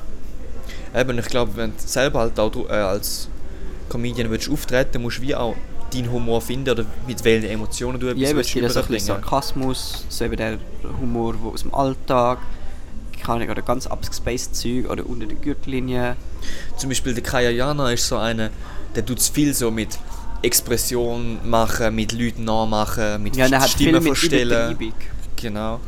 Eben, 0.96 1.20
ich 1.20 1.26
glaube, 1.26 1.56
wenn 1.56 1.72
du 1.72 1.76
selber 1.86 2.20
halt 2.20 2.40
auch 2.40 2.52
äh, 2.70 2.74
als 2.74 3.28
Comedian 3.90 4.30
willst 4.30 4.50
auftreten, 4.50 5.02
musst 5.02 5.18
du 5.20 5.22
wie 5.24 5.36
auch 5.36 5.56
deinen 5.94 6.12
Humor 6.12 6.42
finden 6.42 6.70
oder 6.70 6.86
mit 7.08 7.24
welchen 7.24 7.50
Emotionen 7.50 8.00
du 8.00 8.08
etwas 8.08 8.22
Ja, 8.22 8.30
es 8.30 8.36
willst 8.36 8.54
gibt 8.54 8.72
so 8.72 8.80
ein 8.80 8.88
bisschen 8.88 9.06
überbringen. 9.08 9.30
Sarkasmus, 9.30 10.06
so 10.10 10.26
eben 10.26 10.38
der 10.38 10.58
Humor 11.00 11.36
wo 11.42 11.50
aus 11.50 11.62
dem 11.64 11.74
Alltag. 11.74 12.40
keine 13.22 13.42
Ahnung, 13.42 13.50
oder 13.50 13.62
ganz 13.62 13.88
abgespaced 13.88 14.56
Zeug 14.56 14.90
oder 14.90 15.06
unter 15.06 15.26
der 15.26 15.38
Gürtellinie. 15.38 16.16
Zum 16.78 16.90
Beispiel 16.90 17.14
der 17.14 17.24
Kaya 17.24 17.50
Jana 17.50 17.92
ist 17.92 18.08
so 18.08 18.18
einer, 18.18 18.50
der 18.96 19.06
tut 19.06 19.20
viel 19.22 19.54
so 19.54 19.72
mit 19.72 19.98
Expression 20.42 21.40
machen, 21.44 21.94
mit 21.96 22.14
Leuten 22.14 22.46
nachmachen, 22.46 23.22
mit 23.22 23.36
Ja, 23.36 23.68
Stimmen 23.68 24.02
verstellen. 24.02 24.78
Genau. 25.36 25.80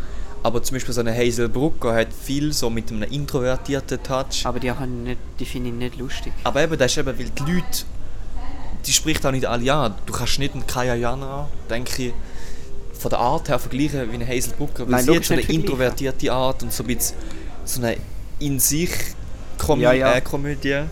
Aber 0.43 0.63
zum 0.63 0.75
Beispiel 0.75 0.93
so 0.93 1.01
eine 1.01 1.15
Hazel 1.15 1.49
Brucker 1.49 1.93
hat 1.93 2.07
viel 2.13 2.51
so 2.51 2.69
mit 2.69 2.91
einem 2.91 3.03
introvertierten 3.03 4.01
Touch. 4.01 4.45
Aber 4.45 4.59
die, 4.59 4.71
haben 4.71 5.03
nicht, 5.03 5.19
die 5.39 5.45
finde 5.45 5.69
ich 5.69 5.75
nicht 5.75 5.97
lustig. 5.97 6.33
Aber 6.43 6.63
eben, 6.63 6.77
das 6.77 6.91
ist 6.91 6.97
eben, 6.97 7.17
weil 7.17 7.29
die 7.29 7.51
Leute, 7.51 7.85
die 8.85 8.91
spricht 8.91 9.25
auch 9.25 9.31
nicht 9.31 9.45
alle 9.45 9.71
an. 9.71 9.95
Du 10.05 10.13
kannst 10.13 10.39
nicht 10.39 10.53
einen 10.53 10.65
Kaya 10.65 10.95
Jana, 10.95 11.47
denke 11.69 12.07
ich, 12.07 12.13
von 12.97 13.09
der 13.09 13.19
Art 13.19 13.49
her 13.49 13.59
vergleichen 13.59 14.11
wie 14.11 14.15
eine 14.15 14.27
Hazel 14.27 14.53
Brucker. 14.57 14.85
Weil 14.85 15.03
Nein, 15.03 15.05
sie 15.05 15.15
hat 15.15 15.25
so 15.25 15.33
eine 15.33 15.43
introvertierte 15.43 16.31
Art 16.31 16.63
und 16.63 16.73
so 16.73 16.83
ein 16.83 16.87
bisschen 16.87 17.15
so 17.65 17.81
eine 17.81 17.97
in 18.39 18.59
sich 18.59 18.91
Komö 19.57 19.83
Ja, 19.83 19.93
ja. 19.93 20.13
Äh, 20.15 20.21
Komödie, 20.21 20.83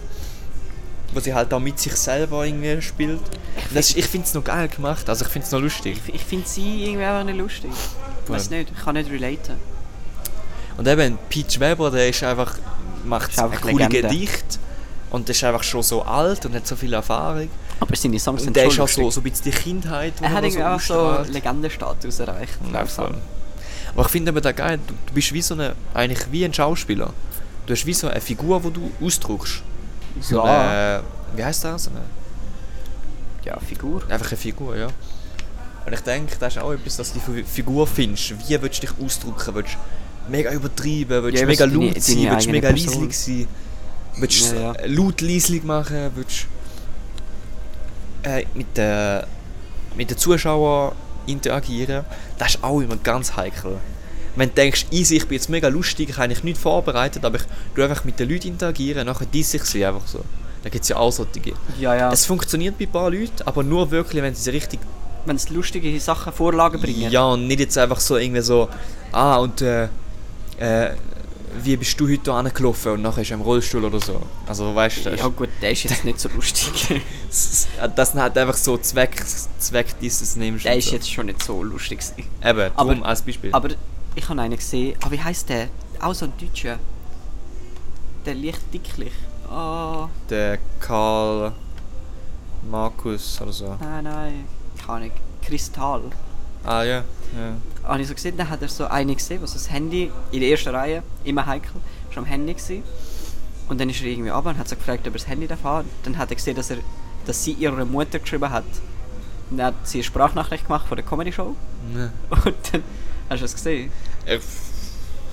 wo 1.14 1.20
sie 1.20 1.34
halt 1.34 1.53
auch 1.53 1.60
mit 1.60 1.80
sich 1.80 1.93
selber 1.95 2.45
irgendwie 2.45 2.82
spielt. 2.82 3.20
Und 3.20 3.76
Das 3.76 3.89
ist, 3.89 3.97
ich 3.97 4.05
finde 4.05 4.28
es 4.28 4.34
noch 4.34 4.43
geil 4.43 4.68
gemacht, 4.68 5.10
also 5.10 5.26
ich 5.26 5.32
finde 5.32 5.45
es 5.45 5.51
noch 5.51 5.62
lustig. 5.62 5.99
Ich, 6.07 6.16
ich 6.16 6.24
finde 6.24 6.47
sie 6.47 6.86
irgendwie 6.86 7.03
einfach 7.05 7.24
nicht 7.24 7.38
lustig. 7.38 7.72
Ich 8.24 8.30
weiß 8.30 8.49
nicht, 8.51 8.72
ich 8.76 8.84
kann 8.84 8.95
nicht 8.95 9.10
relaten. 9.10 9.55
Und 10.78 10.88
eben, 10.88 11.18
Peach 11.30 11.60
Weber, 11.60 11.91
der 11.91 12.10
ist 12.10 12.24
einfach, 12.24 12.55
macht 13.05 13.32
Ist 13.32 13.39
ein 13.39 13.45
einfach 13.45 13.62
coole 13.62 13.84
Legende. 13.86 14.07
Gedicht 14.10 14.60
und 15.10 15.28
ist 15.30 15.43
einfach 15.43 15.64
schon 15.64 15.84
so 15.84 16.03
alt 16.03 16.45
und 16.45 16.53
hat 16.53 16.66
so 16.68 16.76
viel 16.76 16.93
Erfahrung. 16.93 17.49
Aber 17.80 17.95
seine 17.95 18.20
Songs 18.20 18.41
Und 18.41 18.45
sind 18.45 18.55
der 18.55 18.70
schon 18.70 18.72
ist 18.72 18.80
auch 18.80 19.03
so, 19.03 19.10
so 19.12 19.20
ein 19.22 19.24
bisschen 19.24 19.51
die 19.51 19.51
Kindheit, 19.51 20.14
er 20.22 20.32
hat 20.32 20.43
irgendwie 20.43 20.64
auch 20.64 20.80
so 20.80 20.93
ausstrahlt. 20.95 21.34
Legendenstatus 21.34 22.20
erreicht. 22.20 22.57
Ja, 22.72 22.86
voll. 22.86 23.16
Aber 23.93 24.03
ich 24.03 24.12
finde 24.12 24.30
eben 24.32 24.41
da 24.41 24.51
geil, 24.51 24.80
du, 24.86 24.93
du 25.07 25.14
bist 25.14 25.34
wie 25.34 25.41
so 25.41 25.55
eine, 25.55 25.76
eigentlich 25.93 26.32
wie 26.32 26.45
ein 26.45 26.53
Schauspieler. 26.53 27.12
Du 27.66 27.74
hast 27.74 27.86
wie 27.86 27.93
so 27.93 28.07
eine 28.07 28.22
Figur, 28.22 28.62
die 28.62 28.72
du 28.72 28.91
ausdrückst. 29.05 29.64
So 30.22 30.38
Ja. 30.38 30.44
eine, 30.44 31.04
wie 31.36 31.44
heißt 31.44 31.64
das? 31.66 31.88
Eine, 31.88 32.02
Ja, 33.46 33.58
Figur. 33.60 34.02
einfach 34.10 34.28
eine 34.28 34.38
Figur, 34.38 34.76
ja. 34.76 34.88
Und 35.86 35.94
ich 35.94 36.02
denke, 36.02 36.36
das 36.40 36.56
ist 36.56 36.62
auch 36.62 36.72
etwas, 36.74 36.98
dass 36.98 37.14
du 37.14 37.20
die 37.20 37.26
Fi- 37.26 37.44
Figur 37.44 37.88
findest. 37.88 38.32
Wie 38.48 38.62
willst 38.62 38.84
du 38.84 38.88
dich 38.88 38.96
ausdrücken? 39.04 39.56
Willst 39.56 39.74
du 39.76 40.32
mega 40.32 40.52
übertreiben? 40.52 41.24
Willst 41.24 41.40
Ja, 41.40 41.46
du 41.46 41.48
mega 41.48 41.64
aber 41.64 41.74
so 41.74 41.80
laut 41.82 41.92
deine- 41.92 42.02
sein? 42.02 42.16
deine 42.18 42.32
Willst 42.32 42.46
du 42.48 42.52
mega 42.52 42.70
leislich 42.70 43.18
sein? 43.18 43.48
Willst 44.18 44.52
du 44.52 44.56
Ja, 44.56 44.62
ja. 44.62 44.72
äh, 44.74 44.88
laut 44.88 45.22
leislich 45.22 45.64
machen? 45.64 46.12
Willst 46.16 46.46
du 48.24 48.30
äh, 48.30 48.46
mit 48.54 48.76
den 48.78 49.24
mit 49.96 50.10
den 50.12 50.18
Zuschauern 50.18 50.94
interagieren? 51.26 52.06
Das 52.38 52.56
ist 52.56 52.64
auch 52.64 52.80
immer 52.82 52.98
ganz 52.98 53.36
heikel. 53.36 53.78
Wenn 54.36 54.50
du 54.50 54.56
denkst, 54.56 54.86
easy, 54.92 55.18
ich 55.18 55.28
bin 55.28 55.36
jetzt 55.38 55.50
mega 55.50 55.68
lustig, 55.68 56.10
ich 56.10 56.16
habe 56.16 56.26
eigentlich 56.26 56.44
nichts 56.44 56.62
vorbereitet, 56.62 57.26
aber 57.26 57.38
ich 57.38 57.44
tue 57.76 57.84
einfach 57.84 58.04
mit 58.06 58.20
den 58.20 58.30
Leuten 58.30 58.48
interagieren, 58.50 59.06
nachher 59.08 59.26
diss 59.26 59.54
ich 59.54 59.64
sie 59.64 59.86
einfach 59.86 60.08
so. 60.08 60.20
Da 60.64 60.70
gibt 60.70 60.84
es 60.84 60.90
ja 60.90 60.98
auch 60.98 61.12
solche. 61.12 61.54
Ja, 61.80 61.96
ja. 61.96 62.12
Es 62.12 62.26
funktioniert 62.26 62.78
bei 62.78 62.86
ein 62.86 62.92
paar 62.92 63.10
Leuten, 63.10 63.42
aber 63.46 63.64
nur 63.64 63.90
wirklich, 63.92 64.22
wenn 64.22 64.36
sie 64.36 64.42
sie 64.44 64.50
richtig 64.52 64.80
Wenn 65.26 65.36
es 65.36 65.50
lustige 65.50 66.00
Sachen, 66.00 66.32
Vorlagen 66.34 66.82
bringen. 66.82 67.12
ja, 67.12 67.24
und 67.26 67.48
nicht 67.48 67.60
jetzt 67.60 67.78
einfach 67.78 68.00
so 68.00 68.18
irgendwie 68.18 68.42
so, 68.42 68.70
ah, 69.12 69.38
und 69.38 69.62
äh, 69.62 69.86
äh, 70.58 70.92
wie 71.64 71.76
bist 71.78 72.00
du 72.00 72.08
heute 72.08 72.22
hier 72.26 72.34
angelaufen 72.34 72.92
und 72.94 73.02
nachher 73.02 73.22
ist 73.22 73.32
er 73.32 73.36
im 73.36 73.42
Rollstuhl 73.42 73.84
oder 73.84 74.00
so. 74.00 74.22
Also 74.48 74.74
weißt 74.76 75.06
du, 75.06 75.10
Ja 75.16 75.28
gut, 75.28 75.50
der 75.62 75.72
ist 75.72 75.84
jetzt 75.84 76.06
nicht 76.06 76.20
so 76.20 76.30
lustig. 76.36 77.02
das, 77.30 77.68
das 77.96 78.12
sind 78.12 78.22
halt 78.22 78.38
einfach 78.38 78.56
so 78.56 78.78
Zweck, 78.78 79.24
Zweck 79.58 79.88
dieses 80.00 80.36
nimmst. 80.36 80.66
der 80.66 80.78
ist 80.78 80.90
so. 80.90 80.96
jetzt 80.96 81.12
schon 81.12 81.26
nicht 81.26 81.42
so 81.44 81.64
lustig. 81.64 82.00
Eben, 82.46 82.72
aber- 82.76 82.94
drum 82.94 83.04
als 83.04 83.22
Beispiel. 83.22 83.50
Aber 83.54 83.70
ich 84.16 84.28
habe 84.30 84.41
einen 84.41 84.55
gesehen. 84.55 84.97
Ah, 85.03 85.12
wie 85.12 85.20
heißt 85.22 85.49
der? 85.49 85.68
Auch 86.01 86.14
so 86.14 86.26
ein 86.26 86.34
Deutscher. 86.39 86.78
Der 88.26 88.36
leicht 88.36 88.74
dicklich. 88.74 89.14
Oh, 89.51 90.07
Der 90.30 90.60
Karl 90.80 91.53
Markus 92.70 93.39
oder 93.41 93.51
so. 93.51 93.78
nein, 93.80 94.03
nein. 94.03 94.45
Keine 94.78 95.05
Ahnung. 95.05 95.12
Kristall. 95.41 96.01
Ah 96.64 96.84
ja, 96.84 96.97
ja. 97.36 97.53
Habe 97.84 98.01
ich 98.01 98.07
so 98.07 98.14
gesehen, 98.14 98.36
dann 98.38 98.49
hat 98.49 98.62
er 98.62 98.68
so 98.68 98.86
einen 98.86 99.16
gesehen, 99.16 99.39
so 99.47 99.53
das 99.53 99.72
Handy 99.72 100.12
in 100.32 100.41
der 100.41 100.49
ersten 100.49 100.70
Reihe, 100.76 101.01
immer 101.24 101.45
heikel, 101.45 101.72
schon 102.12 102.24
am 102.24 102.30
Handy 102.30 102.53
gewesen. 102.53 102.84
Und 103.70 103.80
dann 103.80 103.89
ist 103.89 104.01
er 104.01 104.07
irgendwie 104.07 104.30
runter 104.30 104.49
und 104.49 104.57
hat 104.57 104.68
so 104.68 104.76
gefragt, 104.76 105.01
ob 105.07 105.14
er 105.14 105.20
das 105.20 105.28
Handy 105.28 105.47
darf 105.47 105.64
haben. 105.64 105.89
Dann 106.03 106.18
hat 106.18 106.30
er 106.32 106.36
gesehen, 106.36 106.55
dass, 106.55 106.70
er, 106.70 106.78
dass 107.26 107.43
sie 107.43 107.53
ihrer 107.53 107.86
Mutter 107.86 108.20
geschrieben 108.20 108.49
hat. 108.49 108.66
Und 109.49 109.57
dann 109.57 109.68
hat 109.68 109.88
sie 109.88 109.99
eine 109.99 110.03
Sprachnachricht 110.03 110.66
gemacht 110.68 110.88
von 110.88 110.97
der 110.97 111.05
Comedy-Show. 111.05 111.55
Ne. 111.93 112.12
Und 112.30 112.55
dann, 112.74 112.84
hast 113.30 113.40
du 113.40 113.44
das 113.46 113.54
gesehen? 113.54 113.92
Äh, 114.26 114.40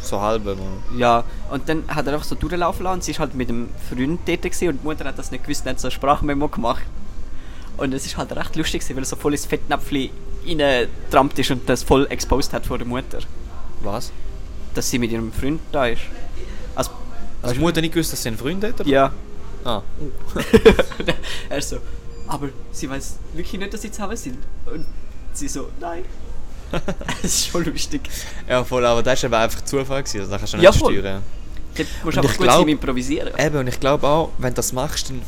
So 0.03 0.20
halbe 0.20 0.55
mal. 0.55 0.99
Ja, 0.99 1.24
und 1.51 1.68
dann 1.68 1.84
hat 1.88 2.07
er 2.07 2.14
einfach 2.14 2.26
so 2.26 2.34
durchlaufen 2.36 2.84
lassen 2.84 2.94
und 2.94 3.05
sie 3.05 3.11
ist 3.12 3.18
halt 3.18 3.34
mit 3.34 3.49
dem 3.49 3.68
Freund 3.88 4.20
dort 4.26 4.42
gewesen 4.42 4.68
und 4.68 4.82
die 4.82 4.86
Mutter 4.86 5.05
hat 5.05 5.18
das 5.18 5.30
nicht 5.30 5.44
gewusst 5.44 5.66
hat 5.66 5.80
so 5.80 5.88
ein 5.88 5.90
Sprachmemo 5.90 6.49
gemacht. 6.49 6.82
Und 7.76 7.92
es 7.92 8.07
ist 8.07 8.16
halt 8.16 8.34
recht 8.34 8.57
lustig 8.57 8.80
gewesen, 8.82 8.97
weil 8.97 9.03
er 9.03 9.07
so 9.07 9.16
voll 9.16 9.32
ins 9.32 9.47
Fettnäpfchen 9.47 10.11
reingetrampt 10.47 11.38
ist 11.38 11.51
und 11.51 11.68
das 11.68 11.82
voll 11.82 12.07
exposed 12.09 12.53
hat 12.53 12.66
vor 12.66 12.78
der 12.78 12.86
Mutter. 12.86 13.18
Was? 13.82 14.12
Dass 14.74 14.88
sie 14.88 14.99
mit 14.99 15.11
ihrem 15.11 15.32
Freund 15.32 15.61
da 15.72 15.86
ist. 15.86 16.03
Also, 16.74 16.90
Also 17.42 17.55
die 17.55 17.61
Mutter 17.61 17.80
nicht 17.80 17.92
gewusst, 17.92 18.12
dass 18.12 18.22
sie 18.22 18.28
einen 18.28 18.38
Freund 18.38 18.62
hat? 18.64 18.80
Oder? 18.80 18.88
ja. 18.88 19.12
Ah. 19.64 19.82
er 21.49 21.61
so, 21.61 21.78
aber 22.28 22.51
sie 22.70 22.88
weiß 22.88 23.16
wirklich 23.34 23.61
nicht, 23.61 23.74
dass 23.74 23.82
sie 23.82 23.90
zusammen 23.90 24.16
sind. 24.16 24.38
Und 24.66 24.86
sie 25.32 25.49
so, 25.49 25.68
nein. 25.80 26.05
Es 27.22 27.24
ist 27.34 27.46
schon 27.48 27.64
lustig. 27.64 28.02
Ja 28.48 28.62
voll, 28.64 28.84
aber 28.84 29.02
das 29.02 29.22
war 29.30 29.40
einfach 29.40 29.62
Zufall, 29.64 30.02
gewesen, 30.02 30.20
also 30.20 30.30
das 30.32 30.40
kannst 30.40 30.54
du 30.54 30.58
Ja, 30.58 30.70
nicht 30.70 30.78
voll. 30.80 30.94
steuern. 30.94 31.22
Du 31.74 31.82
musst 31.82 32.04
Und 32.04 32.18
einfach 32.18 32.30
ich 32.32 32.36
gut 32.38 32.46
glaub- 32.46 32.58
sein 32.60 32.68
Improvisieren. 32.68 33.32
Eben, 33.38 33.56
und 33.58 33.66
ich 33.68 33.78
glaube 33.80 34.06
auch, 34.06 34.30
wenn 34.38 34.50
du 34.50 34.56
das 34.56 34.72
machst, 34.72 35.10
dann 35.10 35.20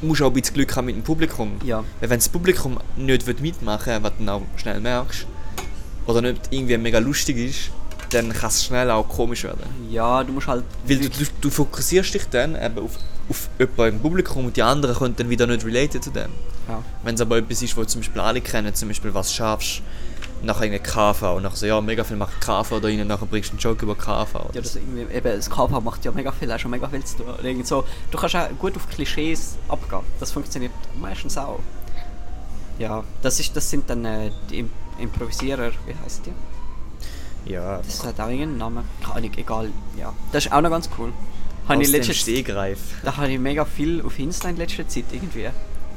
musst 0.00 0.20
du 0.20 0.24
auch 0.24 0.28
ein 0.30 0.34
bisschen 0.34 0.54
Glück 0.54 0.74
haben 0.76 0.86
mit 0.86 0.96
dem 0.96 1.02
Publikum. 1.02 1.52
Ja. 1.64 1.84
Weil 2.00 2.10
wenn 2.10 2.18
das 2.18 2.28
Publikum 2.28 2.78
nicht 2.96 3.40
mitmachen 3.40 3.92
will, 3.92 4.02
was 4.02 4.12
du 4.18 4.24
dann 4.24 4.28
auch 4.30 4.42
schnell 4.56 4.80
merkst, 4.80 5.26
oder 6.06 6.22
nicht 6.22 6.40
irgendwie 6.50 6.78
mega 6.78 6.98
lustig 6.98 7.36
ist, 7.36 7.70
dann 8.10 8.32
kann 8.32 8.48
es 8.48 8.64
schnell 8.64 8.90
auch 8.90 9.06
komisch 9.06 9.44
werden. 9.44 9.60
Ja, 9.90 10.24
du 10.24 10.32
musst 10.32 10.46
halt... 10.46 10.64
Weil 10.86 10.96
du, 10.96 11.10
du, 11.10 11.24
du 11.42 11.50
fokussierst 11.50 12.14
dich 12.14 12.24
dann 12.30 12.54
eben 12.56 12.78
auf, 12.78 12.92
auf 13.28 13.48
jemanden 13.58 13.96
im 13.96 14.00
Publikum 14.02 14.46
und 14.46 14.56
die 14.56 14.62
anderen 14.62 14.96
können 14.96 15.14
dann 15.16 15.28
wieder 15.28 15.46
nicht 15.46 15.66
relaten 15.66 16.00
zu 16.00 16.10
dem. 16.10 16.30
Ja. 16.66 16.82
Wenn 17.02 17.14
es 17.16 17.20
aber 17.20 17.36
etwas 17.36 17.60
ist, 17.60 17.76
wo 17.76 17.84
zum 17.84 18.00
Beispiel 18.00 18.22
alle 18.22 18.40
kennen, 18.40 18.74
zum 18.74 18.88
Beispiel 18.88 19.12
was 19.12 19.34
schaffst, 19.34 19.82
nachher 20.42 20.64
irgendwie 20.64 20.82
KV 20.82 21.36
und 21.36 21.42
nachher 21.42 21.56
so, 21.56 21.66
ja, 21.66 21.80
mega 21.80 22.04
viel 22.04 22.16
macht 22.16 22.40
KV 22.40 22.80
da 22.80 22.88
rein, 22.88 23.06
nachher 23.06 23.26
bringst 23.26 23.50
du 23.50 23.52
einen 23.52 23.60
Joke 23.60 23.84
über 23.84 23.94
KV. 23.94 24.34
oder 24.34 24.54
Ja, 24.54 24.60
das 24.60 24.72
so. 24.74 24.78
irgendwie, 24.78 25.02
eben, 25.14 25.36
das 25.36 25.48
KV 25.50 25.80
macht 25.80 26.04
ja 26.04 26.12
mega 26.12 26.32
viel, 26.32 26.50
auch 26.52 26.58
schon 26.58 26.70
mega 26.70 26.88
viel 26.88 27.04
zu 27.04 27.18
tun. 27.18 27.26
Oder 27.38 27.64
so. 27.64 27.84
Du 28.10 28.18
kannst 28.18 28.36
auch 28.36 28.48
gut 28.58 28.76
auf 28.76 28.88
Klischees 28.88 29.56
abgehen. 29.68 30.02
Das 30.20 30.32
funktioniert 30.32 30.72
meistens 31.00 31.36
auch. 31.38 31.60
Ja, 32.78 33.02
das, 33.22 33.40
ist, 33.40 33.56
das 33.56 33.68
sind 33.68 33.90
dann 33.90 34.04
äh, 34.04 34.30
die 34.50 34.60
Im 34.60 34.70
Improvisierer, 35.00 35.70
wie 35.86 35.94
heißt 36.04 36.22
die? 36.26 36.32
ja, 37.52 37.78
Das 37.78 38.04
hat 38.04 38.20
auch 38.20 38.28
irgendeinen 38.28 38.58
Namen. 38.58 38.84
Keine 39.02 39.14
Ahnung, 39.16 39.30
egal. 39.36 39.70
Ja. 39.98 40.12
Das 40.32 40.46
ist 40.46 40.52
auch 40.52 40.60
noch 40.60 40.70
ganz 40.70 40.88
cool. 40.98 41.12
Habe 41.68 41.78
aus 41.80 41.84
ich 41.86 41.90
dem 41.92 41.98
letztes, 41.98 42.16
Stehgreif. 42.18 42.78
da 43.02 43.16
habe 43.16 43.30
ich 43.30 43.38
mega 43.38 43.64
viel 43.64 44.02
auf 44.02 44.18
Insta 44.18 44.48
in 44.48 44.56
letzter 44.56 44.86
Zeit 44.88 45.04
irgendwie. 45.12 45.48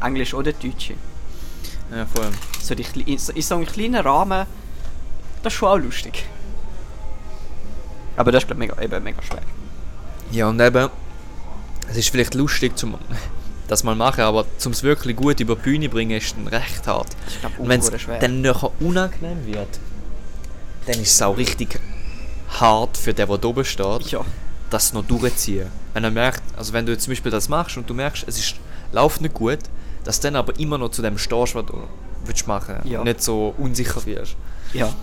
Englisch 0.01 0.33
oder 0.33 0.51
Deutsche. 0.53 0.95
Ja, 1.91 2.05
voll. 2.05 2.31
So 2.61 2.73
die, 2.73 2.85
in 3.05 3.17
so, 3.17 3.33
in 3.33 3.41
so 3.41 3.55
einem 3.55 3.65
kleinen 3.65 3.95
Rahmen, 3.95 4.47
das 5.43 5.53
ist 5.53 5.59
schon 5.59 5.69
auch 5.69 5.77
lustig. 5.77 6.25
Aber 8.15 8.31
das 8.31 8.43
ist 8.43 8.47
glaube 8.47 8.59
mega, 8.59 8.81
eben 8.81 9.03
mega 9.03 9.21
schwer. 9.21 9.41
Ja, 10.31 10.47
und 10.47 10.59
eben, 10.61 10.89
es 11.89 11.97
ist 11.97 12.09
vielleicht 12.09 12.33
lustig, 12.33 12.77
zum, 12.77 12.97
das 13.67 13.83
mal 13.83 13.95
machen, 13.95 14.21
aber 14.21 14.45
zum 14.57 14.71
es 14.71 14.83
wirklich 14.83 15.15
gut 15.15 15.39
über 15.39 15.55
die 15.55 15.61
Bühne 15.61 15.89
bringen, 15.89 16.17
ist 16.17 16.35
dann 16.35 16.47
recht 16.47 16.87
hart. 16.87 17.09
Und 17.57 17.67
wenn 17.67 17.79
es 17.79 17.91
dann 18.19 18.41
nachher 18.41 18.71
unangenehm 18.79 19.45
wird, 19.45 19.79
dann 20.85 20.99
ist 20.99 21.13
es 21.13 21.21
auch 21.21 21.37
richtig 21.37 21.79
hart 22.59 22.97
für 22.97 23.13
den, 23.13 23.27
der 23.27 23.45
oben 23.45 23.65
steht, 23.65 24.11
ja. 24.11 24.25
das 24.69 24.93
noch 24.93 25.05
durchziehen. 25.05 25.67
Wenn 25.93 26.03
er 26.03 26.11
merkt, 26.11 26.43
also 26.57 26.73
wenn 26.73 26.85
du 26.85 26.93
jetzt 26.93 27.03
zum 27.03 27.11
Beispiel 27.11 27.31
das 27.31 27.49
machst 27.49 27.77
und 27.77 27.89
du 27.89 27.93
merkst, 27.93 28.25
es 28.27 28.37
ist, 28.37 28.55
läuft 28.91 29.21
nicht 29.21 29.33
gut, 29.33 29.59
dass 30.03 30.19
du 30.19 30.27
dann 30.27 30.35
aber 30.37 30.57
immer 30.59 30.77
noch 30.77 30.89
zu 30.89 31.01
dem 31.01 31.17
stehst, 31.17 31.55
was 31.55 31.65
du 31.65 31.81
willst 32.25 32.47
machen 32.47 32.75
Ja. 32.83 32.99
und 32.99 33.05
nicht 33.05 33.21
so 33.21 33.53
unsicher 33.57 34.05
wirst. 34.05 34.35
Ja. 34.73 34.93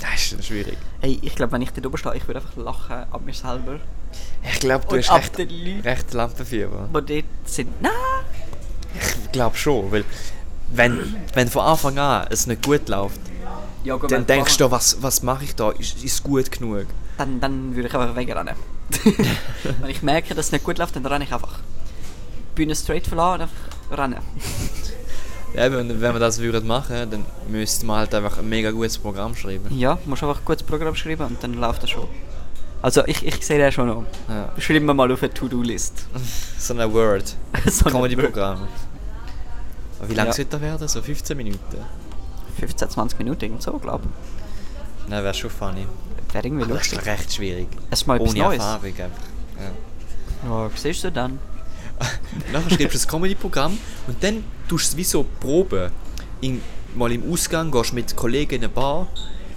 Das 0.00 0.32
ist 0.32 0.44
schwierig. 0.46 0.76
Ey, 1.00 1.18
ich 1.22 1.34
glaube, 1.34 1.52
wenn 1.52 1.62
ich 1.62 1.70
da 1.70 1.86
oben 1.86 1.96
stehe, 1.96 2.16
ich 2.16 2.26
würde 2.26 2.40
einfach 2.40 2.56
lachen 2.56 2.96
ab 3.10 3.20
mir 3.24 3.32
selber. 3.32 3.78
Ich 4.42 4.60
glaube, 4.60 4.84
du 4.88 4.96
Und 4.96 5.08
hast 5.10 5.38
recht, 5.38 5.84
recht 5.84 6.12
Lampenfieber. 6.12 6.88
die 6.92 7.22
dort 7.22 7.24
sind. 7.48 7.80
Nein! 7.80 7.92
Ich 9.24 9.32
glaube 9.32 9.56
schon, 9.56 9.90
weil 9.90 10.04
wenn, 10.72 11.16
wenn 11.32 11.48
von 11.48 11.62
Anfang 11.64 11.98
an 11.98 12.26
es 12.30 12.46
nicht 12.46 12.64
gut 12.64 12.88
läuft, 12.88 13.20
Ja, 13.84 13.96
gut, 13.96 14.10
dann 14.10 14.26
denkst 14.26 14.56
du, 14.56 14.70
was, 14.70 14.98
was 15.00 15.22
mache 15.22 15.44
ich 15.44 15.54
da? 15.54 15.70
Ist, 15.70 15.96
ist 15.96 16.04
es 16.04 16.22
gut 16.22 16.50
genug? 16.50 16.86
Dann, 17.18 17.40
dann 17.40 17.74
würde 17.74 17.88
ich 17.88 17.94
einfach 17.94 18.14
wegrennen. 18.16 18.54
wenn 19.80 19.90
ich 19.90 20.02
merke, 20.02 20.34
dass 20.34 20.46
es 20.46 20.52
nicht 20.52 20.64
gut 20.64 20.78
läuft, 20.78 20.96
dann 20.96 21.06
renne 21.06 21.24
ich 21.24 21.32
einfach. 21.32 21.60
Bühne 22.54 22.74
straight 22.74 23.06
verlassen 23.06 23.34
und 23.34 23.40
einfach 23.42 23.73
rennen. 23.90 24.18
Ja, 25.54 25.70
wenn, 25.70 25.88
wenn 26.00 26.12
wir 26.12 26.18
das 26.20 26.38
würden 26.40 26.66
machen, 26.66 27.08
dann 27.10 27.24
müsste 27.48 27.86
man 27.86 27.98
halt 27.98 28.14
einfach 28.14 28.38
ein 28.38 28.48
mega 28.48 28.70
gutes 28.72 28.98
Programm 28.98 29.34
schreiben. 29.36 29.66
Ja, 29.76 29.98
musst 30.04 30.22
einfach 30.24 30.38
ein 30.40 30.44
gutes 30.44 30.62
Programm 30.64 30.94
schreiben 30.96 31.24
und 31.26 31.42
dann 31.42 31.54
läuft 31.54 31.82
das 31.84 31.90
schon. 31.90 32.08
Also 32.82 33.04
ich, 33.06 33.24
ich 33.24 33.46
sehe 33.46 33.58
den 33.58 33.70
schon 33.72 33.86
noch. 33.86 34.04
Ja. 34.28 34.50
Schreiben 34.58 34.84
wir 34.86 34.94
mal 34.94 35.10
auf 35.12 35.22
eine 35.22 35.32
To-Do-List. 35.32 36.06
So 36.58 36.74
ein 36.74 36.92
Word. 36.92 37.36
So 37.70 37.84
Comedy-Programm. 37.88 38.66
Wie 40.06 40.14
lange 40.14 40.28
Ja. 40.30 40.34
sollte 40.34 40.50
das 40.50 40.60
werden? 40.60 40.88
So 40.88 41.00
15 41.02 41.36
Minuten? 41.36 41.60
15, 42.58 42.90
20 42.90 43.18
Minuten, 43.18 43.44
irgend 43.44 43.62
so, 43.62 43.72
glaube 43.78 44.04
Nein, 45.08 45.22
wäre 45.24 45.34
schon 45.34 45.50
funny. 45.50 45.82
ich. 46.28 46.34
Wäre 46.34 46.46
irgendwie 46.46 46.64
Aber 46.64 46.74
das 46.74 46.90
lustig. 46.90 46.98
ist 46.98 47.06
recht 47.06 47.32
schwierig. 47.34 47.68
Es 47.90 48.00
ist 48.00 48.06
mal 48.06 48.16
etwas 48.16 48.30
Ohne 48.30 48.38
Neues. 48.40 48.58
Erfahrung 48.58 48.84
einfach. 48.86 49.22
Ja. 50.42 50.48
Ja, 50.50 50.70
siehst 50.74 51.04
du 51.04 51.12
dann? 51.12 51.38
Nachher 52.52 52.68
schreibst 52.70 52.80
du 52.94 52.98
das 52.98 53.08
Comedy-Programm 53.08 53.78
und 54.06 54.22
dann 54.22 54.44
tust 54.68 54.86
du 54.86 54.90
es 54.92 54.96
wie 54.96 55.04
so 55.04 55.24
proben. 55.40 55.90
In, 56.40 56.60
mal 56.94 57.10
im 57.12 57.30
Ausgang 57.32 57.70
gehst 57.70 57.90
du 57.92 57.94
mit 57.94 58.14
Kollegen 58.16 58.54
in 58.56 58.60
eine 58.62 58.68
Bar 58.68 59.06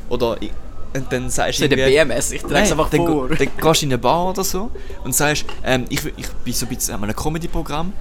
oder 0.09 0.41
i- 0.41 0.51
und 0.95 1.11
dann 1.11 1.29
sagst 1.29 1.59
So 1.59 1.65
in 1.65 1.69
der 1.71 1.85
BMS, 1.85 2.31
ich 2.31 2.41
trage 2.41 2.61
es 2.63 2.71
einfach 2.71 2.89
dann, 2.89 3.05
vor. 3.05 3.27
Dann 3.29 3.37
gehst 3.59 3.81
du 3.81 3.85
in 3.85 3.91
eine 3.91 3.97
Bar 3.97 4.29
oder 4.29 4.43
so 4.43 4.71
und 5.03 5.13
sagst, 5.13 5.45
ähm, 5.63 5.85
ich, 5.89 6.03
ich 6.15 6.27
bin 6.43 6.53
so 6.53 6.65
ein 6.65 6.69
bisschen 6.69 6.95
an 6.95 7.03
einem 7.03 7.15
Comedy-Programm. 7.15 7.93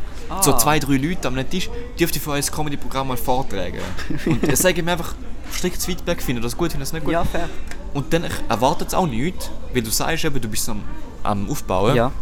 So 0.43 0.53
Ah. 0.53 0.59
zwei, 0.59 0.78
drei 0.78 0.97
Leute 0.97 1.28
einem 1.28 1.49
Tisch 1.49 1.68
dürfte 1.99 2.18
von 2.20 2.34
euch 2.34 2.47
das 2.47 2.53
Comedy-Programm 2.53 3.09
mal 3.09 3.16
vortragen. 3.16 3.78
und 4.26 4.47
dann 4.47 4.57
sagen 4.57 4.84
mir 4.84 4.93
einfach 4.93 5.14
striktes 5.53 5.84
Feedback, 5.87 6.20
finden 6.22 6.43
das 6.43 6.57
gut, 6.57 6.70
finden 6.72 6.80
das 6.82 6.93
nicht 6.93 7.05
gut. 7.05 7.12
Ja, 7.12 7.24
fair. 7.24 7.49
Und 7.95 8.12
dann 8.12 8.24
erwartet 8.49 8.89
es 8.89 8.95
auch 8.95 9.07
nichts, 9.07 9.51
weil 9.72 9.82
du 9.82 9.91
sagst 9.91 10.24
eben, 10.24 10.41
du 10.41 10.49
bist 10.49 10.68
am, 10.68 10.82
am 11.22 11.49
Aufbauen. 11.51 11.95
Ja. 11.95 12.12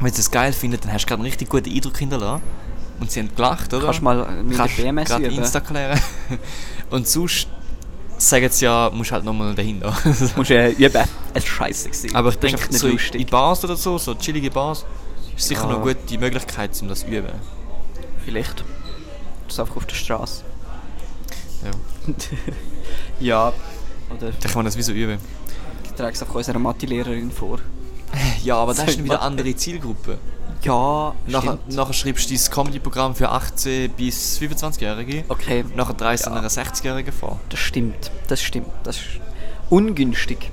Wenn 0.00 0.12
sie 0.12 0.20
es 0.20 0.30
geil 0.30 0.52
finden, 0.52 0.78
dann 0.82 0.92
hast 0.92 1.02
du 1.04 1.08
gerade 1.08 1.20
einen 1.20 1.26
richtig 1.26 1.48
guten 1.48 1.70
Eindruck 1.70 1.96
hinterlassen. 1.98 2.42
Und 3.00 3.10
sie 3.10 3.20
haben 3.20 3.34
gelacht, 3.34 3.72
oder? 3.74 3.86
Kannst 3.86 4.02
mal 4.02 4.42
mit 4.42 4.56
Kannst 4.56 4.78
der 4.78 4.82
BMS 4.84 5.08
gerade. 5.08 5.24
Insta 5.26 5.60
klären. 5.60 6.00
Und 6.90 7.08
sonst 7.08 7.48
sagen 8.18 8.48
sie 8.50 8.64
ja, 8.66 8.90
musst 8.94 9.10
halt 9.12 9.24
nochmal 9.24 9.54
dahinter. 9.54 9.96
Musst 10.36 10.50
du 10.50 10.54
äh, 10.54 10.70
üben. 10.72 11.02
Es 11.34 11.42
ist 11.44 11.48
scheiße 11.50 11.88
gewesen. 11.90 12.14
Aber 12.14 12.28
ich 12.30 12.36
denke, 12.36 12.72
so 12.72 12.86
in- 12.86 12.92
lustig. 12.92 13.20
in 13.20 13.26
Bars 13.26 13.64
oder 13.64 13.76
so, 13.76 13.98
so 13.98 14.14
chillige 14.14 14.50
Bars, 14.50 14.84
ist 15.36 15.48
sicher 15.48 15.64
Ja. 15.64 15.72
noch 15.72 15.82
gut 15.82 15.96
die 16.08 16.18
Möglichkeit, 16.18 16.70
um 16.80 16.88
das 16.88 17.00
zu 17.00 17.06
üben. 17.08 17.32
Vielleicht. 18.24 18.60
Das 19.46 19.54
ist 19.54 19.60
einfach 19.60 19.76
auf 19.76 19.86
der 19.86 19.96
Straße. 19.96 20.42
Ja. 21.64 22.14
Ja. 23.20 23.48
Oder 24.10 24.30
Dann 24.30 24.40
kann 24.40 24.54
man 24.56 24.64
das 24.66 24.76
wie 24.76 24.82
so 24.82 24.92
üben. 24.92 25.18
ich 25.84 25.90
trage 25.92 26.12
es 26.12 26.22
einfach 26.22 26.34
unserer 26.34 26.58
Mathe-Lehrerin 26.58 27.30
vor. 27.32 27.58
Ja, 28.42 28.56
aber 28.56 28.74
das 28.74 28.84
ist 28.88 28.98
dann 28.98 29.04
wieder 29.04 29.20
eine 29.20 29.22
andere 29.22 29.54
Zielgruppe. 29.56 30.18
Ja, 30.62 31.14
Nachher, 31.26 31.58
stimmt. 31.58 31.74
nachher 31.76 31.92
schreibst 31.92 32.30
du 32.30 32.34
dein 32.34 32.50
Comedy-Programm 32.50 33.14
für 33.14 33.30
18- 33.30 33.88
bis 33.88 34.38
25-Jährige. 34.38 35.24
Okay, 35.28 35.64
Nachher 35.76 35.92
dreist 35.94 36.24
du 36.26 36.30
Ja. 36.30 36.36
einer 36.36 36.48
60-Jährigen 36.48 37.12
vor. 37.12 37.38
das 37.50 37.60
stimmt. 37.60 38.10
Das 38.28 38.40
stimmt. 38.42 38.68
Das 38.82 38.96
ist 38.96 39.04
ungünstig. 39.68 40.50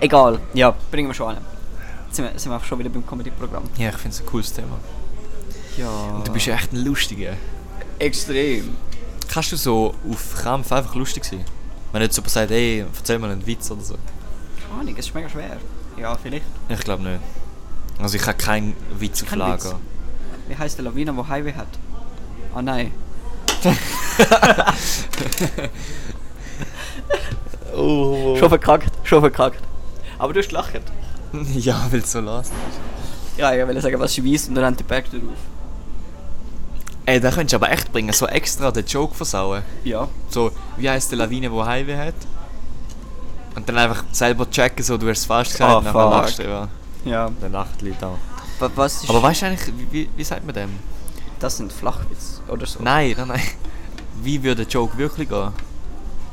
Egal. 0.00 0.38
Ja, 0.52 0.74
bringen 0.90 1.08
wir 1.08 1.14
schon 1.14 1.28
an. 1.36 1.38
Jetzt 2.06 2.16
sind 2.16 2.30
wir, 2.30 2.38
sind 2.38 2.52
wir 2.52 2.56
auch 2.56 2.64
schon 2.64 2.78
wieder 2.78 2.90
beim 2.90 3.06
Comedy-Programm. 3.06 3.64
Ja, 3.78 3.88
ich 3.88 3.96
finde 3.96 4.10
es 4.14 4.20
ein 4.20 4.26
cooles 4.26 4.52
Thema. 4.52 4.78
Ja. 5.78 5.88
Und 6.16 6.28
du 6.28 6.32
bist 6.32 6.46
ja 6.46 6.54
echt 6.54 6.72
ein 6.72 6.84
Lustiger. 6.84 7.32
extrem. 7.98 8.76
Kannst 9.32 9.50
du 9.52 9.56
so 9.56 9.94
auf 10.10 10.34
Krampf 10.36 10.70
einfach 10.72 10.94
lustig 10.94 11.24
sein? 11.24 11.44
Wenn 11.92 12.02
jetzt 12.02 12.16
jemand 12.16 12.30
sagt, 12.32 12.50
hey, 12.50 12.84
erzähl 12.94 13.18
mal 13.18 13.30
einen 13.30 13.46
Witz 13.46 13.70
oder 13.70 13.80
so. 13.82 13.94
Keine 14.68 14.80
Ahnung, 14.80 14.94
es 14.98 15.06
ist 15.06 15.14
mega 15.14 15.28
schwer. 15.28 15.56
Ja, 15.98 16.16
vielleicht. 16.16 16.44
Ich 16.68 16.80
glaube 16.80 17.02
nicht. 17.02 17.20
Also 17.98 18.16
ich 18.16 18.26
habe 18.26 18.36
keinen 18.36 18.76
Witz 18.98 19.22
auf 19.22 19.30
Kein 19.30 19.38
Lager. 19.38 19.70
Witz. 19.70 19.74
Wie 20.48 20.56
heißt 20.56 20.78
der 20.78 20.84
Lawine, 20.84 21.16
wo 21.16 21.26
Highway 21.26 21.54
hat? 21.54 21.68
Ah 22.54 22.62
nein. 22.62 22.92
Oh. 27.76 28.36
Schon 28.38 28.48
verkackt, 28.48 28.88
schon 29.02 29.20
verkackt. 29.20 29.60
Aber 30.18 30.32
du 30.32 30.38
hast 30.38 30.48
gelacht. 30.48 30.80
ja, 31.54 31.86
weil 31.90 32.00
es 32.00 32.12
so 32.12 32.20
lassen. 32.20 32.52
Ja, 33.36 33.52
ich 33.52 33.66
wollte 33.66 33.80
sagen, 33.80 33.98
was 33.98 34.14
schweißt 34.14 34.48
und 34.48 34.54
dann 34.54 34.66
hat 34.66 34.78
der 34.78 34.84
Berg 34.84 35.10
drauf. 35.10 35.20
Ey, 37.06 37.20
da 37.20 37.30
könntest 37.30 37.52
du 37.52 37.56
aber 37.56 37.70
echt 37.70 37.92
bringen, 37.92 38.12
so 38.12 38.26
extra 38.26 38.70
den 38.70 38.86
Joke 38.86 39.14
versauen. 39.14 39.62
Ja. 39.82 40.08
So, 40.30 40.52
wie 40.76 40.88
heißt 40.88 41.10
die 41.10 41.16
Lawine, 41.16 41.50
wo 41.50 41.64
Highway 41.66 41.96
hat? 41.96 42.14
Und 43.54 43.68
dann 43.68 43.78
einfach 43.78 44.04
selber 44.12 44.50
checken, 44.50 44.84
so, 44.84 44.96
du 44.98 45.08
hast 45.08 45.18
es 45.20 45.24
falsch 45.26 45.50
gesagt, 45.50 45.70
Ah, 45.70 45.76
und 45.78 45.84
dann 45.84 45.94
lachst 45.94 46.38
du 46.38 46.42
ja. 46.42 46.68
Ja. 47.04 47.30
Dann 47.40 47.52
lacht 47.52 47.80
die 47.80 47.88
Leute 47.90 48.06
auch. 48.06 48.18
Wa- 48.58 48.70
Was 48.74 49.02
ist 49.04 49.10
Aber 49.10 49.22
weißt 49.22 49.42
du 49.42 49.46
eigentlich, 49.46 49.72
wie, 49.90 50.08
wie, 50.16 50.24
sagt 50.24 50.44
man 50.44 50.54
dem? 50.54 50.70
das 51.38 51.56
sind 51.58 51.72
Flachwitz 51.72 52.40
oder 52.48 52.64
so? 52.66 52.82
Nein, 52.82 53.14
nein, 53.18 53.28
nein. 53.28 53.42
Wie 54.22 54.42
würde 54.42 54.64
der 54.64 54.72
Joke 54.72 54.96
wirklich 54.96 55.28
gehen? 55.28 55.50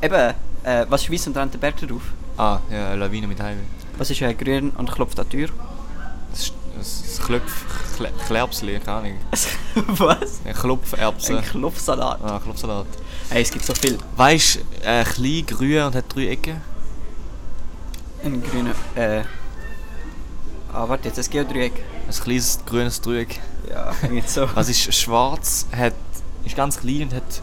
Eben, 0.01 0.33
äh, 0.63 0.85
was 0.87 1.03
schweißt 1.03 1.27
und 1.27 1.35
dann 1.35 1.45
hat 1.45 1.53
der 1.53 1.59
Berg 1.59 1.75
drauf? 1.77 2.01
Ah, 2.37 2.59
ja, 2.71 2.87
eine 2.91 2.95
Lawine 2.97 3.27
mit 3.27 3.39
Highway. 3.39 3.63
Was 3.97 4.09
ist 4.09 4.21
äh, 4.21 4.33
grün 4.33 4.69
und 4.71 4.89
klopft 4.91 5.19
an 5.19 5.25
die 5.29 5.37
Tür? 5.45 5.49
Das 6.31 6.51
ist. 6.81 7.21
Kle 7.25 7.41
Klerbsli, 8.27 8.79
keine 8.79 8.97
Ahnung. 8.97 9.13
was? 9.97 10.39
Ein 10.45 10.53
Klopferbsen. 10.55 11.37
Ein 11.37 11.43
Klopfsalat. 11.43 12.19
Ah, 12.23 12.39
Klopfsalat. 12.39 12.87
Hey, 13.29 13.43
es 13.43 13.51
gibt 13.51 13.63
so 13.65 13.73
viel. 13.75 13.97
Weißt 14.15 14.55
du, 14.55 14.87
äh, 14.87 15.03
klein, 15.03 15.45
grün 15.45 15.83
und 15.83 15.95
hat 15.95 16.05
drei 16.15 16.27
Ecken? 16.29 16.61
Ein 18.23 18.43
grüner, 18.43 18.71
äh... 18.95 19.23
Ah, 20.73 20.87
warte, 20.87 21.09
jetzt 21.09 21.19
ein 21.19 21.25
Geodreieck. 21.29 21.73
Ein 22.07 22.13
kleines 22.23 22.59
grünes 22.65 23.01
Dreieck. 23.01 23.39
Ja, 23.69 23.91
irgendwie 24.03 24.23
so. 24.25 24.47
Was 24.53 24.69
ist 24.69 24.93
schwarz, 24.95 25.65
hat, 25.75 25.93
ist 26.45 26.55
ganz 26.55 26.79
klein 26.79 27.03
und 27.03 27.13
hat 27.13 27.41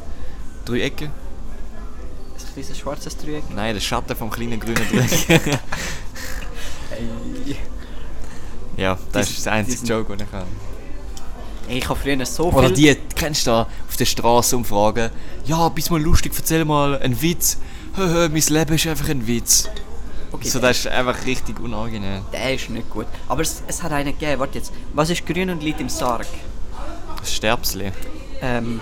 drei 0.65 0.81
Ecken? 0.83 1.09
Ein 1.09 2.53
kleines 2.55 2.79
schwarzes 2.79 3.17
Dreieck. 3.17 3.45
Nein, 3.55 3.75
der 3.75 3.81
Schatten 3.81 4.17
vom 4.17 4.31
kleinen 4.31 4.59
grünen 4.61 4.83
Dreieck. 4.91 5.59
Ja, 8.77 8.97
das 9.13 9.27
Diesen- 9.27 9.37
ist 9.39 9.47
der 9.47 9.53
einzige 9.55 9.77
diesen- 9.81 9.89
Joke, 9.89 10.17
den 10.17 10.25
ich 10.25 10.31
kann. 10.31 10.45
Ey, 11.69 11.79
ich 11.79 11.89
habe 11.89 11.99
früher 11.99 12.25
so 12.25 12.51
Oder 12.53 12.69
viel... 12.69 12.95
die, 12.95 12.97
kennst 13.17 13.47
du 13.47 13.51
da, 13.51 13.63
auf 13.89 13.97
der 13.97 14.05
Straße 14.05 14.57
umfragen, 14.57 15.11
ja, 15.45 15.69
bist 15.69 15.91
mal 15.91 16.01
lustig, 16.01 16.33
erzähl 16.37 16.65
mal 16.65 16.97
einen 16.99 17.21
Witz. 17.21 17.59
Hö, 17.97 18.07
hö, 18.09 18.29
mein 18.29 18.41
Leben 18.43 18.75
ist 18.75 18.87
einfach 18.87 19.09
ein 19.09 19.27
Witz. 19.27 19.69
Okay, 20.31 20.49
So, 20.49 20.59
das 20.59 20.79
ist 20.79 20.87
einfach 20.89 21.25
richtig 21.25 21.59
unangenehm. 21.61 22.23
der 22.33 22.55
ist 22.55 22.69
nicht 22.71 22.91
gut. 22.91 23.07
Aber 23.29 23.43
es, 23.43 23.63
es 23.67 23.83
hat 23.83 23.93
einen 23.93 24.13
gegeben, 24.13 24.39
warte 24.41 24.59
jetzt. 24.59 24.73
Was 24.93 25.11
ist 25.11 25.27
grün 25.27 25.51
und 25.51 25.63
liegt 25.63 25.81
im 25.81 25.89
Sarg? 25.89 26.27
Das 27.19 27.33
Sterbsli. 27.33 27.93
Ähm, 28.43 28.81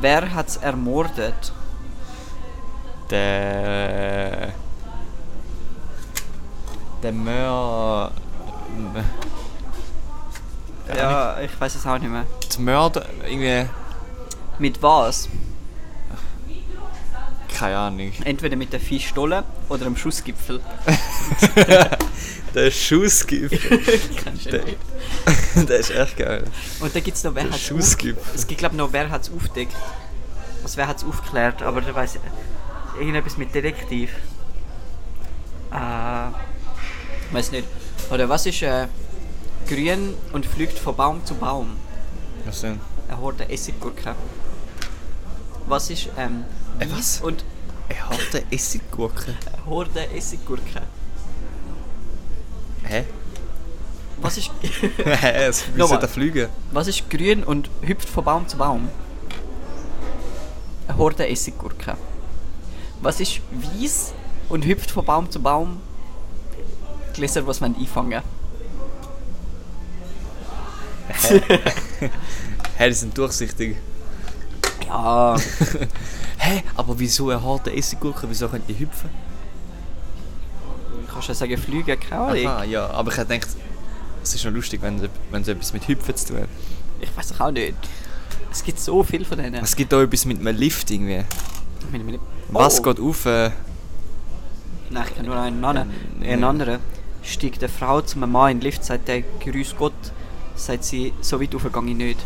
wer 0.00 0.34
hat's 0.34 0.56
ermordet? 0.58 1.52
Der... 3.08 4.52
Der 7.02 7.12
Mör... 7.12 8.12
Ja, 10.94 11.40
ich 11.40 11.60
weiß 11.60 11.74
es 11.76 11.86
auch 11.86 11.98
nicht 11.98 12.10
mehr. 12.10 12.26
Die 12.54 12.60
Mörder, 12.60 13.06
irgendwie... 13.24 13.68
Mit 14.58 14.82
was? 14.82 15.28
Keine 17.60 17.76
Ahnung. 17.76 18.12
Entweder 18.24 18.56
mit 18.56 18.72
der 18.72 18.80
Fischstolle 18.80 19.44
oder 19.68 19.84
am 19.86 19.96
Schussgipfel. 19.96 20.60
Der 22.54 22.70
Schussgipfel. 22.70 23.80
Der- 24.50 24.64
der 25.66 25.78
ist 25.78 25.90
echt 25.90 26.16
geil. 26.16 26.44
Und 26.80 26.94
dann 26.94 27.02
gibt 27.02 27.16
es 27.16 27.22
noch, 27.24 27.34
wer 27.34 27.52
Schussgipfel. 27.52 28.22
auf, 28.22 28.34
Es 28.34 28.46
gibt 28.46 28.58
glaube 28.60 28.76
noch, 28.76 28.92
wer 28.92 29.10
hat 29.10 29.22
es 29.22 29.30
aufdeckt. 29.30 29.74
Was 30.62 30.76
wer 30.76 30.88
hat 30.88 30.96
es 30.98 31.04
aufgeklärt, 31.04 31.62
aber 31.62 31.80
da 31.80 31.94
weiß 31.94 32.16
ich. 32.16 32.20
Irgendetwas 32.98 33.36
mit 33.36 33.54
Detektiv. 33.54 34.10
Äh. 35.70 37.34
Weiß 37.34 37.50
nicht. 37.52 37.66
Oder 38.10 38.28
was 38.28 38.46
ist 38.46 38.62
äh, 38.62 38.88
grün 39.68 40.14
und 40.32 40.46
fliegt 40.46 40.78
von 40.78 40.96
Baum 40.96 41.24
zu 41.24 41.34
Baum? 41.34 41.76
Was 42.44 42.62
denn? 42.62 42.80
Eine 43.08 43.20
Horde 43.20 43.48
Essiggurken. 43.48 44.14
Was 45.66 45.90
ist 45.90 46.08
ähm. 46.18 46.44
Äh, 46.80 46.86
was? 46.90 47.20
Und 47.20 47.44
Er 47.90 48.08
hat 48.08 48.34
eine 48.34 48.52
Essiggurke. 48.52 49.34
eine 49.52 49.66
Horde 49.66 50.08
Essiggurken. 50.14 50.82
Hä? 52.84 53.04
Was 54.22 54.38
ist. 54.38 54.50
Hä? 54.62 55.46
Es 55.48 55.64
müssen 55.74 56.00
da 56.00 56.06
fliegen. 56.06 56.48
Was 56.72 56.86
ist 56.88 57.10
grün 57.10 57.42
und 57.42 57.68
hüpft 57.82 58.08
von 58.08 58.24
Baum 58.24 58.48
zu 58.48 58.56
Baum? 58.56 58.88
Eine 60.88 60.96
Horde 60.98 61.28
Essiggurken. 61.28 61.94
Was 63.00 63.20
ist 63.20 63.40
weiß 63.50 64.12
und 64.48 64.64
hüpft 64.64 64.90
von 64.90 65.04
Baum 65.04 65.30
zu 65.30 65.40
Baum? 65.40 65.80
Gläser, 67.14 67.46
was 67.46 67.60
man 67.60 67.74
einfangen. 67.76 68.22
Hä, 72.76 72.88
die 72.88 72.94
sind 72.94 73.18
durchsichtig. 73.18 73.76
Ja, 74.86 75.36
Hä? 76.42 76.62
Aber 76.76 76.98
wieso 76.98 77.28
eine 77.30 77.42
harte 77.42 77.70
Essiggurke? 77.72 78.26
Wieso 78.28 78.48
können 78.48 78.64
die 78.66 78.78
hüpfen? 78.78 79.10
kannst 81.12 81.28
du 81.28 81.32
ja 81.32 81.34
sagen, 81.34 81.56
fliegen, 81.58 81.98
keine 82.00 82.22
Ahnung. 82.22 82.46
Aha, 82.46 82.64
ja. 82.64 82.88
Aber 82.90 83.10
ich 83.10 83.18
hätte 83.18 83.34
gedacht, 83.34 83.50
es 84.22 84.34
ist 84.34 84.44
noch 84.44 84.52
lustig, 84.52 84.80
wenn, 84.82 85.00
wenn 85.30 85.42
es 85.42 85.48
etwas 85.48 85.72
mit 85.72 85.86
Hüpfen 85.88 86.14
zu 86.16 86.28
tun 86.28 86.42
hat. 86.42 86.48
Ich 87.00 87.14
weiß 87.16 87.28
doch 87.28 87.40
auch 87.40 87.50
nicht. 87.50 87.74
Es 88.52 88.62
gibt 88.64 88.78
so 88.78 89.02
viel 89.02 89.24
von 89.24 89.38
denen. 89.38 89.62
Es 89.62 89.74
gibt 89.76 89.92
auch 89.92 90.00
etwas 90.00 90.24
mit 90.24 90.38
einem 90.40 90.56
Lift 90.56 90.90
irgendwie. 90.90 91.24
Meine- 91.90 92.18
Was 92.48 92.78
Oh. 92.80 92.82
geht 92.82 93.00
auf? 93.00 93.26
Äh, 93.26 93.50
Nein, 94.90 95.04
ich 95.08 95.14
kann 95.16 95.26
nur 95.26 95.36
einen 95.36 95.60
nennen. 95.60 95.90
Nee. 96.18 96.32
Einen 96.32 96.44
anderen. 96.44 96.78
steigt 97.22 97.58
eine 97.62 97.68
Frau 97.68 98.00
zu 98.00 98.16
einem 98.16 98.32
Mann 98.32 98.52
in 98.52 98.58
den 98.58 98.64
Lift, 98.64 98.82
sagt 98.84 99.06
der 99.08 99.22
Grüß 99.22 99.76
Gott, 99.78 99.92
sagt 100.56 100.84
sie, 100.84 101.12
so 101.20 101.40
weit 101.40 101.52
ich 101.54 101.94
nicht. 101.96 102.18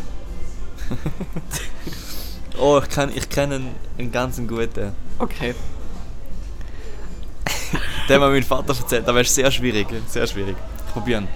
Oh, 2.59 2.81
ich 2.83 2.89
kenne 2.89 3.13
ich 3.15 3.29
kenn 3.29 3.53
einen, 3.53 3.75
einen 3.99 4.13
ganz 4.13 4.37
guten. 4.37 4.93
Okay. 5.19 5.55
Den 8.09 8.21
hat 8.21 8.31
mein 8.31 8.43
Vater 8.43 8.75
erzählt, 8.77 9.09
aber 9.09 9.21
es 9.21 9.29
ist 9.29 9.35
sehr 9.35 9.51
schwierig. 9.51 9.89
Sehr 10.09 10.27
schwierig. 10.27 10.57
Ich 10.87 10.93
probieren. 10.93 11.29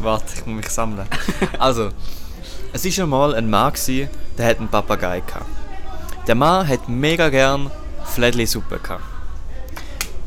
Warte, 0.00 0.34
ich 0.34 0.44
muss 0.44 0.56
mich 0.56 0.68
sammeln. 0.68 1.06
Also, 1.58 1.90
es 2.74 2.84
war 2.84 3.04
einmal 3.04 3.34
ein 3.34 3.48
Mann, 3.48 3.72
gewesen, 3.72 4.10
der 4.36 4.46
hat 4.48 4.58
einen 4.58 4.68
Papagei 4.68 5.20
gehabt. 5.20 5.46
Der 6.26 6.34
Mann 6.34 6.68
hat 6.68 6.88
mega 6.88 7.30
gern 7.30 7.70
Flädli-Suppe 8.04 8.78
gehabt. 8.78 9.04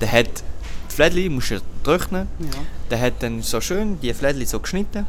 Der 0.01 0.11
hat 0.11 0.43
die 0.89 0.95
Flädli 0.95 1.29
musst 1.29 1.51
du 1.51 1.59
trocknen. 1.83 2.27
Ja. 2.39 2.47
Der 2.89 3.01
hat 3.01 3.21
dann 3.21 3.43
so 3.43 3.61
schön 3.61 3.99
die 3.99 4.13
Flädli 4.13 4.45
so 4.45 4.59
geschnitten, 4.59 5.05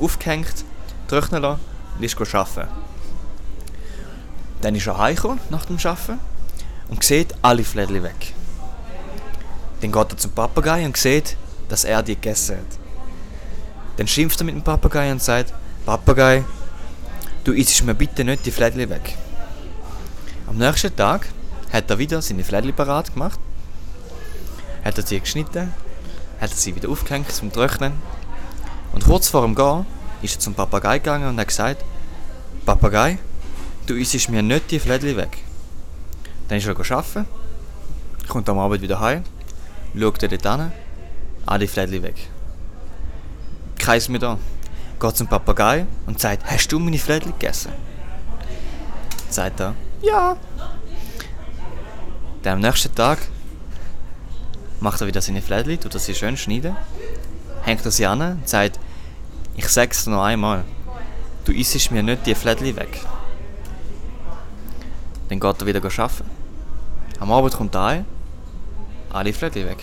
aufgehängt, 0.00 0.64
trocknen 1.08 1.42
lassen 1.42 1.60
und 1.96 2.04
ist 2.04 2.34
arbeiten. 2.34 2.68
Dann 4.60 4.74
ist 4.74 4.86
er 4.86 4.98
heimgekommen 4.98 5.40
nach 5.50 5.64
dem 5.64 5.76
Arbeiten 5.76 6.18
und 6.88 7.04
sieht 7.04 7.34
alle 7.42 7.64
Flädli 7.64 8.02
weg. 8.02 8.34
Dann 9.80 9.92
geht 9.92 10.12
er 10.12 10.16
zum 10.16 10.30
Papagei 10.32 10.84
und 10.84 10.96
sieht, 10.96 11.36
dass 11.68 11.84
er 11.84 12.02
die 12.02 12.14
gegessen 12.14 12.56
hat. 12.56 12.78
Dann 13.96 14.08
schimpft 14.08 14.40
er 14.40 14.44
mit 14.44 14.54
dem 14.54 14.62
Papagei 14.62 15.10
und 15.10 15.22
sagt, 15.22 15.52
Papagei, 15.84 16.44
du 17.44 17.52
isst 17.52 17.84
mir 17.84 17.94
bitte 17.94 18.24
nicht 18.24 18.44
die 18.46 18.50
Flädli 18.50 18.88
weg. 18.88 19.16
Am 20.46 20.58
nächsten 20.58 20.94
Tag 20.94 21.28
hat 21.72 21.90
er 21.90 21.98
wieder 21.98 22.22
seine 22.22 22.44
Flädli 22.44 22.72
parat 22.72 23.12
gemacht, 23.12 23.38
hat 24.84 24.98
er 24.98 25.06
sie 25.06 25.20
geschnitten, 25.20 25.72
hat 26.40 26.50
er 26.50 26.56
sie 26.56 26.74
wieder 26.74 26.88
aufgehängt 26.88 27.30
zum 27.32 27.52
Trocknen 27.52 27.92
und 28.96 29.04
kurz 29.04 29.28
vor 29.28 29.42
dem 29.42 29.54
Gehen 29.54 29.84
ist 30.22 30.36
er 30.36 30.40
zum 30.40 30.54
Papagei 30.54 30.98
gegangen 30.98 31.28
und 31.28 31.38
hat 31.38 31.48
gesagt, 31.48 31.84
Papagei, 32.64 33.18
du 33.84 33.94
isst 33.94 34.30
mir 34.30 34.42
nicht 34.42 34.70
die 34.70 34.78
Flädli 34.78 35.14
weg. 35.18 35.36
Dann 36.48 36.56
ist 36.56 36.66
er 36.66 36.74
arbeiten, 36.74 37.26
kommt 38.26 38.48
am 38.48 38.58
Abend 38.58 38.80
wieder 38.80 38.98
heim, 38.98 39.22
schaut 39.94 40.22
er 40.22 40.30
dort 40.30 40.60
hin, 40.60 40.72
alle 41.44 41.68
Flädli 41.68 42.02
weg. 42.02 42.14
Kreis 43.76 44.08
mir 44.08 44.18
da, 44.18 44.38
geht 44.98 45.16
zum 45.18 45.26
Papagei 45.26 45.84
und 46.06 46.18
sagt, 46.18 46.50
hast 46.50 46.72
du 46.72 46.78
meine 46.78 46.98
Flädli 46.98 47.32
gegessen? 47.32 47.72
Sagt 49.28 49.60
er, 49.60 49.74
ja. 50.00 50.38
Dann 52.42 52.54
am 52.54 52.60
nächsten 52.60 52.94
Tag 52.94 53.18
macht 54.80 55.02
er 55.02 55.06
wieder 55.06 55.20
seine 55.20 55.42
Flädli, 55.42 55.76
tut 55.76 55.92
er 55.92 56.00
sie 56.00 56.14
schön 56.14 56.38
schneiden, 56.38 56.74
hängt 57.62 57.84
er 57.84 57.90
sie 57.90 58.06
an 58.06 58.22
und 58.22 58.48
sagt, 58.48 58.80
ich 59.56 59.68
sag's 59.68 60.06
noch 60.06 60.22
einmal, 60.22 60.64
du 61.44 61.52
isst 61.52 61.90
mir 61.90 62.02
nicht 62.02 62.26
die 62.26 62.34
Flädli 62.34 62.76
weg. 62.76 63.00
Dann 65.28 65.40
geht 65.40 65.60
er 65.60 65.66
wieder 65.66 65.82
arbeiten. 65.82 66.30
Am 67.18 67.32
Abend 67.32 67.54
kommt 67.54 67.74
er 67.74 67.82
heim, 67.82 68.04
alle 69.10 69.32
Flädli 69.32 69.64
weg. 69.64 69.82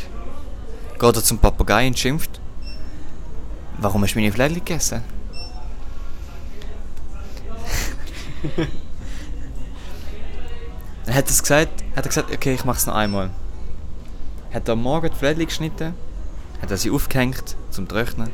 Geht 0.99 1.15
er 1.15 1.23
zum 1.23 1.39
Papagei 1.39 1.87
und 1.87 1.97
schimpft, 1.97 2.39
warum 3.79 4.03
hast 4.03 4.13
du 4.13 4.19
meine 4.19 4.31
Flädli 4.31 4.59
gegessen? 4.59 5.03
Dann 11.05 11.15
hat 11.15 11.25
er 11.25 11.31
es 11.31 11.41
gesagt, 11.41 11.83
hat 11.95 12.05
er 12.05 12.09
gesagt, 12.09 12.31
okay, 12.31 12.53
ich 12.53 12.65
mach's 12.65 12.85
noch 12.85 12.95
einmal. 12.95 13.31
Hat 14.53 14.67
er 14.67 14.73
am 14.73 14.83
Morgen 14.83 15.09
die 15.09 15.17
Flädli 15.17 15.45
geschnitten, 15.45 15.95
hat 16.61 16.69
er 16.69 16.77
sie 16.77 16.91
aufgehängt 16.91 17.55
zum 17.71 17.87
Trocknen, 17.87 18.29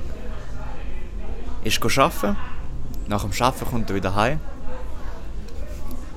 ist 1.63 1.83
arbeiten, 1.83 2.37
nach 3.07 3.23
dem 3.23 3.31
Arbeiten 3.41 3.65
kommt 3.65 3.89
er 3.89 3.95
wieder 3.95 4.15
heim, 4.15 4.39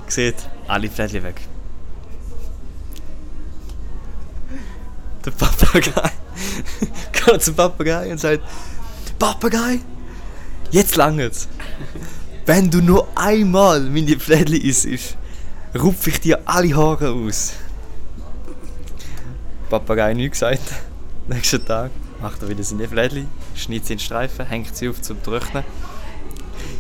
sieht 0.07 0.37
alle 0.69 0.91
Flädli 0.91 1.23
weg. 1.23 1.41
Der 5.25 5.31
Papagei 5.31 6.11
geht 7.13 7.43
zum 7.43 7.55
Papagei 7.55 8.11
und 8.11 8.19
sagt, 8.19 8.43
Papagei, 9.19 9.79
jetzt 10.71 10.97
langt's. 10.97 11.49
Wenn 12.45 12.71
du 12.71 12.81
nur 12.81 13.07
einmal 13.15 13.81
meine 13.81 14.19
Flädli 14.19 14.59
isst, 14.59 15.17
rupf 15.75 16.07
ich 16.09 16.21
dir 16.21 16.41
alle 16.45 16.75
Haare 16.77 17.11
aus. 17.11 17.53
Papagei 19.71 20.13
nichts 20.15 20.41
gesagt. 20.41 20.73
Nächsten 21.29 21.65
Tag 21.65 21.91
macht 22.23 22.41
er 22.41 22.49
wieder 22.49 22.63
seine 22.63 22.89
Flädli, 22.89 23.27
schneidet 23.57 23.87
sie 23.87 23.93
in 23.95 23.99
Streifen, 23.99 24.47
hängt 24.47 24.77
sie 24.77 24.89
auf 24.89 25.03
zum 25.03 25.21
Trocknen, 25.23 25.65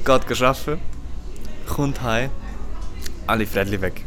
geht 0.04 0.42
arbeiten, 0.42 0.80
kommt 1.68 2.00
heim, 2.02 2.30
alle 3.26 3.46
Flädli 3.46 3.80
weg. 3.80 4.04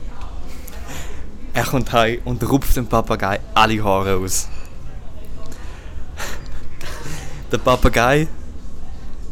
Er 1.54 1.66
kommt 1.66 1.92
heim 1.92 2.20
und 2.26 2.42
rupft 2.50 2.76
dem 2.78 2.88
Papagei 2.88 3.40
alle 3.54 3.84
Haare 3.84 4.16
aus. 4.16 4.48
Der 7.52 7.58
Papagei 7.58 8.28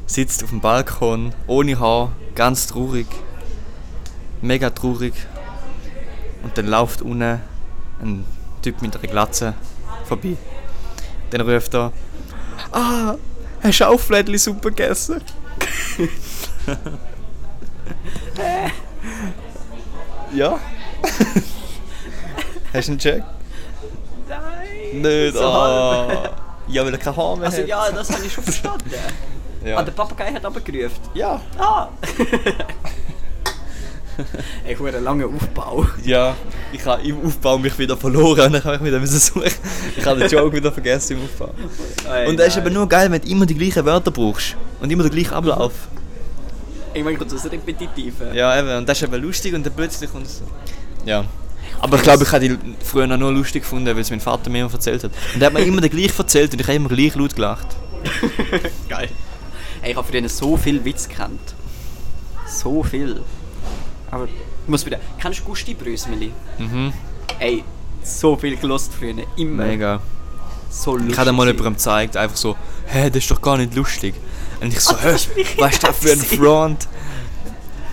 sitzt 0.05 0.43
auf 0.43 0.49
dem 0.49 0.61
Balkon, 0.61 1.33
ohne 1.47 1.79
Haar, 1.79 2.11
ganz 2.35 2.67
traurig. 2.67 3.07
Mega 4.41 4.69
traurig. 4.69 5.13
Und 6.43 6.57
dann 6.57 6.67
läuft 6.67 7.01
unten 7.01 7.41
ein 8.01 8.25
Typ 8.61 8.81
mit 8.81 8.95
einer 8.95 9.07
Glatze 9.07 9.53
vorbei. 10.05 10.37
Dann 11.33 11.49
ruft 11.49 11.73
er: 11.73 11.91
Ah, 12.71 13.15
hast 13.63 13.79
du 13.79 13.87
auch 13.89 13.99
Flädli-Suppe 13.99 14.69
gegessen? 14.69 15.19
ja. 20.33 20.59
Hast 22.73 22.87
du 22.87 22.91
einen 22.93 22.99
Check? 22.99 23.23
Nein! 24.27 25.01
Nicht, 25.01 25.35
So 25.35 25.43
ah. 25.43 26.07
halb. 26.07 26.41
Ja, 26.67 26.85
weil 26.85 26.93
er 26.93 26.97
kein 26.99 27.15
Haar 27.15 27.35
mehr 27.35 27.45
Also 27.45 27.61
hat. 27.61 27.67
ja, 27.67 27.91
das 27.91 28.09
habe 28.11 28.25
ich 28.25 28.33
schon 28.33 28.43
verstanden. 28.43 28.91
Ja. 29.65 29.77
Ah, 29.77 29.83
der 29.83 29.93
Papagei 29.93 30.33
hat 30.33 30.43
aber 30.43 30.59
gerufen. 30.59 30.99
ja. 31.13 31.39
Ah! 31.57 31.87
Ey, 34.65 34.75
hure 34.75 34.99
langer 34.99 35.27
Aufbau. 35.27 35.85
Ja, 36.03 36.35
ich 36.71 36.85
habe 36.85 37.01
im 37.03 37.25
Aufbau 37.25 37.57
mich 37.57 37.77
wieder 37.77 37.97
verloren 37.97 38.47
und 38.47 38.53
dann 38.53 38.63
habe 38.63 38.75
ich 38.75 38.83
wieder 38.83 39.05
suchen. 39.05 39.51
Ich 39.97 40.05
habe 40.05 40.19
den 40.19 40.29
Joke 40.29 40.55
wieder 40.55 40.71
vergessen 40.71 41.17
im 41.17 41.23
Aufbau. 41.23 41.53
Ey, 42.11 42.27
Und 42.27 42.37
das 42.39 42.47
ist 42.49 42.57
aber 42.57 42.69
nur 42.69 42.87
geil, 42.87 43.11
wenn 43.11 43.21
du 43.21 43.27
immer 43.27 43.45
die 43.45 43.55
gleichen 43.55 43.85
Wörter 43.85 44.11
brauchst 44.11 44.55
und 44.81 44.91
immer 44.91 45.03
den 45.03 45.11
gleichen 45.11 45.33
Ablauf. 45.33 45.73
Irgendwann 46.93 47.17
kommt 47.17 47.31
das 47.31 47.51
Repetitive. 47.51 48.31
Ja, 48.33 48.59
eben, 48.59 48.77
und 48.77 48.87
das 48.87 49.01
ist 49.01 49.07
eben 49.07 49.21
lustig 49.21 49.53
und 49.53 49.65
dann 49.65 49.73
plötzlich 49.73 50.11
kommt 50.11 50.27
es 50.27 50.39
so. 50.39 50.45
Ja. 51.05 51.25
Aber 51.79 51.97
ich 51.97 52.03
glaube, 52.03 52.23
ich 52.23 52.31
habe 52.31 52.47
die 52.47 52.57
früher 52.83 53.07
noch 53.07 53.17
nur 53.17 53.31
lustig 53.31 53.63
gefunden, 53.63 53.87
weil 53.87 53.99
es 53.99 54.09
mein 54.09 54.21
Vater 54.21 54.49
mir 54.49 54.61
immer 54.61 54.71
erzählt 54.73 55.03
hat. 55.03 55.11
Und 55.33 55.41
er 55.41 55.47
hat 55.47 55.53
mir 55.53 55.61
immer 55.61 55.81
den 55.81 55.89
gleich 55.89 56.17
erzählt 56.17 56.53
und 56.53 56.61
ich 56.61 56.67
habe 56.67 56.75
immer 56.75 56.89
gleich 56.89 57.15
laut 57.15 57.35
gelacht. 57.35 57.67
Geil. 58.89 59.09
Ey, 59.81 59.91
ich 59.91 59.97
habe 59.97 60.05
für 60.05 60.13
den 60.13 60.29
so 60.29 60.55
viel 60.55 60.85
Witz 60.85 61.09
gekannt. 61.09 61.55
So 62.47 62.83
viel. 62.83 63.21
Aber 64.13 64.25
ich 64.25 64.31
muss 64.67 64.85
wieder. 64.85 64.99
Kennst 65.19 65.39
du 65.39 65.43
Gusti 65.45 65.73
Brösmeli? 65.73 66.31
Mhm. 66.57 66.93
Ey, 67.39 67.63
so 68.03 68.35
viel 68.35 68.55
gelost 68.57 68.91
früher. 68.93 69.15
Immer. 69.37 69.65
Mega. 69.65 69.99
So 70.69 70.93
lustig. 70.95 71.11
Ich 71.13 71.17
habe 71.17 71.31
mal 71.31 71.47
jemandem 71.47 71.73
gezeigt, 71.73 72.17
einfach 72.17 72.37
so, 72.37 72.55
hä, 72.87 73.09
das 73.09 73.17
ist 73.23 73.31
doch 73.31 73.41
gar 73.41 73.57
nicht 73.57 73.75
lustig. 73.75 74.13
Und 74.61 74.71
ich 74.73 74.79
so, 74.79 74.93
Ah, 74.95 74.99
hä, 75.01 75.13
was 75.57 75.73
ist 75.73 75.83
das 75.83 75.97
für 75.97 76.11
ein. 76.11 76.19
Front? 76.19 76.87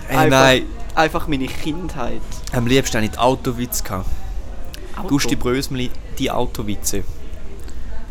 Ey, 0.09 0.17
Einfach, 0.17 0.39
nein, 0.39 0.63
Einfach 0.95 1.27
meine 1.27 1.47
Kindheit. 1.47 2.21
am 2.51 2.67
liebsten 2.67 2.97
habe 2.97 3.05
ich 3.05 3.11
die 3.11 3.17
Autowitz 3.17 3.83
gehabt. 3.83 4.07
Auto. 4.97 5.07
Gusti 5.07 5.35
Brösmeli, 5.35 5.89
die 6.19 6.29
Autowitze. 6.29 7.03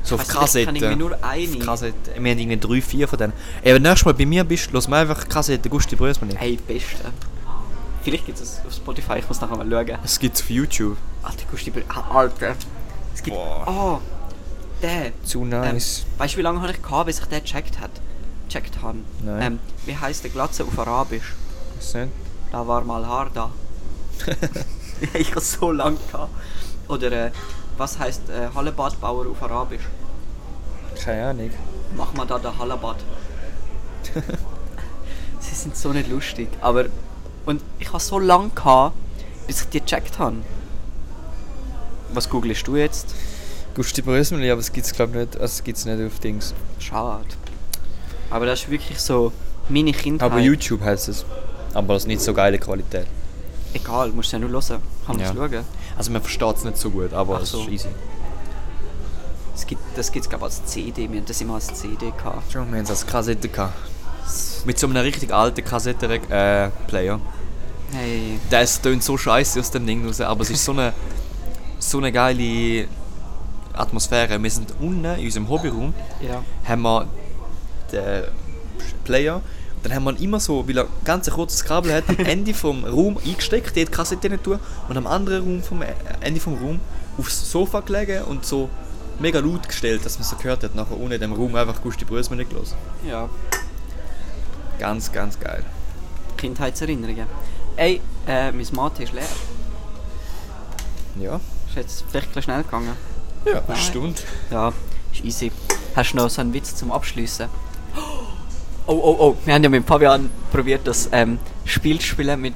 So 0.03 0.15
auf 0.15 0.23
ich 0.23 0.29
kann 0.29 0.41
Kassette. 0.41 0.71
irgendwie 0.71 0.97
nur 0.97 1.13
Auf 1.15 1.23
eine. 1.23 1.59
Kassette. 1.59 1.95
Wir 2.19 2.31
haben 2.33 2.39
irgendwie 2.39 2.57
drei, 2.57 2.81
vier 2.81 3.07
von 3.07 3.19
denen. 3.19 3.33
Ey, 3.63 3.75
wenn 3.75 3.83
du 3.83 3.89
nächstes 3.91 4.07
Mal 4.07 4.15
bei 4.15 4.25
mir 4.25 4.45
bist, 4.45 4.71
lass 4.73 4.89
mir 4.89 4.97
einfach 4.97 5.29
Kassette 5.29 5.69
Gusti 5.69 5.95
Brösmeli. 5.95 6.35
Hey, 6.39 6.59
beste. 6.67 7.13
Vielleicht 8.03 8.27
gibt 8.27 8.41
es 8.41 8.61
auf 8.67 8.73
Spotify, 8.73 9.19
ich 9.19 9.29
muss 9.29 9.41
nachher 9.41 9.57
mal 9.57 9.69
schauen. 9.71 9.99
Es 10.05 10.19
gibt's 10.19 10.41
auf 10.41 10.51
YouTube. 10.51 10.97
Alter, 11.23 11.45
Gusti 11.51 11.71
Brösmeli. 11.71 11.99
Ah, 12.01 12.19
Alter. 12.19 12.55
Es 13.15 13.23
gibt. 13.23 13.37
Boah. 13.37 13.65
Oh, 13.67 13.99
der. 14.83 15.13
Zu 15.25 15.43
Ähm, 15.43 15.51
nice. 15.51 16.07
weißt 16.19 16.35
du, 16.35 16.39
wie 16.39 16.43
lange 16.43 16.63
habe 16.63 16.73
ich 16.73 16.81
gehabt, 16.83 17.07
bis 17.07 17.19
ich 17.21 17.27
den 17.27 17.43
gecheckt 17.43 17.79
hat? 17.79 17.91
Checkt 18.49 18.81
haben. 18.83 19.05
Nein. 19.23 19.43
Ähm, 19.43 19.59
wie 19.87 19.97
heißt 19.97 20.25
der 20.25 20.31
Glatze 20.31 20.65
auf 20.65 20.79
Arabisch? 20.79 21.35
Was 21.77 21.93
denn? 21.93 22.11
Da 22.51 22.67
war 22.67 22.83
mal 22.85 23.07
Haar 23.07 23.31
da. 23.33 23.51
ich 25.15 25.31
habe 25.31 25.41
so 25.41 25.71
lange 25.71 25.99
gehabt. 26.11 26.31
Oder 26.89 27.27
äh, 27.27 27.31
was 27.77 27.99
heißt 27.99 28.29
äh, 28.31 28.49
Hallebadbauer 28.55 29.27
auf 29.31 29.43
Arabisch? 29.43 29.85
Keine 31.05 31.29
Ahnung. 31.29 31.51
Mach 31.97 32.13
mal 32.15 32.27
da 32.27 32.39
der 32.39 32.59
Hallebad. 32.59 32.97
Sie 35.41 35.55
sind 35.55 35.77
so 35.77 35.93
nicht 35.93 36.09
lustig. 36.11 36.49
Aber. 36.61 36.87
Und 37.47 37.63
ich 37.79 37.89
habe 37.89 38.01
so 38.01 38.19
lange 38.19 38.51
gehabt, 38.51 38.95
bis 39.47 39.63
ich 39.63 39.69
die 39.69 39.81
gecheckt 39.81 40.19
habe. 40.19 40.37
Was 42.13 42.29
googelst 42.29 42.67
du 42.67 42.77
jetzt? 42.77 43.15
Gusti 43.75 44.03
Brösmeli, 44.03 44.51
aber 44.51 44.61
es 44.61 44.73
gibt's 44.73 44.93
glaube 44.93 45.17
nicht, 45.19 45.35
also 45.37 45.45
es 45.45 45.65
gibt's 45.65 45.85
nicht 45.85 46.05
auf 46.05 46.19
Dings. 46.19 46.55
Schade. 46.79 47.25
Aber 48.31 48.47
das 48.47 48.63
ist 48.63 48.71
wirklich 48.71 49.01
so 49.01 49.33
meine 49.69 49.93
Kindheit. 49.93 50.31
Aber 50.31 50.41
YouTube 50.41 50.81
heißt 50.83 51.09
es. 51.09 51.25
Aber 51.73 51.95
das 51.95 52.03
ist 52.03 52.07
nicht 52.09 52.21
so 52.21 52.35
geile 52.35 52.59
Qualität. 52.59 53.07
Egal, 53.73 54.11
musst 54.11 54.33
du 54.33 54.37
ja 54.37 54.41
nur 54.41 54.51
hören. 54.51 54.83
Kann 55.07 55.17
man 55.17 55.25
Ja. 55.25 55.33
schauen. 55.33 55.65
Also 55.97 56.11
man 56.11 56.21
versteht 56.23 56.57
es 56.57 56.65
nicht 56.65 56.77
so 56.79 56.91
gut, 56.91 57.13
aber 57.13 57.37
Ach 57.37 57.43
es 57.43 57.51
so. 57.51 57.63
ist 57.63 57.69
easy. 57.69 57.89
Es 59.55 59.67
gibt, 59.67 59.81
das 59.97 60.11
gibt 60.11 60.25
es 60.25 60.29
glaube 60.31 60.47
ich 60.49 60.53
als 60.55 60.65
CD. 60.65 61.09
Wir 61.11 61.19
haben 61.21 61.27
das 61.27 61.41
immer 61.41 61.55
als 61.55 61.67
CD 61.75 62.11
gehabt. 62.11 62.51
Schon, 62.53 62.69
wir 62.71 62.79
haben 62.79 62.85
es 62.85 62.91
als 62.91 63.07
Kassette 63.07 63.49
gehabt. 63.49 63.75
Mit 64.65 64.79
so 64.79 64.87
einem 64.87 64.97
richtig 64.99 65.33
alten 65.33 65.65
Kassettenplayer. 65.65 66.67
Äh, 66.67 66.71
Player. 66.87 67.21
Hey. 67.93 68.39
Das 68.51 68.81
tönt 68.81 69.03
so 69.03 69.17
scheiße 69.17 69.59
aus 69.61 69.71
dem 69.71 69.87
Ding 69.87 70.07
raus, 70.07 70.21
aber 70.21 70.43
es 70.43 70.51
ist 70.51 70.65
so 70.65 70.73
eine, 70.73 70.93
so 71.79 71.99
eine 71.99 72.13
geile 72.13 72.87
Atmosphäre. 73.73 74.41
Wir 74.43 74.51
sind 74.51 74.73
unten 74.81 75.05
in 75.05 75.25
unserem 75.25 75.49
Hobbyraum, 75.49 75.95
Ja. 76.21 76.43
haben 76.69 76.83
wir 76.83 77.07
den 77.91 78.25
Player 79.05 79.37
und 79.37 79.85
dann 79.85 79.95
haben 79.95 80.05
wir 80.05 80.21
immer 80.21 80.39
so, 80.39 80.69
weil 80.69 80.79
er 80.79 80.87
ganz 81.05 81.27
ein 81.29 81.35
kurzes 81.35 81.65
Kabel 81.65 81.93
hat, 81.93 82.05
am 82.09 82.19
Ende 82.25 82.55
vom 82.55 82.85
Raum 82.85 83.19
eingesteckt, 83.25 83.75
die 83.75 83.85
Kassette 83.87 84.29
nicht 84.31 84.45
tun 84.45 84.59
und 84.89 84.97
am 84.97 85.07
anderen 85.07 85.43
Raum 85.45 85.63
vom 85.63 85.83
äh, 85.83 85.87
Ende 86.21 86.39
vom 86.41 86.55
Raum 86.59 86.79
aufs 87.19 87.51
Sofa 87.51 87.81
gelegen 87.81 88.23
und 88.25 88.45
so 88.45 88.69
mega 89.19 89.41
laut 89.41 89.67
gestellt, 89.67 90.05
dass 90.05 90.19
man 90.19 90.29
so 90.29 90.37
gehört 90.37 90.63
hat, 90.63 90.75
nachher 90.75 90.97
unten 90.97 91.13
in 91.13 91.21
dem 91.21 91.33
Raum 91.33 91.55
einfach 91.57 91.83
Gusti 91.83 92.05
Brösmann 92.05 92.39
nicht 92.39 92.53
los. 92.53 92.75
Ja. 93.09 93.29
Ganz, 94.81 95.13
ganz 95.13 95.39
geil. 95.39 95.63
Kindheitserinnerungen. 96.39 97.27
Ey, 97.77 98.01
äh, 98.27 98.51
mein 98.51 98.67
Mate 98.73 99.03
ist 99.03 99.13
leer. 99.13 99.23
Ja. 101.21 101.37
Ist 101.69 101.77
jetzt 101.77 102.05
vielleicht 102.11 102.35
ein 102.37 102.43
schnell 102.43 102.63
gegangen. 102.63 102.97
Ja, 103.45 103.53
eine 103.59 103.63
Nein. 103.69 103.77
Stunde. 103.77 104.21
Ja, 104.51 104.73
ist 105.13 105.25
easy. 105.25 105.53
Hast 105.95 106.13
du 106.13 106.17
noch 106.17 106.31
so 106.31 106.41
einen 106.41 106.53
Witz 106.55 106.75
zum 106.77 106.91
Abschließen? 106.93 107.49
Oh, 108.87 108.93
oh, 108.95 109.17
oh. 109.19 109.37
Wir 109.45 109.55
haben 109.55 109.63
ja 109.63 109.69
mit 109.69 109.87
Fabian 109.87 110.31
probiert, 110.51 110.87
das 110.87 111.09
ähm, 111.13 111.39
Spiel 111.67 111.99
zu 112.01 112.07
spielen 112.07 112.41
mit 112.41 112.55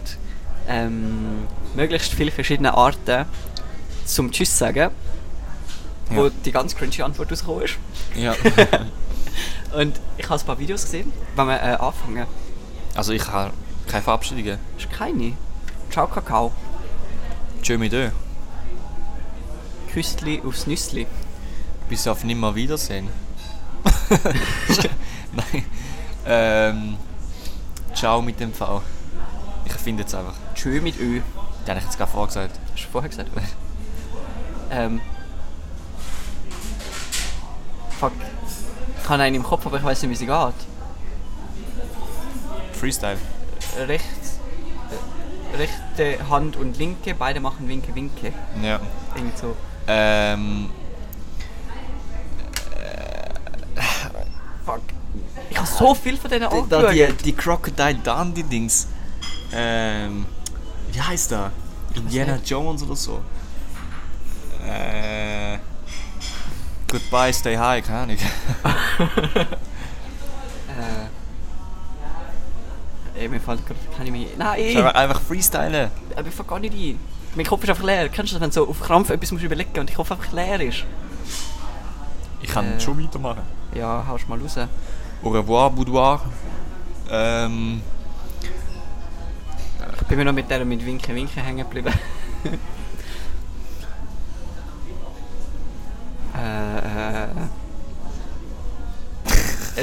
ähm, 0.66 1.46
möglichst 1.76 2.12
vielen 2.14 2.32
verschiedenen 2.32 2.72
Arten 2.72 3.26
zum 4.06 4.30
Tschüss 4.32 4.56
sagen. 4.56 4.90
Wo 6.10 6.24
Ja. 6.24 6.30
die 6.44 6.52
ganz 6.52 6.74
cringy 6.74 7.02
Antwort 7.02 7.30
rausgekommen 7.30 7.64
ist. 7.64 7.76
Ja. 8.16 8.34
Und 9.72 10.00
ich 10.18 10.28
habe 10.28 10.40
ein 10.40 10.46
paar 10.46 10.58
Videos 10.58 10.82
gesehen, 10.82 11.12
wenn 11.36 11.46
wir 11.46 11.56
äh, 11.56 11.76
anfangen. 11.76 12.26
also 12.94 13.12
ich 13.12 13.26
habe 13.28 13.52
keine 13.88 14.02
Verabschiedungen. 14.02 14.58
Ist 14.78 14.90
keine. 14.90 15.34
Ciao, 15.90 16.06
Kakao. 16.06 16.52
Tschö 17.62 17.78
mit 17.78 17.92
Ö. 17.92 18.10
Küstli 19.92 20.42
aufs 20.44 20.66
Nüssli. 20.66 21.06
Bis 21.88 22.06
auf 22.08 22.24
nimmer 22.24 22.54
Wiedersehen. 22.54 23.08
Nein. 25.32 25.64
Ähm, 26.26 26.96
ciao 27.94 28.22
mit 28.22 28.40
dem 28.40 28.52
V. 28.52 28.82
Ich 29.64 29.72
finde 29.72 30.02
jetzt 30.02 30.14
einfach. 30.14 30.34
Tschö 30.54 30.80
mit 30.80 30.98
Ö. 30.98 31.20
Den 31.20 31.68
habe 31.68 31.78
ich 31.78 31.84
jetzt 31.84 31.96
gerade 31.96 32.10
vorgesagt. 32.10 32.58
Hast 32.72 32.84
du 32.84 32.90
vorher 32.90 33.08
gesagt? 33.08 33.30
ähm. 34.70 35.00
Fuck. 38.00 38.12
Ich 39.04 39.10
habe 39.10 39.22
einen 39.22 39.36
im 39.36 39.42
Kopf, 39.42 39.66
aber 39.66 39.76
ich 39.76 39.84
weiß 39.84 40.00
nicht, 40.00 40.12
wie 40.12 40.16
sie 40.16 40.24
geht. 40.24 40.54
Freestyle. 42.72 43.18
Rechts. 43.86 44.40
äh, 45.52 45.56
Rechte 45.58 46.30
Hand 46.30 46.56
und 46.56 46.78
linke, 46.78 47.14
beide 47.14 47.38
machen 47.38 47.68
Winke, 47.68 47.94
Winke. 47.94 48.32
Ja. 48.62 48.80
Irgend 49.14 49.36
so. 49.36 49.54
Ähm, 49.86 50.70
Fuck. 54.64 54.80
Ich 55.50 55.58
habe 55.58 55.68
so 55.68 55.94
viel 55.94 56.16
von 56.16 56.30
denen 56.30 56.48
die, 56.48 56.68
da, 56.70 56.90
die, 56.90 57.02
angeschaut. 57.04 57.24
die 57.26 57.32
Crocodile 57.34 57.96
Dundee 57.96 58.42
Dings. 58.42 58.88
Ähm, 59.52 60.24
wie 60.90 61.00
heißt 61.02 61.30
der? 61.30 61.52
Indiana 61.94 62.38
Jones 62.42 62.82
oder 62.82 62.96
so. 62.96 63.20
Äh, 64.66 65.43
goodbye, 66.94 67.32
stay 67.32 67.56
high, 67.56 67.84
keine 67.84 67.98
Ahnung. 68.00 68.16
Äh. 73.16 73.20
Ey, 73.20 73.28
mir 73.28 73.40
fällt 73.40 73.64
gerade 73.66 73.78
keine 73.96 74.10
mehr. 74.10 74.26
Nein, 74.36 74.58
ey. 74.58 74.76
Einfach, 74.76 74.94
einfach 74.94 75.20
freestylen. 75.20 75.90
Aber 76.16 76.28
ich 76.28 76.34
fange 76.34 76.48
gar 76.48 76.58
nicht 76.58 76.74
ein. 76.74 76.98
Mein 77.36 77.46
Kopf 77.46 77.62
ist 77.64 77.70
einfach 77.70 77.84
leer. 77.84 78.08
Kennst 78.08 78.32
du 78.32 78.36
das, 78.36 78.42
wenn 78.42 78.50
du 78.50 78.54
so 78.54 78.68
auf 78.68 78.80
Krampf 78.80 79.10
etwas 79.10 79.30
musst 79.32 79.44
überlegen 79.44 79.78
und 79.78 79.88
dein 79.88 79.96
Kopf 79.96 80.10
einfach 80.12 80.32
leer 80.32 80.60
ist? 80.60 80.84
Ich 82.42 82.48
kann 82.50 82.76
Äh. 82.76 82.80
schon 82.80 83.02
weitermachen. 83.02 83.42
Ja, 83.74 84.04
haust 84.06 84.28
mal 84.28 84.38
raus. 84.40 84.56
Au 85.22 85.28
revoir, 85.30 85.70
Boudoir. 85.70 86.20
Ähm, 87.10 87.82
Ich 90.00 90.06
bin 90.08 90.18
mir 90.18 90.24
noch 90.24 90.32
mit 90.32 90.50
der 90.50 90.64
mit 90.64 90.84
Winke, 90.84 91.14
Winke 91.14 91.40
hängen 91.40 91.58
geblieben. 91.58 91.92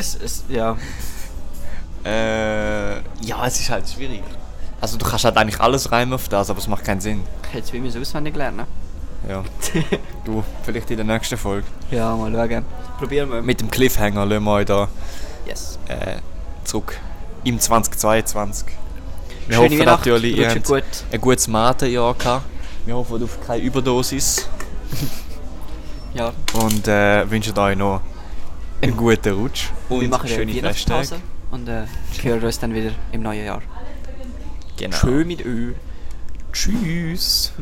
es, 0.02 0.16
es, 0.16 0.43
ja. 0.49 0.76
äh, 2.04 2.95
ja, 3.24 3.45
es 3.45 3.60
ist 3.60 3.70
halt 3.70 3.88
schwierig. 3.88 4.24
Also 4.82 4.97
du 4.97 5.06
kannst 5.06 5.26
halt 5.26 5.38
eigentlich 5.38 5.60
alles 5.60 5.91
reimen 5.91 6.14
auf 6.14 6.28
das, 6.28 6.49
aber 6.49 6.60
es 6.60 6.68
macht 6.68 6.84
keinen 6.84 7.02
Sinn. 7.02 7.22
Ich 7.43 7.54
hätte 7.54 7.66
es 7.68 7.74
wie 7.74 7.80
mir 7.80 7.89
auswendig 8.02 8.36
lernen. 8.36 8.66
Ja. 9.30 9.43
du, 10.26 10.43
vielleicht 10.64 10.89
in 10.89 10.97
der 10.97 11.06
nächsten 11.06 11.38
Folge. 11.38 11.68
Ja, 11.91 12.16
mal 12.16 12.32
schauen. 12.34 12.66
Probieren 12.97 13.32
wir. 13.32 13.41
Mit 13.43 13.62
dem 13.62 13.70
Cliffhanger 13.70 14.26
lassen 14.26 14.43
wir 14.43 14.52
euch 14.52 14.66
da 14.66 14.88
Yes. 15.45 15.78
äh, 15.88 16.18
zurück 16.64 16.97
im 17.43 17.60
2022. 17.60 18.68
Wir 19.47 19.56
Schöne 19.58 19.70
hoffen 19.76 19.86
natürlich, 19.86 20.38
ihr 20.38 20.49
habt 20.49 20.64
gut. 20.64 20.84
ein 21.12 21.22
gutes 21.22 21.47
Matenjahr 21.47 22.14
gehabt. 22.16 22.45
Wir 22.86 22.95
hoffen 22.95 23.24
auf 23.24 23.38
keine 23.45 23.62
Überdosis 23.62 24.47
Ja. 26.14 26.32
und 26.54 26.88
äh, 26.88 27.30
wünschen 27.30 27.58
euch 27.58 27.78
noch 27.78 28.02
einen 28.82 28.97
guten 28.97 29.34
Rutsch 29.34 29.69
und 29.89 30.01
wir 30.01 30.09
machen 30.09 30.27
eine 30.27 30.36
schöne 30.36 30.55
Weihnachtspause 30.55 31.15
Festtage. 31.15 31.21
und 31.51 31.67
äh, 31.67 31.86
hören 32.23 32.43
uns 32.43 32.59
dann 32.59 32.73
wieder 32.73 32.91
im 33.11 33.21
neuen 33.21 33.45
Jahr. 33.45 33.61
Genau. 34.77 34.97
Schön 34.97 35.27
mit 35.27 35.45
Ö. 35.45 35.73
Tschüss. 36.51 37.53